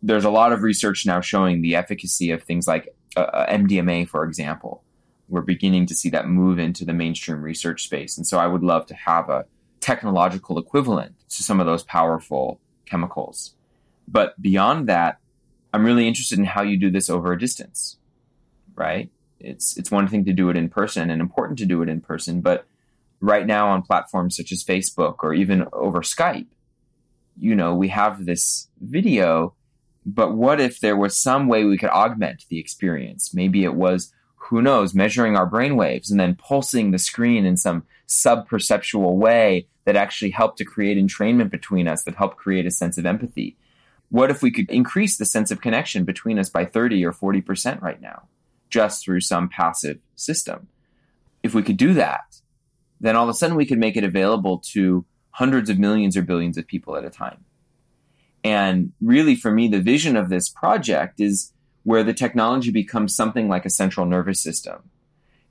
there's 0.03 0.25
a 0.25 0.31
lot 0.31 0.53
of 0.53 0.63
research 0.63 1.07
now 1.07 1.21
showing 1.21 1.63
the 1.63 1.77
efficacy 1.77 2.31
of 2.31 2.43
things 2.43 2.67
like 2.67 2.95
uh, 3.17 3.21
uh 3.21 3.51
MDMA, 3.51 4.09
for 4.09 4.25
example. 4.25 4.83
We're 5.29 5.41
beginning 5.41 5.87
to 5.87 5.95
see 5.95 6.11
that 6.11 6.29
move 6.29 6.59
into 6.59 6.85
the 6.85 6.93
mainstream 6.93 7.43
research 7.43 7.85
space. 7.85 8.17
And 8.17 8.27
so 8.27 8.39
I 8.39 8.47
would 8.47 8.63
love 8.63 8.87
to 8.87 8.95
have 8.95 9.29
a 9.29 9.47
technological 9.81 10.59
equivalent 10.59 11.15
to 11.31 11.43
some 11.43 11.59
of 11.59 11.67
those 11.67 11.83
powerful 11.83 12.61
chemicals. 12.85 13.56
But 14.09 14.41
beyond 14.41 14.89
that, 14.89 15.19
I'm 15.73 15.85
really 15.85 16.09
interested 16.09 16.39
in 16.39 16.45
how 16.45 16.63
you 16.63 16.79
do 16.79 16.91
this 16.91 17.11
over 17.11 17.33
a 17.33 17.39
distance, 17.39 17.97
right? 18.75 19.11
It's 19.41 19.77
it's 19.77 19.91
one 19.91 20.09
thing 20.09 20.25
to 20.25 20.33
do 20.33 20.49
it 20.49 20.57
in 20.57 20.69
person 20.69 21.11
and 21.11 21.21
important 21.21 21.59
to 21.59 21.67
do 21.67 21.83
it 21.83 21.89
in 21.89 22.01
person, 22.01 22.41
but 22.41 22.67
right 23.21 23.47
now 23.47 23.69
on 23.69 23.83
platforms 23.83 24.37
such 24.37 24.53
as 24.53 24.65
Facebook 24.65 25.17
or 25.23 25.35
even 25.35 25.67
over 25.73 26.01
Skype, 26.01 26.47
you 27.39 27.55
know, 27.55 27.75
we 27.75 27.89
have 27.89 28.25
this 28.25 28.69
video, 28.81 29.55
but 30.05 30.33
what 30.35 30.61
if 30.61 30.81
there 30.81 30.97
was 30.97 31.21
some 31.21 31.49
way 31.49 31.65
we 31.65 31.77
could 31.77 31.91
augment 31.91 32.45
the 32.49 32.59
experience? 32.59 33.35
Maybe 33.35 33.65
it 33.65 33.75
was 33.75 34.13
who 34.37 34.63
knows, 34.63 34.95
measuring 34.95 35.37
our 35.37 35.47
brain 35.47 35.77
waves 35.77 36.11
and 36.11 36.21
then 36.21 36.37
pulsing 36.37 36.91
the 36.93 36.99
screen 36.99 37.45
in 37.45 37.57
some 37.57 37.85
sub 38.07 38.49
perceptual 38.49 39.17
way 39.17 39.67
that 39.85 39.97
actually 39.97 40.31
helped 40.31 40.59
to 40.59 40.65
create 40.65 40.97
entrainment 40.97 41.51
between 41.51 41.89
us, 41.89 42.05
that 42.05 42.15
helped 42.15 42.37
create 42.37 42.67
a 42.67 42.71
sense 42.71 42.97
of 42.97 43.07
empathy. 43.07 43.57
What 44.09 44.31
if 44.31 44.43
we 44.43 44.51
could 44.51 44.71
increase 44.71 45.17
the 45.17 45.25
sense 45.25 45.51
of 45.51 45.61
connection 45.61 46.05
between 46.05 46.39
us 46.39 46.49
by 46.49 46.65
30 46.65 47.05
or 47.05 47.13
40% 47.13 47.83
right 47.83 48.01
now, 48.01 48.29
just 48.71 49.05
through 49.05 49.21
some 49.21 49.49
passive 49.49 49.99
system? 50.15 50.69
If 51.43 51.55
we 51.55 51.63
could 51.63 51.77
do 51.77 51.95
that, 51.95 52.41
then 53.01 53.17
all 53.17 53.25
of 53.25 53.31
a 53.31 53.35
sudden 53.35 53.57
we 53.57 53.67
could 53.67 53.79
make 53.79 53.97
it 53.97 54.05
available 54.05 54.59
to 54.73 55.05
hundreds 55.31 55.69
of 55.69 55.79
millions 55.79 56.17
or 56.17 56.23
billions 56.23 56.57
of 56.57 56.67
people 56.67 56.97
at 56.97 57.05
a 57.05 57.11
time. 57.11 57.45
And 58.43 58.93
really, 59.01 59.35
for 59.35 59.51
me, 59.51 59.69
the 59.69 59.81
vision 59.81 60.17
of 60.17 60.29
this 60.29 60.49
project 60.49 61.21
is 61.21 61.53
where 61.83 62.05
the 62.05 62.15
technology 62.15 62.71
becomes 62.71 63.15
something 63.15 63.49
like 63.49 63.67
a 63.67 63.71
central 63.71 64.07
nervous 64.07 64.43
system. 64.43 64.91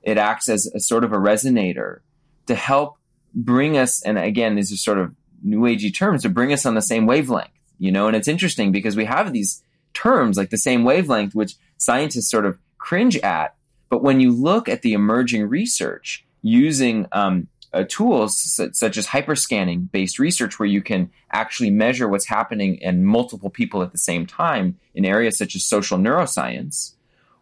It 0.02 0.18
acts 0.18 0.48
as 0.48 0.66
a 0.74 0.80
sort 0.80 1.04
of 1.04 1.12
a 1.12 1.18
resonator 1.18 2.00
to 2.46 2.54
help 2.54 2.98
bring 3.34 3.76
us, 3.76 4.02
and 4.02 4.18
again, 4.18 4.54
these 4.54 4.72
are 4.72 4.76
sort 4.76 4.98
of 4.98 5.14
new 5.42 5.60
agey 5.60 5.94
terms, 5.94 6.22
to 6.22 6.28
bring 6.28 6.52
us 6.52 6.66
on 6.66 6.74
the 6.74 6.82
same 6.82 7.06
wavelength, 7.06 7.50
you 7.78 7.92
know, 7.92 8.06
and 8.06 8.16
it's 8.16 8.28
interesting 8.28 8.72
because 8.72 8.96
we 8.96 9.04
have 9.04 9.32
these 9.32 9.62
terms 9.94 10.36
like 10.36 10.50
the 10.50 10.58
same 10.58 10.84
wavelength, 10.84 11.34
which 11.34 11.56
scientists 11.76 12.30
sort 12.30 12.46
of 12.46 12.58
cringe 12.78 13.16
at. 13.18 13.54
But 13.88 14.02
when 14.02 14.20
you 14.20 14.32
look 14.32 14.68
at 14.68 14.82
the 14.82 14.92
emerging 14.92 15.48
research 15.48 16.24
using 16.42 17.06
um, 17.12 17.48
uh, 17.72 17.84
tools 17.88 18.38
such, 18.72 18.96
as 18.96 19.06
hyperscanning 19.06 19.90
based 19.90 20.18
research 20.18 20.58
where 20.58 20.68
you 20.68 20.80
can 20.80 21.10
actually 21.32 21.70
measure 21.70 22.08
what's 22.08 22.26
happening 22.26 22.76
in 22.76 23.04
multiple 23.04 23.50
people 23.50 23.82
at 23.82 23.92
the 23.92 23.98
same 23.98 24.26
time 24.26 24.78
in 24.94 25.04
areas 25.04 25.36
such 25.36 25.54
as 25.54 25.64
social 25.64 25.98
neuroscience, 25.98 26.94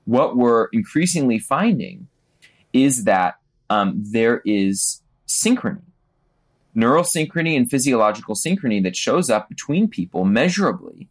what 0.04 0.36
we're 0.36 0.66
increasingly 0.72 1.38
finding 1.38 2.08
is 2.72 3.04
that 3.04 3.38
um, 3.70 3.94
there 3.96 4.42
is 4.44 5.00
synchrony, 5.26 5.82
neural 6.74 7.04
synchrony 7.04 7.56
and 7.56 7.70
physiological 7.70 8.34
synchrony 8.34 8.82
that 8.82 8.96
shows 8.96 9.30
up 9.30 9.48
between 9.48 9.88
people 9.88 10.24
measurably 10.24 11.08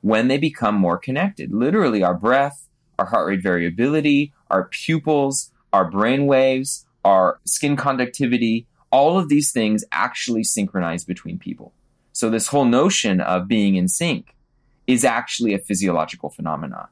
when 0.00 0.28
they 0.28 0.38
become 0.38 0.74
more 0.74 0.98
connected. 0.98 1.52
Literally, 1.52 2.02
our 2.02 2.14
breath, 2.14 2.68
our 2.98 3.06
heart 3.06 3.26
rate 3.28 3.42
variability, 3.42 4.32
our 4.50 4.64
pupils, 4.64 5.52
our 5.72 5.90
brain 5.90 6.26
waves, 6.26 6.86
our 7.04 7.40
skin 7.44 7.76
conductivity, 7.76 8.66
all 8.90 9.18
of 9.18 9.28
these 9.28 9.52
things 9.52 9.84
actually 9.92 10.44
synchronize 10.44 11.04
between 11.04 11.38
people. 11.38 11.72
So 12.12 12.30
this 12.30 12.46
whole 12.46 12.64
notion 12.64 13.20
of 13.20 13.46
being 13.46 13.76
in 13.76 13.88
sync 13.88 14.34
is 14.86 15.04
actually 15.04 15.54
a 15.54 15.58
physiological 15.58 16.30
phenomenon. 16.30 16.88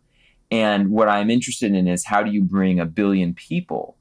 And 0.50 0.90
what 0.90 1.08
I'm 1.08 1.30
interested 1.30 1.74
in 1.74 1.88
is 1.88 2.04
how 2.04 2.22
do 2.22 2.30
you 2.30 2.42
bring 2.42 2.78
a 2.78 2.84
billion 2.84 3.34
people 3.34 3.96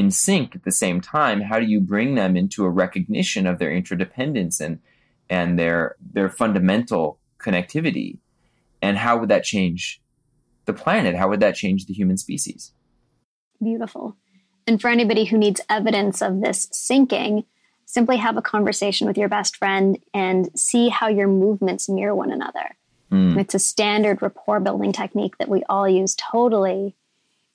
in 0.00 0.10
sync 0.10 0.56
at 0.56 0.64
the 0.64 0.72
same 0.72 1.00
time? 1.00 1.42
How 1.42 1.60
do 1.60 1.66
you 1.66 1.78
bring 1.78 2.14
them 2.14 2.34
into 2.34 2.64
a 2.64 2.70
recognition 2.70 3.46
of 3.46 3.58
their 3.58 3.70
interdependence 3.70 4.58
and 4.58 4.80
and 5.28 5.58
their 5.58 5.96
their 6.00 6.30
fundamental 6.30 7.18
connectivity? 7.38 8.18
And 8.82 8.96
how 8.96 9.18
would 9.18 9.28
that 9.28 9.44
change 9.44 10.00
the 10.64 10.72
planet? 10.72 11.14
How 11.14 11.28
would 11.28 11.40
that 11.40 11.54
change 11.54 11.84
the 11.84 11.92
human 11.92 12.16
species? 12.16 12.72
Beautiful. 13.62 14.16
And 14.66 14.80
for 14.80 14.88
anybody 14.88 15.26
who 15.26 15.36
needs 15.36 15.60
evidence 15.68 16.22
of 16.22 16.40
this 16.40 16.66
syncing, 16.68 17.44
simply 17.84 18.16
have 18.16 18.38
a 18.38 18.42
conversation 18.42 19.06
with 19.06 19.18
your 19.18 19.28
best 19.28 19.56
friend 19.56 19.98
and 20.14 20.48
see 20.58 20.88
how 20.88 21.08
your 21.08 21.28
movements 21.28 21.90
mirror 21.90 22.14
one 22.14 22.32
another. 22.32 22.76
Mm. 23.12 23.38
It's 23.38 23.54
a 23.54 23.58
standard 23.58 24.22
rapport 24.22 24.60
building 24.60 24.92
technique 24.92 25.36
that 25.38 25.48
we 25.48 25.62
all 25.68 25.88
use 25.88 26.14
totally 26.14 26.94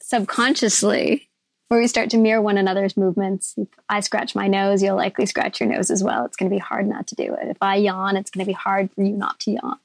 subconsciously, 0.01 1.29
where 1.67 1.79
we 1.79 1.87
start 1.87 2.09
to 2.11 2.17
mirror 2.17 2.41
one 2.41 2.57
another's 2.57 2.95
movements. 2.95 3.55
If 3.57 3.67
I 3.89 3.99
scratch 3.99 4.35
my 4.35 4.47
nose, 4.47 4.83
you'll 4.83 4.95
likely 4.95 5.25
scratch 5.25 5.59
your 5.59 5.69
nose 5.69 5.89
as 5.89 6.03
well. 6.03 6.25
It's 6.25 6.37
going 6.37 6.49
to 6.49 6.55
be 6.55 6.59
hard 6.59 6.87
not 6.87 7.07
to 7.07 7.15
do 7.15 7.33
it. 7.33 7.47
If 7.47 7.57
I 7.61 7.75
yawn, 7.75 8.17
it's 8.17 8.29
going 8.29 8.45
to 8.45 8.49
be 8.49 8.53
hard 8.53 8.91
for 8.91 9.03
you 9.03 9.13
not 9.13 9.39
to 9.41 9.51
yawn. 9.51 9.79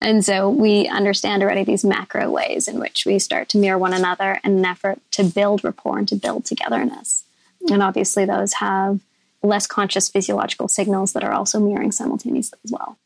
And 0.00 0.24
so 0.24 0.48
we 0.48 0.86
understand 0.86 1.42
already 1.42 1.64
these 1.64 1.84
macro 1.84 2.30
ways 2.30 2.68
in 2.68 2.78
which 2.78 3.04
we 3.04 3.18
start 3.18 3.48
to 3.48 3.58
mirror 3.58 3.78
one 3.78 3.92
another 3.92 4.38
in 4.44 4.58
an 4.58 4.64
effort 4.64 5.00
to 5.12 5.24
build 5.24 5.64
rapport 5.64 5.98
and 5.98 6.08
to 6.08 6.14
build 6.14 6.44
togetherness. 6.44 7.24
And 7.68 7.82
obviously, 7.82 8.24
those 8.24 8.54
have 8.54 9.00
less 9.42 9.66
conscious 9.66 10.08
physiological 10.08 10.68
signals 10.68 11.12
that 11.12 11.24
are 11.24 11.32
also 11.32 11.58
mirroring 11.58 11.90
simultaneously 11.90 12.58
as 12.64 12.70
well. 12.70 12.96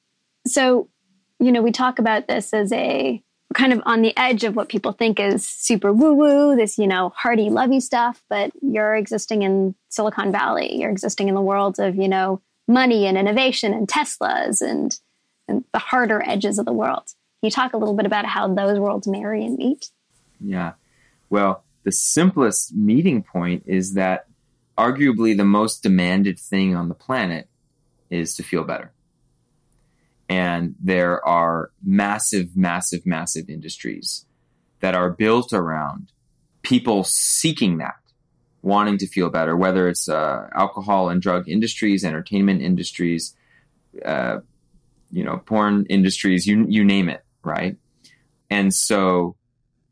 So, 0.46 0.88
you 1.42 1.50
know, 1.50 1.62
we 1.62 1.72
talk 1.72 1.98
about 1.98 2.28
this 2.28 2.54
as 2.54 2.72
a 2.72 3.22
kind 3.54 3.72
of 3.72 3.82
on 3.84 4.00
the 4.00 4.16
edge 4.16 4.44
of 4.44 4.56
what 4.56 4.68
people 4.68 4.92
think 4.92 5.20
is 5.20 5.46
super 5.46 5.92
woo 5.92 6.14
woo, 6.14 6.56
this, 6.56 6.78
you 6.78 6.86
know, 6.86 7.12
hearty, 7.16 7.50
lovey 7.50 7.80
stuff, 7.80 8.22
but 8.30 8.52
you're 8.62 8.94
existing 8.94 9.42
in 9.42 9.74
Silicon 9.88 10.32
Valley. 10.32 10.76
You're 10.76 10.90
existing 10.90 11.28
in 11.28 11.34
the 11.34 11.42
world 11.42 11.78
of, 11.78 11.96
you 11.96 12.08
know, 12.08 12.40
money 12.68 13.06
and 13.06 13.18
innovation 13.18 13.74
and 13.74 13.88
Teslas 13.88 14.62
and 14.62 14.98
and 15.48 15.64
the 15.72 15.80
harder 15.80 16.22
edges 16.24 16.58
of 16.58 16.64
the 16.64 16.72
world. 16.72 17.04
Can 17.40 17.48
you 17.48 17.50
talk 17.50 17.72
a 17.72 17.76
little 17.76 17.94
bit 17.96 18.06
about 18.06 18.24
how 18.24 18.46
those 18.46 18.78
worlds 18.78 19.08
marry 19.08 19.44
and 19.44 19.58
meet? 19.58 19.90
Yeah. 20.40 20.74
Well, 21.28 21.64
the 21.82 21.92
simplest 21.92 22.72
meeting 22.74 23.22
point 23.22 23.64
is 23.66 23.94
that 23.94 24.26
arguably 24.78 25.36
the 25.36 25.44
most 25.44 25.82
demanded 25.82 26.38
thing 26.38 26.76
on 26.76 26.88
the 26.88 26.94
planet 26.94 27.48
is 28.10 28.36
to 28.36 28.44
feel 28.44 28.62
better. 28.62 28.92
And 30.32 30.76
there 30.80 31.22
are 31.26 31.72
massive, 31.84 32.56
massive, 32.56 33.04
massive 33.04 33.50
industries 33.50 34.24
that 34.80 34.94
are 34.94 35.10
built 35.10 35.52
around 35.52 36.10
people 36.62 37.04
seeking 37.04 37.76
that, 37.78 38.00
wanting 38.62 38.96
to 38.96 39.06
feel 39.06 39.28
better, 39.28 39.54
whether 39.54 39.88
it's 39.88 40.08
uh, 40.08 40.48
alcohol 40.54 41.10
and 41.10 41.20
drug 41.20 41.50
industries, 41.50 42.02
entertainment 42.02 42.62
industries, 42.62 43.36
uh, 44.06 44.38
you 45.10 45.22
know, 45.22 45.36
porn 45.36 45.84
industries, 45.90 46.46
you 46.46 46.64
you 46.66 46.82
name 46.82 47.10
it, 47.10 47.22
right? 47.44 47.76
And 48.48 48.72
so 48.72 49.36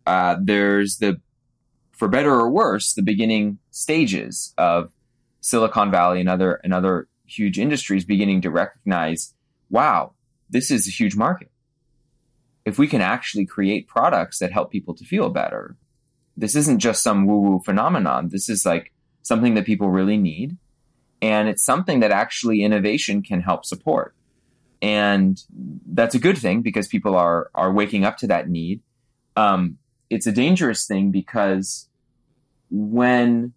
uh, 0.07 0.37
there's 0.43 0.97
the, 1.01 1.21
for 1.93 2.09
better 2.09 2.33
or 2.33 2.49
worse, 2.49 2.95
the 2.95 3.03
beginning 3.03 3.59
stages 3.73 4.55
of 4.57 4.91
Silicon 5.43 5.91
Valley 5.91 6.19
and 6.19 6.31
other 6.31 6.55
and 6.65 6.73
other 6.73 7.09
huge 7.27 7.59
industries 7.59 8.07
beginning 8.07 8.41
to 8.41 8.51
recognize, 8.51 9.35
wow, 9.69 10.15
this 10.51 10.71
is 10.71 10.87
a 10.87 10.91
huge 10.91 11.17
market. 11.17 11.51
If 12.65 12.79
we 12.79 12.87
can 12.87 13.01
actually 13.01 13.47
create 13.47 13.89
products 13.89 14.39
that 14.39 14.53
help 14.53 14.71
people 14.71 14.95
to 14.95 15.05
feel 15.05 15.31
better, 15.31 15.77
this 16.37 16.55
isn't 16.55 16.79
just 16.79 17.03
some 17.03 17.27
woo 17.27 17.41
woo 17.41 17.61
phenomenon. 17.65 18.29
This 18.29 18.49
is 18.49 18.67
like 18.67 18.93
something 19.23 19.55
that 19.55 19.65
people 19.65 19.91
really 19.91 20.17
need. 20.17 20.57
And 21.23 21.49
it's 21.49 21.65
something 21.65 22.01
that 22.01 22.13
actually 22.13 22.63
innovation 22.63 23.23
can 23.23 23.41
help 23.41 23.65
support 23.65 24.15
and 24.83 25.43
that's 25.93 26.15
a 26.15 26.19
good 26.19 26.39
thing 26.39 26.63
because 26.63 26.89
people 26.89 27.17
are 27.17 27.51
are 27.55 27.73
waking 27.73 28.05
up 28.05 28.17
to 28.19 28.27
that 28.29 28.49
need. 28.49 28.81
Um, 29.37 29.79
it's 30.09 30.27
a 30.27 30.33
dangerous 30.33 30.87
thing 30.87 31.11
because 31.11 31.89
when 32.71 33.53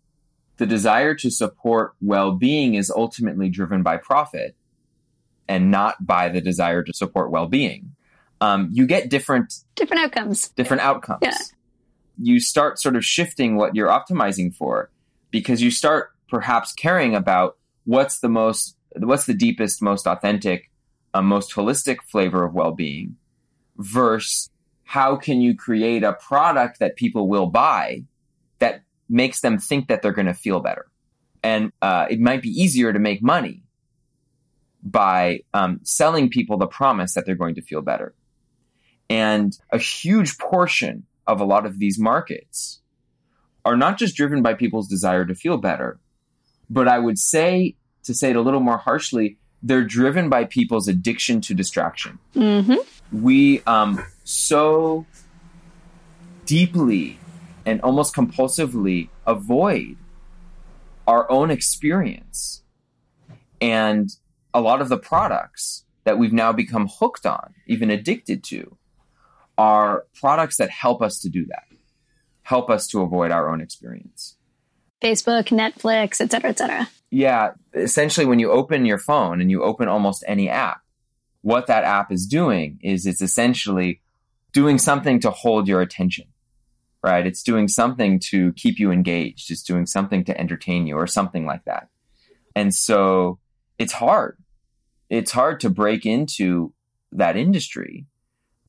the 0.58 0.66
desire 0.66 1.16
to 1.16 1.32
support 1.32 1.94
well-being 2.02 2.76
is 2.76 2.92
ultimately 2.92 3.50
driven 3.50 3.82
by 3.82 3.98
profit 3.98 4.56
and 5.48 5.72
not 5.72 6.06
by 6.06 6.30
the 6.30 6.42
desire 6.42 6.84
to 6.84 6.94
support 6.94 7.32
well-being. 7.32 7.96
Um, 8.42 8.70
you 8.72 8.86
get 8.86 9.10
different 9.10 9.54
different 9.76 10.04
outcomes. 10.04 10.50
different 10.50 10.82
outcomes. 10.82 11.20
Yeah. 11.22 11.38
you 12.18 12.40
start 12.40 12.80
sort 12.80 12.96
of 12.96 13.06
shifting 13.06 13.56
what 13.56 13.76
you're 13.76 13.90
optimizing 13.90 14.54
for 14.54 14.90
because 15.32 15.62
you 15.62 15.72
start 15.72 16.12
perhaps 16.30 16.74
caring 16.74 17.16
about 17.16 17.58
what's 17.86 18.20
the 18.20 18.30
most 18.30 18.76
what's 18.98 19.26
the 19.26 19.34
deepest 19.34 19.82
most 19.82 20.08
authentic 20.08 20.70
uh, 21.14 21.22
most 21.22 21.54
holistic 21.54 21.98
flavor 22.02 22.44
of 22.44 22.54
well-being 22.54 23.16
versus 23.78 24.50
how 24.84 25.16
can 25.16 25.42
you 25.42 25.56
create 25.56 26.04
a 26.04 26.14
product 26.14 26.80
that 26.80 26.96
people 26.96 27.28
will 27.28 27.48
buy 27.48 28.04
that 28.60 28.84
makes 29.10 29.42
them 29.42 29.58
think 29.58 29.88
that 29.88 30.02
they're 30.02 30.12
going 30.12 30.28
to 30.28 30.34
feel 30.34 30.60
better. 30.60 30.86
And 31.42 31.72
uh, 31.82 32.06
it 32.10 32.20
might 32.20 32.42
be 32.42 32.50
easier 32.50 32.94
to 32.94 33.00
make 33.00 33.22
money 33.24 33.63
by 34.84 35.40
um, 35.54 35.80
selling 35.84 36.30
people 36.30 36.58
the 36.58 36.68
promise 36.68 37.14
that 37.14 37.26
they're 37.26 37.36
going 37.36 37.56
to 37.56 37.62
feel 37.62 37.82
better 37.82 38.14
and 39.10 39.58
a 39.72 39.78
huge 39.78 40.38
portion 40.38 41.06
of 41.28 41.40
a 41.40 41.46
lot 41.46 41.66
of 41.66 41.80
these 41.80 42.00
markets 42.00 42.82
are 43.66 43.78
not 43.78 43.98
just 43.98 44.16
driven 44.16 44.42
by 44.42 44.54
people's 44.54 44.88
desire 44.88 45.26
to 45.26 45.36
feel 45.36 45.58
better, 45.58 46.00
but 46.70 46.88
I 46.88 47.00
would 47.00 47.18
say, 47.18 47.76
to 48.04 48.14
say 48.14 48.32
it 48.32 48.36
a 48.36 48.42
little 48.42 48.60
more 48.60 48.78
harshly, 48.78 49.38
they're 49.62 49.84
driven 49.84 50.30
by 50.30 50.46
people's 50.46 50.88
addiction 50.88 51.42
to 51.42 51.54
distraction. 51.54 52.20
Mm-hmm. 52.36 53.22
We 53.24 53.62
um, 53.62 54.04
so 54.24 55.06
deeply 56.46 57.20
and 57.66 57.80
almost 57.82 58.16
compulsively 58.16 59.10
avoid 59.26 59.96
our 61.08 61.30
own 61.32 61.52
experience. 61.52 62.64
And 63.62 64.10
a 64.54 64.62
lot 64.62 64.82
of 64.82 64.90
the 64.90 64.98
products 64.98 65.86
that 66.04 66.18
we've 66.18 66.34
now 66.34 66.52
become 66.52 66.88
hooked 66.88 67.26
on, 67.26 67.54
even 67.68 67.90
addicted 67.90 68.44
to, 68.44 68.78
are 69.58 70.06
products 70.14 70.58
that 70.58 70.70
help 70.70 71.02
us 71.02 71.20
to 71.22 71.30
do 71.30 71.46
that, 71.46 71.64
help 72.42 72.70
us 72.70 72.88
to 72.88 73.02
avoid 73.02 73.32
our 73.32 73.50
own 73.50 73.62
experience. 73.62 74.36
Facebook, 75.02 75.50
Netflix, 75.50 76.22
et 76.22 76.32
cetera, 76.32 76.50
et 76.50 76.58
cetera. 76.58 76.90
Yeah, 77.10 77.52
essentially, 77.74 78.26
when 78.26 78.40
you 78.40 78.52
open 78.52 78.86
your 78.86 78.98
phone 78.98 79.42
and 79.42 79.52
you 79.52 79.64
open 79.64 79.88
almost 79.88 80.24
any 80.28 80.50
app, 80.50 80.82
what 81.42 81.68
that 81.68 81.84
app 81.84 82.12
is 82.12 82.26
doing 82.26 82.80
is 82.82 83.06
it's 83.06 83.22
essentially 83.22 84.02
doing 84.52 84.78
something 84.78 85.20
to 85.20 85.30
hold 85.30 85.68
your 85.68 85.82
attention, 85.82 86.26
right? 87.04 87.28
It's 87.28 87.44
doing 87.44 87.68
something 87.68 88.20
to 88.32 88.54
keep 88.54 88.80
you 88.80 88.92
engaged. 88.92 89.52
It's 89.52 89.64
doing 89.64 89.86
something 89.86 90.24
to 90.26 90.40
entertain 90.40 90.88
you 90.88 90.96
or 90.96 91.06
something 91.06 91.46
like 91.46 91.66
that. 91.66 91.90
And 92.56 92.74
so 92.74 93.40
it's 93.78 93.94
hard. 93.94 94.38
It's 95.10 95.32
hard 95.32 95.60
to 95.62 95.70
break 95.70 96.06
into 96.06 96.74
that 97.12 97.38
industry 97.38 98.08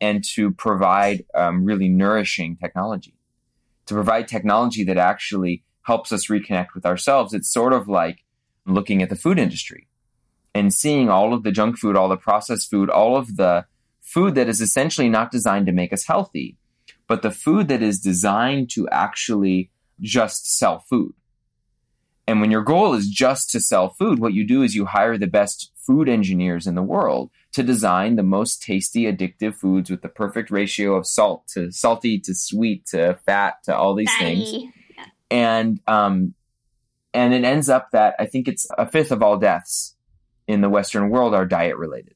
and 0.00 0.22
to 0.34 0.50
provide 0.52 1.24
um, 1.34 1.64
really 1.64 1.88
nourishing 1.88 2.56
technology, 2.56 3.14
to 3.86 3.94
provide 3.94 4.28
technology 4.28 4.84
that 4.84 4.98
actually 4.98 5.64
helps 5.82 6.12
us 6.12 6.28
reconnect 6.28 6.74
with 6.74 6.84
ourselves. 6.84 7.32
It's 7.32 7.52
sort 7.52 7.72
of 7.72 7.88
like 7.88 8.24
looking 8.66 9.02
at 9.02 9.10
the 9.10 9.16
food 9.16 9.38
industry 9.38 9.88
and 10.54 10.72
seeing 10.72 11.08
all 11.08 11.34
of 11.34 11.42
the 11.42 11.52
junk 11.52 11.78
food, 11.78 11.96
all 11.96 12.08
the 12.08 12.16
processed 12.16 12.70
food, 12.70 12.90
all 12.90 13.16
of 13.16 13.36
the 13.36 13.66
food 14.00 14.34
that 14.34 14.48
is 14.48 14.60
essentially 14.60 15.08
not 15.08 15.30
designed 15.30 15.66
to 15.66 15.72
make 15.72 15.92
us 15.92 16.06
healthy, 16.06 16.56
but 17.08 17.22
the 17.22 17.30
food 17.30 17.68
that 17.68 17.82
is 17.82 18.00
designed 18.00 18.70
to 18.70 18.88
actually 18.90 19.70
just 20.00 20.56
sell 20.58 20.78
food. 20.78 21.14
And 22.26 22.40
when 22.40 22.50
your 22.50 22.62
goal 22.62 22.94
is 22.94 23.08
just 23.08 23.50
to 23.50 23.60
sell 23.60 23.90
food, 23.90 24.18
what 24.18 24.32
you 24.32 24.46
do 24.46 24.62
is 24.62 24.74
you 24.74 24.86
hire 24.86 25.18
the 25.18 25.26
best 25.26 25.72
food 25.86 26.08
engineers 26.08 26.66
in 26.66 26.74
the 26.74 26.82
world 26.82 27.30
to 27.52 27.62
design 27.62 28.16
the 28.16 28.22
most 28.22 28.62
tasty, 28.62 29.02
addictive 29.04 29.54
foods 29.56 29.90
with 29.90 30.02
the 30.02 30.08
perfect 30.08 30.50
ratio 30.50 30.94
of 30.94 31.06
salt 31.06 31.46
to 31.48 31.70
salty 31.70 32.18
to 32.20 32.34
sweet 32.34 32.86
to 32.86 33.18
fat 33.26 33.54
to 33.64 33.76
all 33.76 33.94
these 33.94 34.16
things 34.18 34.52
and 35.30 35.80
um, 35.86 36.34
and 37.12 37.34
it 37.34 37.44
ends 37.44 37.68
up 37.68 37.90
that 37.92 38.14
I 38.18 38.26
think 38.26 38.48
it's 38.48 38.66
a 38.78 38.86
fifth 38.88 39.12
of 39.12 39.22
all 39.22 39.36
deaths 39.36 39.96
in 40.46 40.60
the 40.60 40.68
Western 40.68 41.10
world 41.10 41.34
are 41.34 41.46
diet 41.46 41.76
related, 41.76 42.14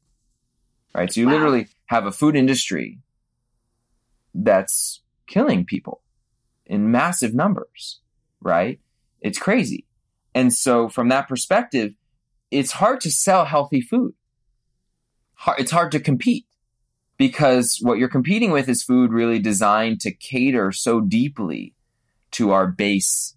right? 0.95 1.13
So 1.13 1.21
you 1.21 1.27
Wow. 1.27 1.33
literally 1.33 1.69
have 1.87 2.07
a 2.07 2.13
food 2.13 2.37
industry 2.37 2.99
that's 4.35 5.03
killing 5.27 5.65
people 5.65 6.03
in 6.67 6.91
massive 6.91 7.35
numbers, 7.35 8.01
right? 8.41 8.81
It's 9.21 9.39
crazy, 9.39 9.87
and 10.35 10.53
so 10.55 10.89
from 10.89 11.09
that 11.09 11.29
perspective, 11.29 11.95
it's 12.51 12.73
hard 12.73 13.01
to 13.03 13.11
sell 13.11 13.45
healthy 13.45 13.81
food. 13.81 14.15
It's 15.59 15.71
hard 15.71 15.93
to 15.93 16.01
compete 16.01 16.47
because 17.17 17.79
what 17.83 17.99
you're 17.99 18.09
competing 18.09 18.51
with 18.51 18.69
is 18.69 18.83
food 18.83 19.13
really 19.13 19.39
designed 19.39 20.01
to 20.01 20.13
cater 20.13 20.73
so 20.73 21.01
deeply 21.01 21.75
to 22.33 22.51
our 22.53 22.67
base 22.67 23.35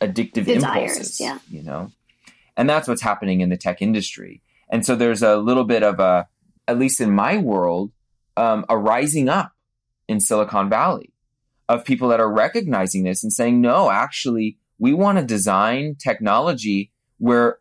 addictive 0.00 0.46
Desires, 0.46 0.60
impulses. 0.62 1.20
yeah. 1.20 1.38
You 1.50 1.62
know? 1.62 1.92
And 2.56 2.68
that's 2.68 2.86
what's 2.86 3.02
happening 3.02 3.40
in 3.40 3.48
the 3.48 3.56
tech 3.56 3.82
industry. 3.82 4.42
And 4.68 4.84
so 4.84 4.94
there's 4.94 5.22
a 5.22 5.36
little 5.36 5.64
bit 5.64 5.82
of 5.82 6.00
a, 6.00 6.28
at 6.68 6.78
least 6.78 7.00
in 7.00 7.10
my 7.10 7.38
world, 7.38 7.92
um, 8.36 8.64
a 8.68 8.76
rising 8.76 9.28
up 9.28 9.52
in 10.08 10.20
Silicon 10.20 10.68
Valley 10.68 11.12
of 11.68 11.84
people 11.84 12.08
that 12.08 12.20
are 12.20 12.32
recognizing 12.32 13.04
this 13.04 13.22
and 13.22 13.32
saying, 13.32 13.60
no, 13.60 13.90
actually, 13.90 14.58
we 14.78 14.92
want 14.92 15.18
to 15.18 15.24
design 15.24 15.96
technology 15.96 16.90
where 17.18 17.58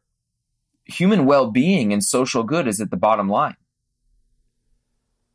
human 0.92 1.26
well 1.26 1.50
being 1.50 1.94
and 1.94 2.04
social 2.04 2.44
good 2.44 2.68
is 2.68 2.80
at 2.82 2.92
the 2.92 2.98
bottom 2.98 3.30
line. 3.30 3.56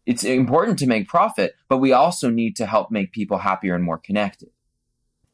It's 0.04 0.22
important 0.22 0.78
to 0.78 0.86
make 0.86 1.08
profit, 1.08 1.56
but 1.68 1.78
we 1.78 1.92
also 1.92 2.30
need 2.30 2.54
to 2.56 2.66
help 2.66 2.90
make 2.90 3.12
people 3.12 3.38
happier 3.38 3.74
and 3.74 3.82
more 3.82 3.98
connected. 3.98 4.50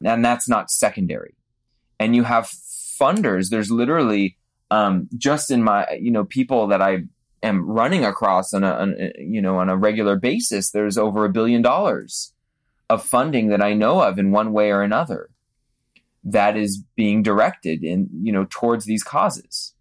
And 0.02 0.24
that's 0.24 0.48
not 0.48 0.70
secondary. 0.70 1.34
And 2.00 2.16
you 2.16 2.24
have 2.24 2.46
funders. 2.46 3.50
There's 3.50 3.70
literally 3.70 4.38
um, 4.70 5.08
just 5.16 5.50
in 5.50 5.62
my, 5.62 5.86
you 6.00 6.10
know, 6.10 6.24
people 6.24 6.68
that 6.68 6.80
I 6.80 7.04
am 7.42 7.68
running 7.68 8.04
across 8.04 8.54
on 8.54 8.64
a, 8.64 8.72
on 8.72 8.96
a, 8.98 9.12
you 9.18 9.42
know, 9.42 9.58
on 9.58 9.68
a 9.68 9.76
regular 9.76 10.16
basis. 10.16 10.70
There's 10.70 10.96
over 10.96 11.24
a 11.24 11.30
billion 11.30 11.60
dollars 11.60 12.32
of 12.88 13.04
funding 13.04 13.48
that 13.48 13.62
I 13.62 13.74
know 13.74 14.00
of 14.00 14.18
in 14.18 14.32
one 14.32 14.52
way 14.52 14.70
or 14.70 14.82
another 14.82 15.28
that 16.24 16.56
is 16.56 16.82
being 16.96 17.22
directed 17.22 17.82
in, 17.84 18.08
you 18.22 18.32
know, 18.32 18.46
towards 18.48 18.86
these 18.86 19.02
causes. 19.02 19.74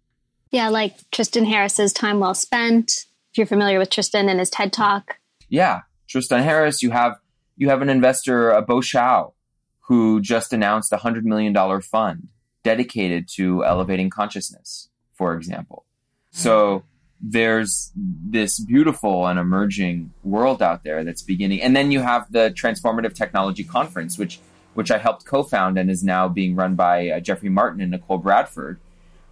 Yeah, 0.52 0.68
like 0.68 0.96
Tristan 1.10 1.46
Harris's 1.46 1.92
Time 1.92 2.20
Well 2.20 2.34
Spent. 2.34 3.06
If 3.32 3.38
you're 3.38 3.46
familiar 3.46 3.78
with 3.78 3.88
Tristan 3.88 4.28
and 4.28 4.38
his 4.38 4.50
TED 4.50 4.72
Talk. 4.72 5.16
Yeah, 5.48 5.80
Tristan 6.06 6.42
Harris. 6.42 6.82
You 6.82 6.90
have 6.90 7.16
you 7.56 7.70
have 7.70 7.80
an 7.80 7.88
investor, 7.88 8.52
uh, 8.52 8.60
Bo 8.60 8.82
Shao, 8.82 9.32
who 9.80 10.20
just 10.20 10.52
announced 10.52 10.92
a 10.92 10.98
hundred 10.98 11.24
million 11.24 11.54
dollar 11.54 11.80
fund 11.80 12.28
dedicated 12.62 13.28
to 13.36 13.64
elevating 13.64 14.10
consciousness, 14.10 14.88
for 15.14 15.34
example. 15.34 15.84
So 16.30 16.84
there's 17.20 17.90
this 17.96 18.60
beautiful 18.60 19.26
and 19.26 19.38
emerging 19.38 20.12
world 20.22 20.62
out 20.62 20.84
there 20.84 21.02
that's 21.02 21.22
beginning, 21.22 21.62
and 21.62 21.74
then 21.74 21.90
you 21.90 22.00
have 22.00 22.30
the 22.30 22.54
Transformative 22.54 23.14
Technology 23.14 23.64
Conference, 23.64 24.18
which 24.18 24.38
which 24.74 24.90
I 24.90 24.98
helped 24.98 25.24
co-found 25.24 25.78
and 25.78 25.90
is 25.90 26.02
now 26.02 26.28
being 26.28 26.54
run 26.54 26.74
by 26.74 27.08
uh, 27.08 27.20
Jeffrey 27.20 27.48
Martin 27.50 27.80
and 27.80 27.90
Nicole 27.90 28.18
Bradford, 28.18 28.78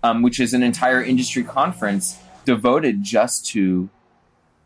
um, 0.03 0.23
which 0.23 0.41
is 0.41 0.55
an 0.55 0.63
entire 0.63 1.03
industry 1.03 1.45
conference 1.45 2.19
devoted 2.45 3.03
just 3.03 3.47
to 3.47 3.89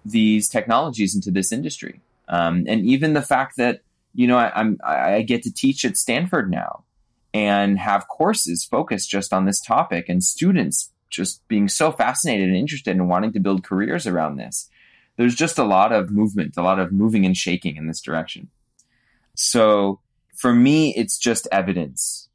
these 0.05 0.49
technologies 0.49 1.15
into 1.15 1.31
this 1.31 1.53
industry. 1.53 2.01
Um, 2.29 2.65
and 2.69 2.85
even 2.85 3.15
the 3.15 3.23
fact 3.23 3.57
that 3.57 3.81
you 4.15 4.27
know 4.27 4.39
I, 4.39 4.53
I'm 4.55 4.79
I 4.85 5.15
I 5.17 5.23
get 5.23 5.43
to 5.45 5.53
teach 5.53 5.85
at 5.85 5.97
Stanford 5.97 6.51
now 6.51 6.85
and 7.33 7.79
have 7.79 8.09
courses 8.09 8.65
focused 8.65 9.11
just 9.11 9.33
on 9.33 9.45
this 9.45 9.61
topic, 9.61 10.09
and 10.09 10.23
students 10.23 10.91
just 11.11 11.47
being 11.49 11.69
so 11.69 11.93
fascinated 11.93 12.49
and 12.49 12.57
interested 12.57 12.97
and 12.97 13.09
wanting 13.09 13.33
to 13.33 13.41
build 13.41 13.65
careers 13.65 14.07
around 14.07 14.37
this. 14.37 14.69
There's 15.17 15.35
just 15.35 15.59
a 15.59 15.65
lot 15.65 15.93
of 15.93 16.11
movement, 16.11 16.57
a 16.57 16.63
lot 16.63 16.81
of 16.81 16.93
moving 16.93 17.25
and 17.25 17.37
shaking 17.37 17.77
in 17.77 17.87
this 17.87 18.01
direction. 18.01 18.51
So 19.35 20.01
for 20.35 20.53
me, 20.53 20.95
it's 20.97 21.19
just 21.19 21.47
evidence 21.53 22.29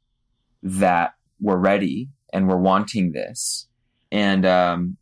that 0.62 1.14
we're 1.40 1.56
ready 1.56 2.08
and 2.32 2.48
we're 2.48 2.56
wanting 2.56 3.12
this. 3.12 3.66
And 4.12 4.44
um, 4.44 4.96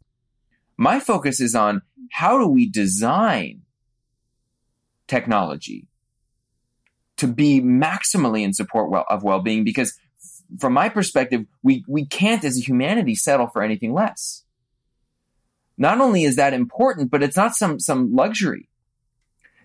my 0.77 1.01
focus 1.01 1.41
is 1.41 1.55
on 1.55 1.83
how 2.13 2.39
do 2.39 2.47
we 2.47 2.69
design 2.69 3.63
technology 5.07 5.87
to 7.17 7.27
be 7.27 7.61
maximally 7.61 8.43
in 8.43 8.53
support 8.53 8.91
well, 8.91 9.05
of 9.09 9.23
well-being 9.23 9.65
because 9.65 9.99
from 10.59 10.73
my 10.73 10.89
perspective 10.89 11.45
we 11.63 11.85
we 11.89 12.07
can't 12.07 12.45
as 12.45 12.59
a 12.59 12.63
humanity 12.63 13.15
settle 13.15 13.49
for 13.49 13.63
anything 13.63 13.93
less. 13.93 14.45
Not 15.77 16.01
only 16.01 16.25
is 16.25 16.37
that 16.37 16.55
important 16.55 17.11
but 17.11 17.23
it's 17.23 17.37
not 17.37 17.55
some 17.55 17.81
some 17.81 18.15
luxury. 18.15 18.69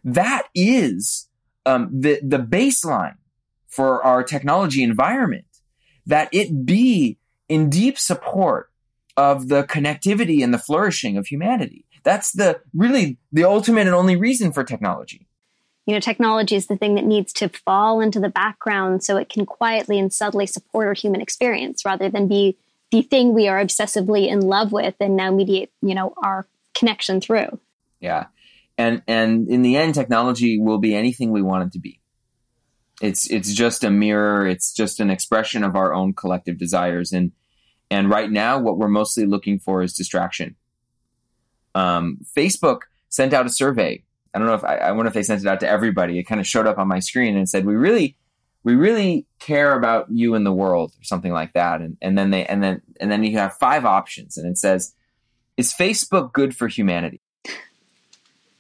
That 0.04 0.48
is 0.56 1.30
um, 1.66 1.90
the 1.92 2.20
the 2.24 2.40
baseline 2.40 3.18
for 3.68 4.04
our 4.04 4.24
technology 4.24 4.84
environment, 4.84 5.46
that 6.06 6.30
it 6.32 6.66
be 6.66 7.18
in 7.54 7.70
deep 7.70 8.00
support 8.00 8.72
of 9.16 9.48
the 9.48 9.64
connectivity 9.64 10.44
and 10.44 10.52
the 10.52 10.58
flourishing 10.58 11.18
of 11.18 11.28
humanity. 11.28 11.86
That's 12.04 12.32
the 12.32 12.62
really 12.74 13.20
the 13.32 13.44
ultimate 13.44 13.86
and 13.86 13.96
only 13.96 14.16
reason 14.16 14.52
for 14.52 14.64
technology. 14.64 15.28
You 15.86 15.94
know, 15.94 16.00
technology 16.00 16.56
is 16.56 16.66
the 16.66 16.78
thing 16.78 16.96
that 16.96 17.06
needs 17.06 17.32
to 17.34 17.50
fall 17.50 18.02
into 18.02 18.20
the 18.20 18.30
background 18.30 19.04
so 19.04 19.18
it 19.18 19.30
can 19.30 19.46
quietly 19.46 20.00
and 20.00 20.12
subtly 20.12 20.48
support 20.48 20.88
our 20.88 20.94
human 20.94 21.22
experience 21.22 21.86
rather 21.86 22.10
than 22.10 22.28
be 22.28 22.58
the 22.92 23.04
thing 23.04 23.36
we 23.36 23.48
are 23.48 23.64
obsessively 23.64 24.28
in 24.28 24.40
love 24.40 24.72
with 24.72 24.96
and 25.00 25.16
now 25.16 25.30
mediate, 25.30 25.72
you 25.84 25.94
know, 25.94 26.16
our 26.24 26.48
connection 26.74 27.22
through. 27.22 27.60
Yeah. 28.00 28.26
And 28.80 29.04
and 29.08 29.48
in 29.48 29.62
the 29.62 29.78
end 29.78 29.94
technology 29.94 30.60
will 30.60 30.80
be 30.80 30.96
anything 30.96 31.32
we 31.32 31.44
want 31.44 31.68
it 31.68 31.74
to 31.74 31.80
be. 31.80 32.00
It's 33.00 33.30
it's 33.30 33.54
just 33.54 33.84
a 33.84 33.92
mirror, 33.92 34.48
it's 34.48 34.74
just 34.74 35.00
an 35.00 35.12
expression 35.12 35.64
of 35.64 35.76
our 35.76 35.94
own 35.94 36.14
collective 36.14 36.58
desires 36.58 37.12
and 37.12 37.32
and 37.94 38.10
right 38.10 38.32
now 38.32 38.60
what 38.60 38.78
we're 38.78 38.88
mostly 38.88 39.26
looking 39.26 39.60
for 39.60 39.84
is 39.84 39.94
distraction. 39.94 40.56
Um, 41.76 42.20
Facebook 42.36 42.82
sent 43.10 43.34
out 43.34 43.46
a 43.46 43.50
survey. 43.50 44.04
I 44.34 44.40
don't 44.40 44.48
know 44.48 44.56
if 44.56 44.64
I, 44.64 44.78
I 44.78 44.92
wonder 44.92 45.08
if 45.08 45.14
they 45.14 45.24
sent 45.24 45.42
it 45.42 45.48
out 45.48 45.60
to 45.60 45.70
everybody. 45.70 46.18
It 46.18 46.24
kind 46.24 46.42
of 46.42 46.48
showed 46.48 46.66
up 46.66 46.80
on 46.80 46.88
my 46.88 47.00
screen 47.00 47.38
and 47.38 47.48
said, 47.48 47.66
"We 47.66 47.76
really 47.76 48.18
we 48.64 48.76
really 48.76 49.26
care 49.40 49.78
about 49.78 50.08
you 50.10 50.36
in 50.36 50.44
the 50.44 50.54
world 50.54 50.94
or 51.00 51.04
something 51.04 51.32
like 51.32 51.54
that 51.54 51.82
and, 51.82 51.98
and 52.02 52.18
then 52.18 52.32
they 52.32 52.46
and 52.46 52.64
then 52.64 52.82
and 53.00 53.12
then 53.12 53.24
you 53.24 53.38
have 53.38 53.54
five 53.58 53.86
options 53.86 54.38
and 54.38 54.50
it 54.50 54.58
says 54.58 54.96
is 55.58 55.74
facebook 55.74 56.34
good 56.34 56.56
for 56.56 56.68
humanity 56.68 57.22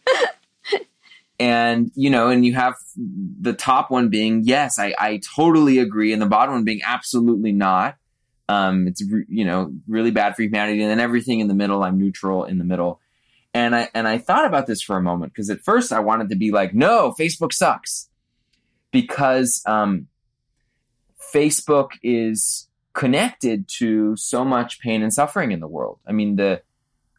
and 1.39 1.91
you 1.95 2.09
know 2.09 2.29
and 2.29 2.45
you 2.45 2.53
have 2.53 2.75
the 2.95 3.53
top 3.53 3.89
one 3.89 4.09
being 4.09 4.41
yes 4.43 4.77
i, 4.77 4.93
I 4.99 5.21
totally 5.36 5.79
agree 5.79 6.13
and 6.13 6.21
the 6.21 6.27
bottom 6.27 6.53
one 6.53 6.63
being 6.63 6.81
absolutely 6.84 7.53
not 7.53 7.95
um, 8.49 8.87
it's 8.87 9.03
re- 9.03 9.25
you 9.27 9.45
know 9.45 9.71
really 9.87 10.11
bad 10.11 10.35
for 10.35 10.43
humanity 10.43 10.81
and 10.81 10.91
then 10.91 10.99
everything 10.99 11.39
in 11.39 11.47
the 11.47 11.53
middle 11.53 11.83
i'm 11.83 11.97
neutral 11.97 12.43
in 12.43 12.57
the 12.57 12.63
middle 12.63 12.99
and 13.53 13.75
i 13.75 13.89
and 13.93 14.07
i 14.07 14.17
thought 14.17 14.45
about 14.45 14.67
this 14.67 14.81
for 14.81 14.97
a 14.97 15.01
moment 15.01 15.33
because 15.33 15.49
at 15.49 15.61
first 15.61 15.91
i 15.91 15.99
wanted 15.99 16.29
to 16.29 16.35
be 16.35 16.51
like 16.51 16.73
no 16.73 17.13
facebook 17.17 17.53
sucks 17.53 18.09
because 18.93 19.61
um, 19.65 20.07
Facebook 21.33 21.91
is 22.01 22.69
connected 22.93 23.67
to 23.79 24.15
so 24.15 24.45
much 24.45 24.79
pain 24.79 25.01
and 25.01 25.11
suffering 25.11 25.51
in 25.51 25.59
the 25.59 25.67
world. 25.67 25.99
I 26.07 26.13
mean, 26.13 26.37
the 26.37 26.61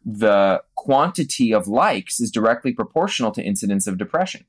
the 0.07 0.61
quantity 0.75 1.51
of 1.51 1.67
likes 1.67 2.19
is 2.19 2.31
directly 2.31 2.71
proportional 2.71 3.31
to 3.31 3.43
incidence 3.43 3.87
of 3.87 3.97
depression. 3.97 4.45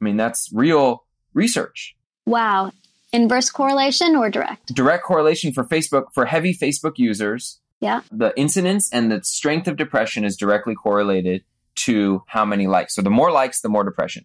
I 0.00 0.04
mean, 0.04 0.16
that's 0.16 0.50
real 0.52 1.04
research. 1.34 1.96
Wow. 2.26 2.70
Inverse 3.14 3.48
correlation 3.48 4.16
or 4.16 4.28
direct? 4.28 4.74
Direct 4.74 5.04
correlation 5.04 5.52
for 5.52 5.62
Facebook, 5.64 6.06
for 6.12 6.26
heavy 6.26 6.52
Facebook 6.52 6.94
users. 6.96 7.60
Yeah. 7.80 8.00
The 8.10 8.36
incidence 8.36 8.92
and 8.92 9.12
the 9.12 9.22
strength 9.22 9.68
of 9.68 9.76
depression 9.76 10.24
is 10.24 10.36
directly 10.36 10.74
correlated 10.74 11.44
to 11.76 12.24
how 12.26 12.44
many 12.44 12.66
likes. 12.66 12.94
So 12.94 13.02
the 13.02 13.10
more 13.10 13.30
likes, 13.30 13.60
the 13.60 13.68
more 13.68 13.84
depression. 13.84 14.24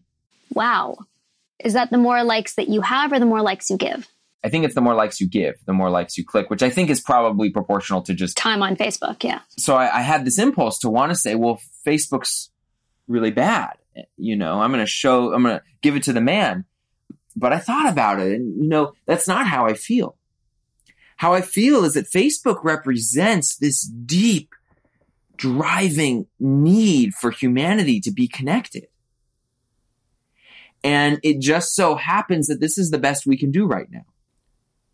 Wow. 0.53 0.97
Is 1.63 1.73
that 1.73 1.91
the 1.91 1.99
more 1.99 2.23
likes 2.23 2.55
that 2.55 2.67
you 2.67 2.81
have 2.81 3.11
or 3.11 3.19
the 3.19 3.27
more 3.27 3.43
likes 3.43 3.69
you 3.69 3.77
give? 3.77 4.07
I 4.43 4.49
think 4.49 4.65
it's 4.65 4.73
the 4.73 4.81
more 4.81 4.95
likes 4.95 5.21
you 5.21 5.27
give, 5.27 5.55
the 5.65 5.73
more 5.73 5.91
likes 5.91 6.17
you 6.17 6.25
click, 6.25 6.49
which 6.49 6.63
I 6.63 6.71
think 6.71 6.89
is 6.89 6.99
probably 6.99 7.51
proportional 7.51 8.01
to 8.03 8.13
just 8.15 8.37
time 8.37 8.63
on 8.63 8.75
Facebook. 8.75 9.23
Yeah. 9.23 9.41
So 9.57 9.75
I, 9.75 9.99
I 9.99 10.01
had 10.01 10.25
this 10.25 10.39
impulse 10.39 10.79
to 10.79 10.89
want 10.89 11.11
to 11.11 11.15
say, 11.15 11.35
well, 11.35 11.61
Facebook's 11.85 12.49
really 13.07 13.31
bad. 13.31 13.73
You 14.17 14.35
know, 14.35 14.61
I'm 14.61 14.71
going 14.71 14.83
to 14.83 14.89
show, 14.89 15.33
I'm 15.33 15.43
going 15.43 15.57
to 15.57 15.63
give 15.81 15.95
it 15.95 16.03
to 16.03 16.13
the 16.13 16.21
man. 16.21 16.65
But 17.35 17.53
I 17.53 17.59
thought 17.59 17.89
about 17.89 18.19
it 18.19 18.33
and, 18.33 18.61
you 18.61 18.69
know, 18.69 18.93
that's 19.05 19.27
not 19.27 19.47
how 19.47 19.65
I 19.65 19.73
feel. 19.73 20.15
How 21.17 21.33
I 21.33 21.41
feel 21.41 21.83
is 21.83 21.93
that 21.93 22.09
Facebook 22.09 22.63
represents 22.63 23.57
this 23.57 23.83
deep, 23.83 24.55
driving 25.35 26.27
need 26.39 27.13
for 27.13 27.31
humanity 27.31 27.99
to 28.01 28.11
be 28.11 28.27
connected. 28.27 28.87
And 30.83 31.19
it 31.23 31.39
just 31.39 31.75
so 31.75 31.95
happens 31.95 32.47
that 32.47 32.61
this 32.61 32.77
is 32.77 32.89
the 32.89 32.97
best 32.97 33.25
we 33.25 33.37
can 33.37 33.51
do 33.51 33.65
right 33.65 33.89
now. 33.91 34.05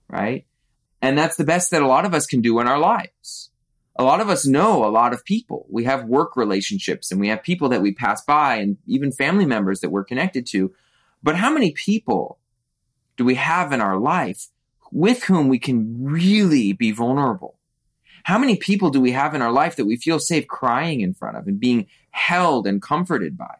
Right. 0.09 0.45
And 1.01 1.17
that's 1.17 1.37
the 1.37 1.43
best 1.43 1.71
that 1.71 1.83
a 1.83 1.87
lot 1.87 2.05
of 2.05 2.13
us 2.13 2.25
can 2.25 2.41
do 2.41 2.59
in 2.59 2.67
our 2.67 2.79
lives. 2.79 3.51
A 3.97 4.03
lot 4.03 4.19
of 4.19 4.29
us 4.29 4.45
know 4.45 4.83
a 4.83 4.89
lot 4.89 5.13
of 5.13 5.23
people. 5.23 5.65
We 5.69 5.83
have 5.85 6.05
work 6.05 6.35
relationships 6.35 7.11
and 7.11 7.21
we 7.21 7.29
have 7.29 7.43
people 7.43 7.69
that 7.69 7.81
we 7.81 7.93
pass 7.93 8.23
by 8.23 8.55
and 8.55 8.77
even 8.87 9.11
family 9.11 9.45
members 9.45 9.79
that 9.81 9.91
we're 9.91 10.03
connected 10.03 10.45
to. 10.47 10.73
But 11.25 11.37
how 11.37 11.51
many 11.51 11.71
people 11.71 12.37
do 13.17 13.25
we 13.25 13.33
have 13.33 13.73
in 13.73 13.81
our 13.81 13.97
life 13.97 14.49
with 14.91 15.23
whom 15.23 15.47
we 15.47 15.57
can 15.57 15.97
really 16.03 16.71
be 16.71 16.91
vulnerable? 16.91 17.57
How 18.25 18.37
many 18.37 18.57
people 18.57 18.91
do 18.91 19.01
we 19.01 19.11
have 19.13 19.33
in 19.33 19.41
our 19.41 19.51
life 19.51 19.75
that 19.77 19.87
we 19.87 19.97
feel 19.97 20.19
safe 20.19 20.47
crying 20.47 21.01
in 21.01 21.15
front 21.15 21.35
of 21.35 21.47
and 21.47 21.59
being 21.59 21.87
held 22.11 22.67
and 22.67 22.79
comforted 22.79 23.35
by? 23.35 23.55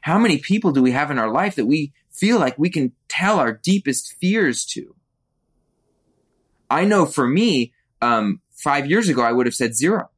How 0.00 0.18
many 0.18 0.38
people 0.38 0.72
do 0.72 0.82
we 0.82 0.92
have 0.92 1.10
in 1.10 1.18
our 1.18 1.30
life 1.30 1.54
that 1.56 1.66
we 1.66 1.92
feel 2.10 2.38
like 2.38 2.58
we 2.58 2.70
can 2.70 2.92
tell 3.08 3.38
our 3.38 3.52
deepest 3.52 4.14
fears 4.14 4.64
to? 4.68 4.94
I 6.70 6.86
know 6.86 7.04
for 7.04 7.28
me, 7.28 7.74
um, 8.00 8.40
five 8.52 8.88
years 8.88 9.10
ago, 9.10 9.20
I 9.20 9.32
would 9.32 9.44
have 9.44 9.54
said 9.54 9.76
zero. 9.76 10.08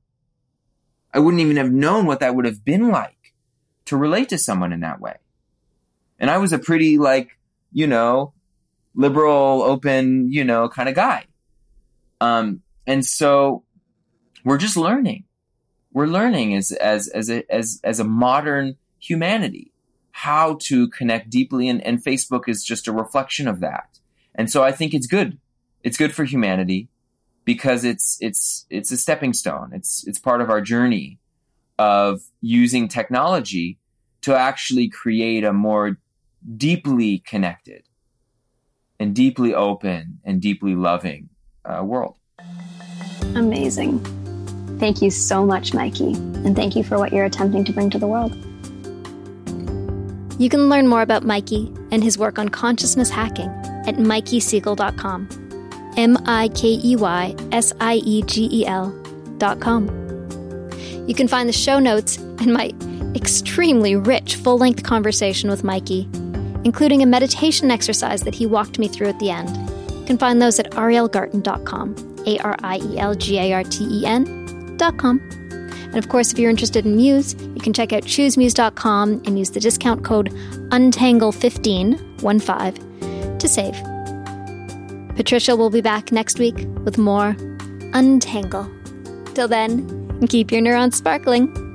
I 1.12 1.18
wouldn't 1.18 1.40
even 1.40 1.56
have 1.56 1.72
known 1.72 2.06
what 2.06 2.20
that 2.20 2.36
would 2.36 2.44
have 2.44 2.64
been 2.64 2.90
like 2.90 3.34
to 3.86 3.96
relate 3.96 4.28
to 4.28 4.38
someone 4.38 4.72
in 4.72 4.78
that 4.80 5.00
way. 5.00 5.16
And 6.18 6.30
I 6.30 6.38
was 6.38 6.52
a 6.52 6.58
pretty 6.58 6.98
like, 6.98 7.30
you 7.72 7.86
know, 7.86 8.32
liberal, 8.94 9.62
open, 9.62 10.32
you 10.32 10.44
know, 10.44 10.68
kind 10.68 10.88
of 10.88 10.94
guy. 10.94 11.26
Um, 12.20 12.62
and 12.86 13.04
so 13.04 13.64
we're 14.44 14.58
just 14.58 14.76
learning. 14.76 15.24
We're 15.92 16.06
learning 16.06 16.54
as, 16.54 16.72
as, 16.72 17.08
as 17.08 17.30
a, 17.30 17.50
as, 17.52 17.80
as 17.84 18.00
a 18.00 18.04
modern 18.04 18.76
humanity 18.98 19.72
how 20.12 20.56
to 20.62 20.88
connect 20.88 21.28
deeply 21.28 21.68
and, 21.68 21.82
and 21.82 22.02
Facebook 22.02 22.48
is 22.48 22.64
just 22.64 22.88
a 22.88 22.92
reflection 22.92 23.46
of 23.46 23.60
that. 23.60 23.98
And 24.34 24.50
so 24.50 24.62
I 24.62 24.72
think 24.72 24.94
it's 24.94 25.06
good. 25.06 25.38
It's 25.82 25.98
good 25.98 26.14
for 26.14 26.24
humanity 26.24 26.88
because 27.44 27.84
it's 27.84 28.18
it's 28.20 28.66
it's 28.70 28.90
a 28.90 28.96
stepping 28.96 29.32
stone. 29.32 29.70
It's 29.72 30.06
it's 30.06 30.18
part 30.18 30.40
of 30.40 30.50
our 30.50 30.60
journey 30.60 31.18
of 31.78 32.22
using 32.40 32.88
technology 32.88 33.78
to 34.22 34.34
actually 34.34 34.88
create 34.88 35.44
a 35.44 35.52
more 35.52 35.98
deeply 36.56 37.18
connected 37.18 37.82
and 38.98 39.14
deeply 39.14 39.54
open 39.54 40.20
and 40.24 40.40
deeply 40.40 40.74
loving 40.74 41.28
uh, 41.64 41.82
world. 41.82 42.16
Amazing. 43.34 44.00
Thank 44.78 45.02
you 45.02 45.10
so 45.10 45.44
much, 45.44 45.74
Mikey. 45.74 46.12
And 46.12 46.54
thank 46.54 46.76
you 46.76 46.84
for 46.84 46.98
what 46.98 47.12
you're 47.12 47.24
attempting 47.24 47.64
to 47.64 47.72
bring 47.72 47.90
to 47.90 47.98
the 47.98 48.06
world. 48.06 48.34
You 50.38 50.50
can 50.50 50.68
learn 50.68 50.86
more 50.86 51.02
about 51.02 51.24
Mikey 51.24 51.72
and 51.90 52.04
his 52.04 52.18
work 52.18 52.38
on 52.38 52.50
consciousness 52.50 53.08
hacking 53.08 53.48
at 53.86 53.96
MikeySiegel.com. 53.96 55.28
M 55.96 56.18
I 56.26 56.48
K 56.48 56.78
E 56.84 56.96
Y 56.96 57.34
S 57.52 57.72
I 57.80 57.94
E 57.96 58.22
G 58.22 58.48
E 58.52 58.66
L.com. 58.66 59.88
You 61.08 61.14
can 61.14 61.26
find 61.26 61.48
the 61.48 61.54
show 61.54 61.78
notes 61.78 62.18
and 62.18 62.52
my 62.52 62.74
extremely 63.14 63.96
rich 63.96 64.36
full 64.36 64.58
length 64.58 64.82
conversation 64.82 65.48
with 65.48 65.64
Mikey, 65.64 66.06
including 66.66 67.00
a 67.00 67.06
meditation 67.06 67.70
exercise 67.70 68.22
that 68.22 68.34
he 68.34 68.44
walked 68.44 68.80
me 68.80 68.88
through 68.88 69.06
at 69.06 69.20
the 69.20 69.30
end. 69.30 69.56
You 69.92 70.04
can 70.04 70.18
find 70.18 70.42
those 70.42 70.58
at 70.58 70.72
arielgarten.com, 70.72 72.24
A 72.26 72.38
R 72.40 72.56
I 72.64 72.78
E 72.78 72.98
L 72.98 73.14
G 73.14 73.38
A 73.38 73.52
R 73.52 73.62
T 73.62 73.84
E 73.84 74.04
N.com. 74.04 75.20
And 75.50 75.96
of 75.96 76.08
course, 76.08 76.32
if 76.32 76.40
you're 76.40 76.50
interested 76.50 76.84
in 76.84 76.96
Muse, 76.96 77.34
you 77.34 77.60
can 77.60 77.72
check 77.72 77.92
out 77.92 78.02
choosemuse.com 78.02 79.22
and 79.24 79.38
use 79.38 79.50
the 79.50 79.60
discount 79.60 80.04
code 80.04 80.30
UNTANGLE15 80.70 83.38
to 83.38 83.48
save. 83.48 83.76
Patricia 85.14 85.54
will 85.54 85.70
be 85.70 85.80
back 85.80 86.10
next 86.10 86.40
week 86.40 86.66
with 86.84 86.98
more 86.98 87.36
Untangle. 87.94 88.68
Till 89.34 89.46
then, 89.46 90.26
keep 90.26 90.50
your 90.50 90.62
neurons 90.62 90.96
sparkling. 90.96 91.65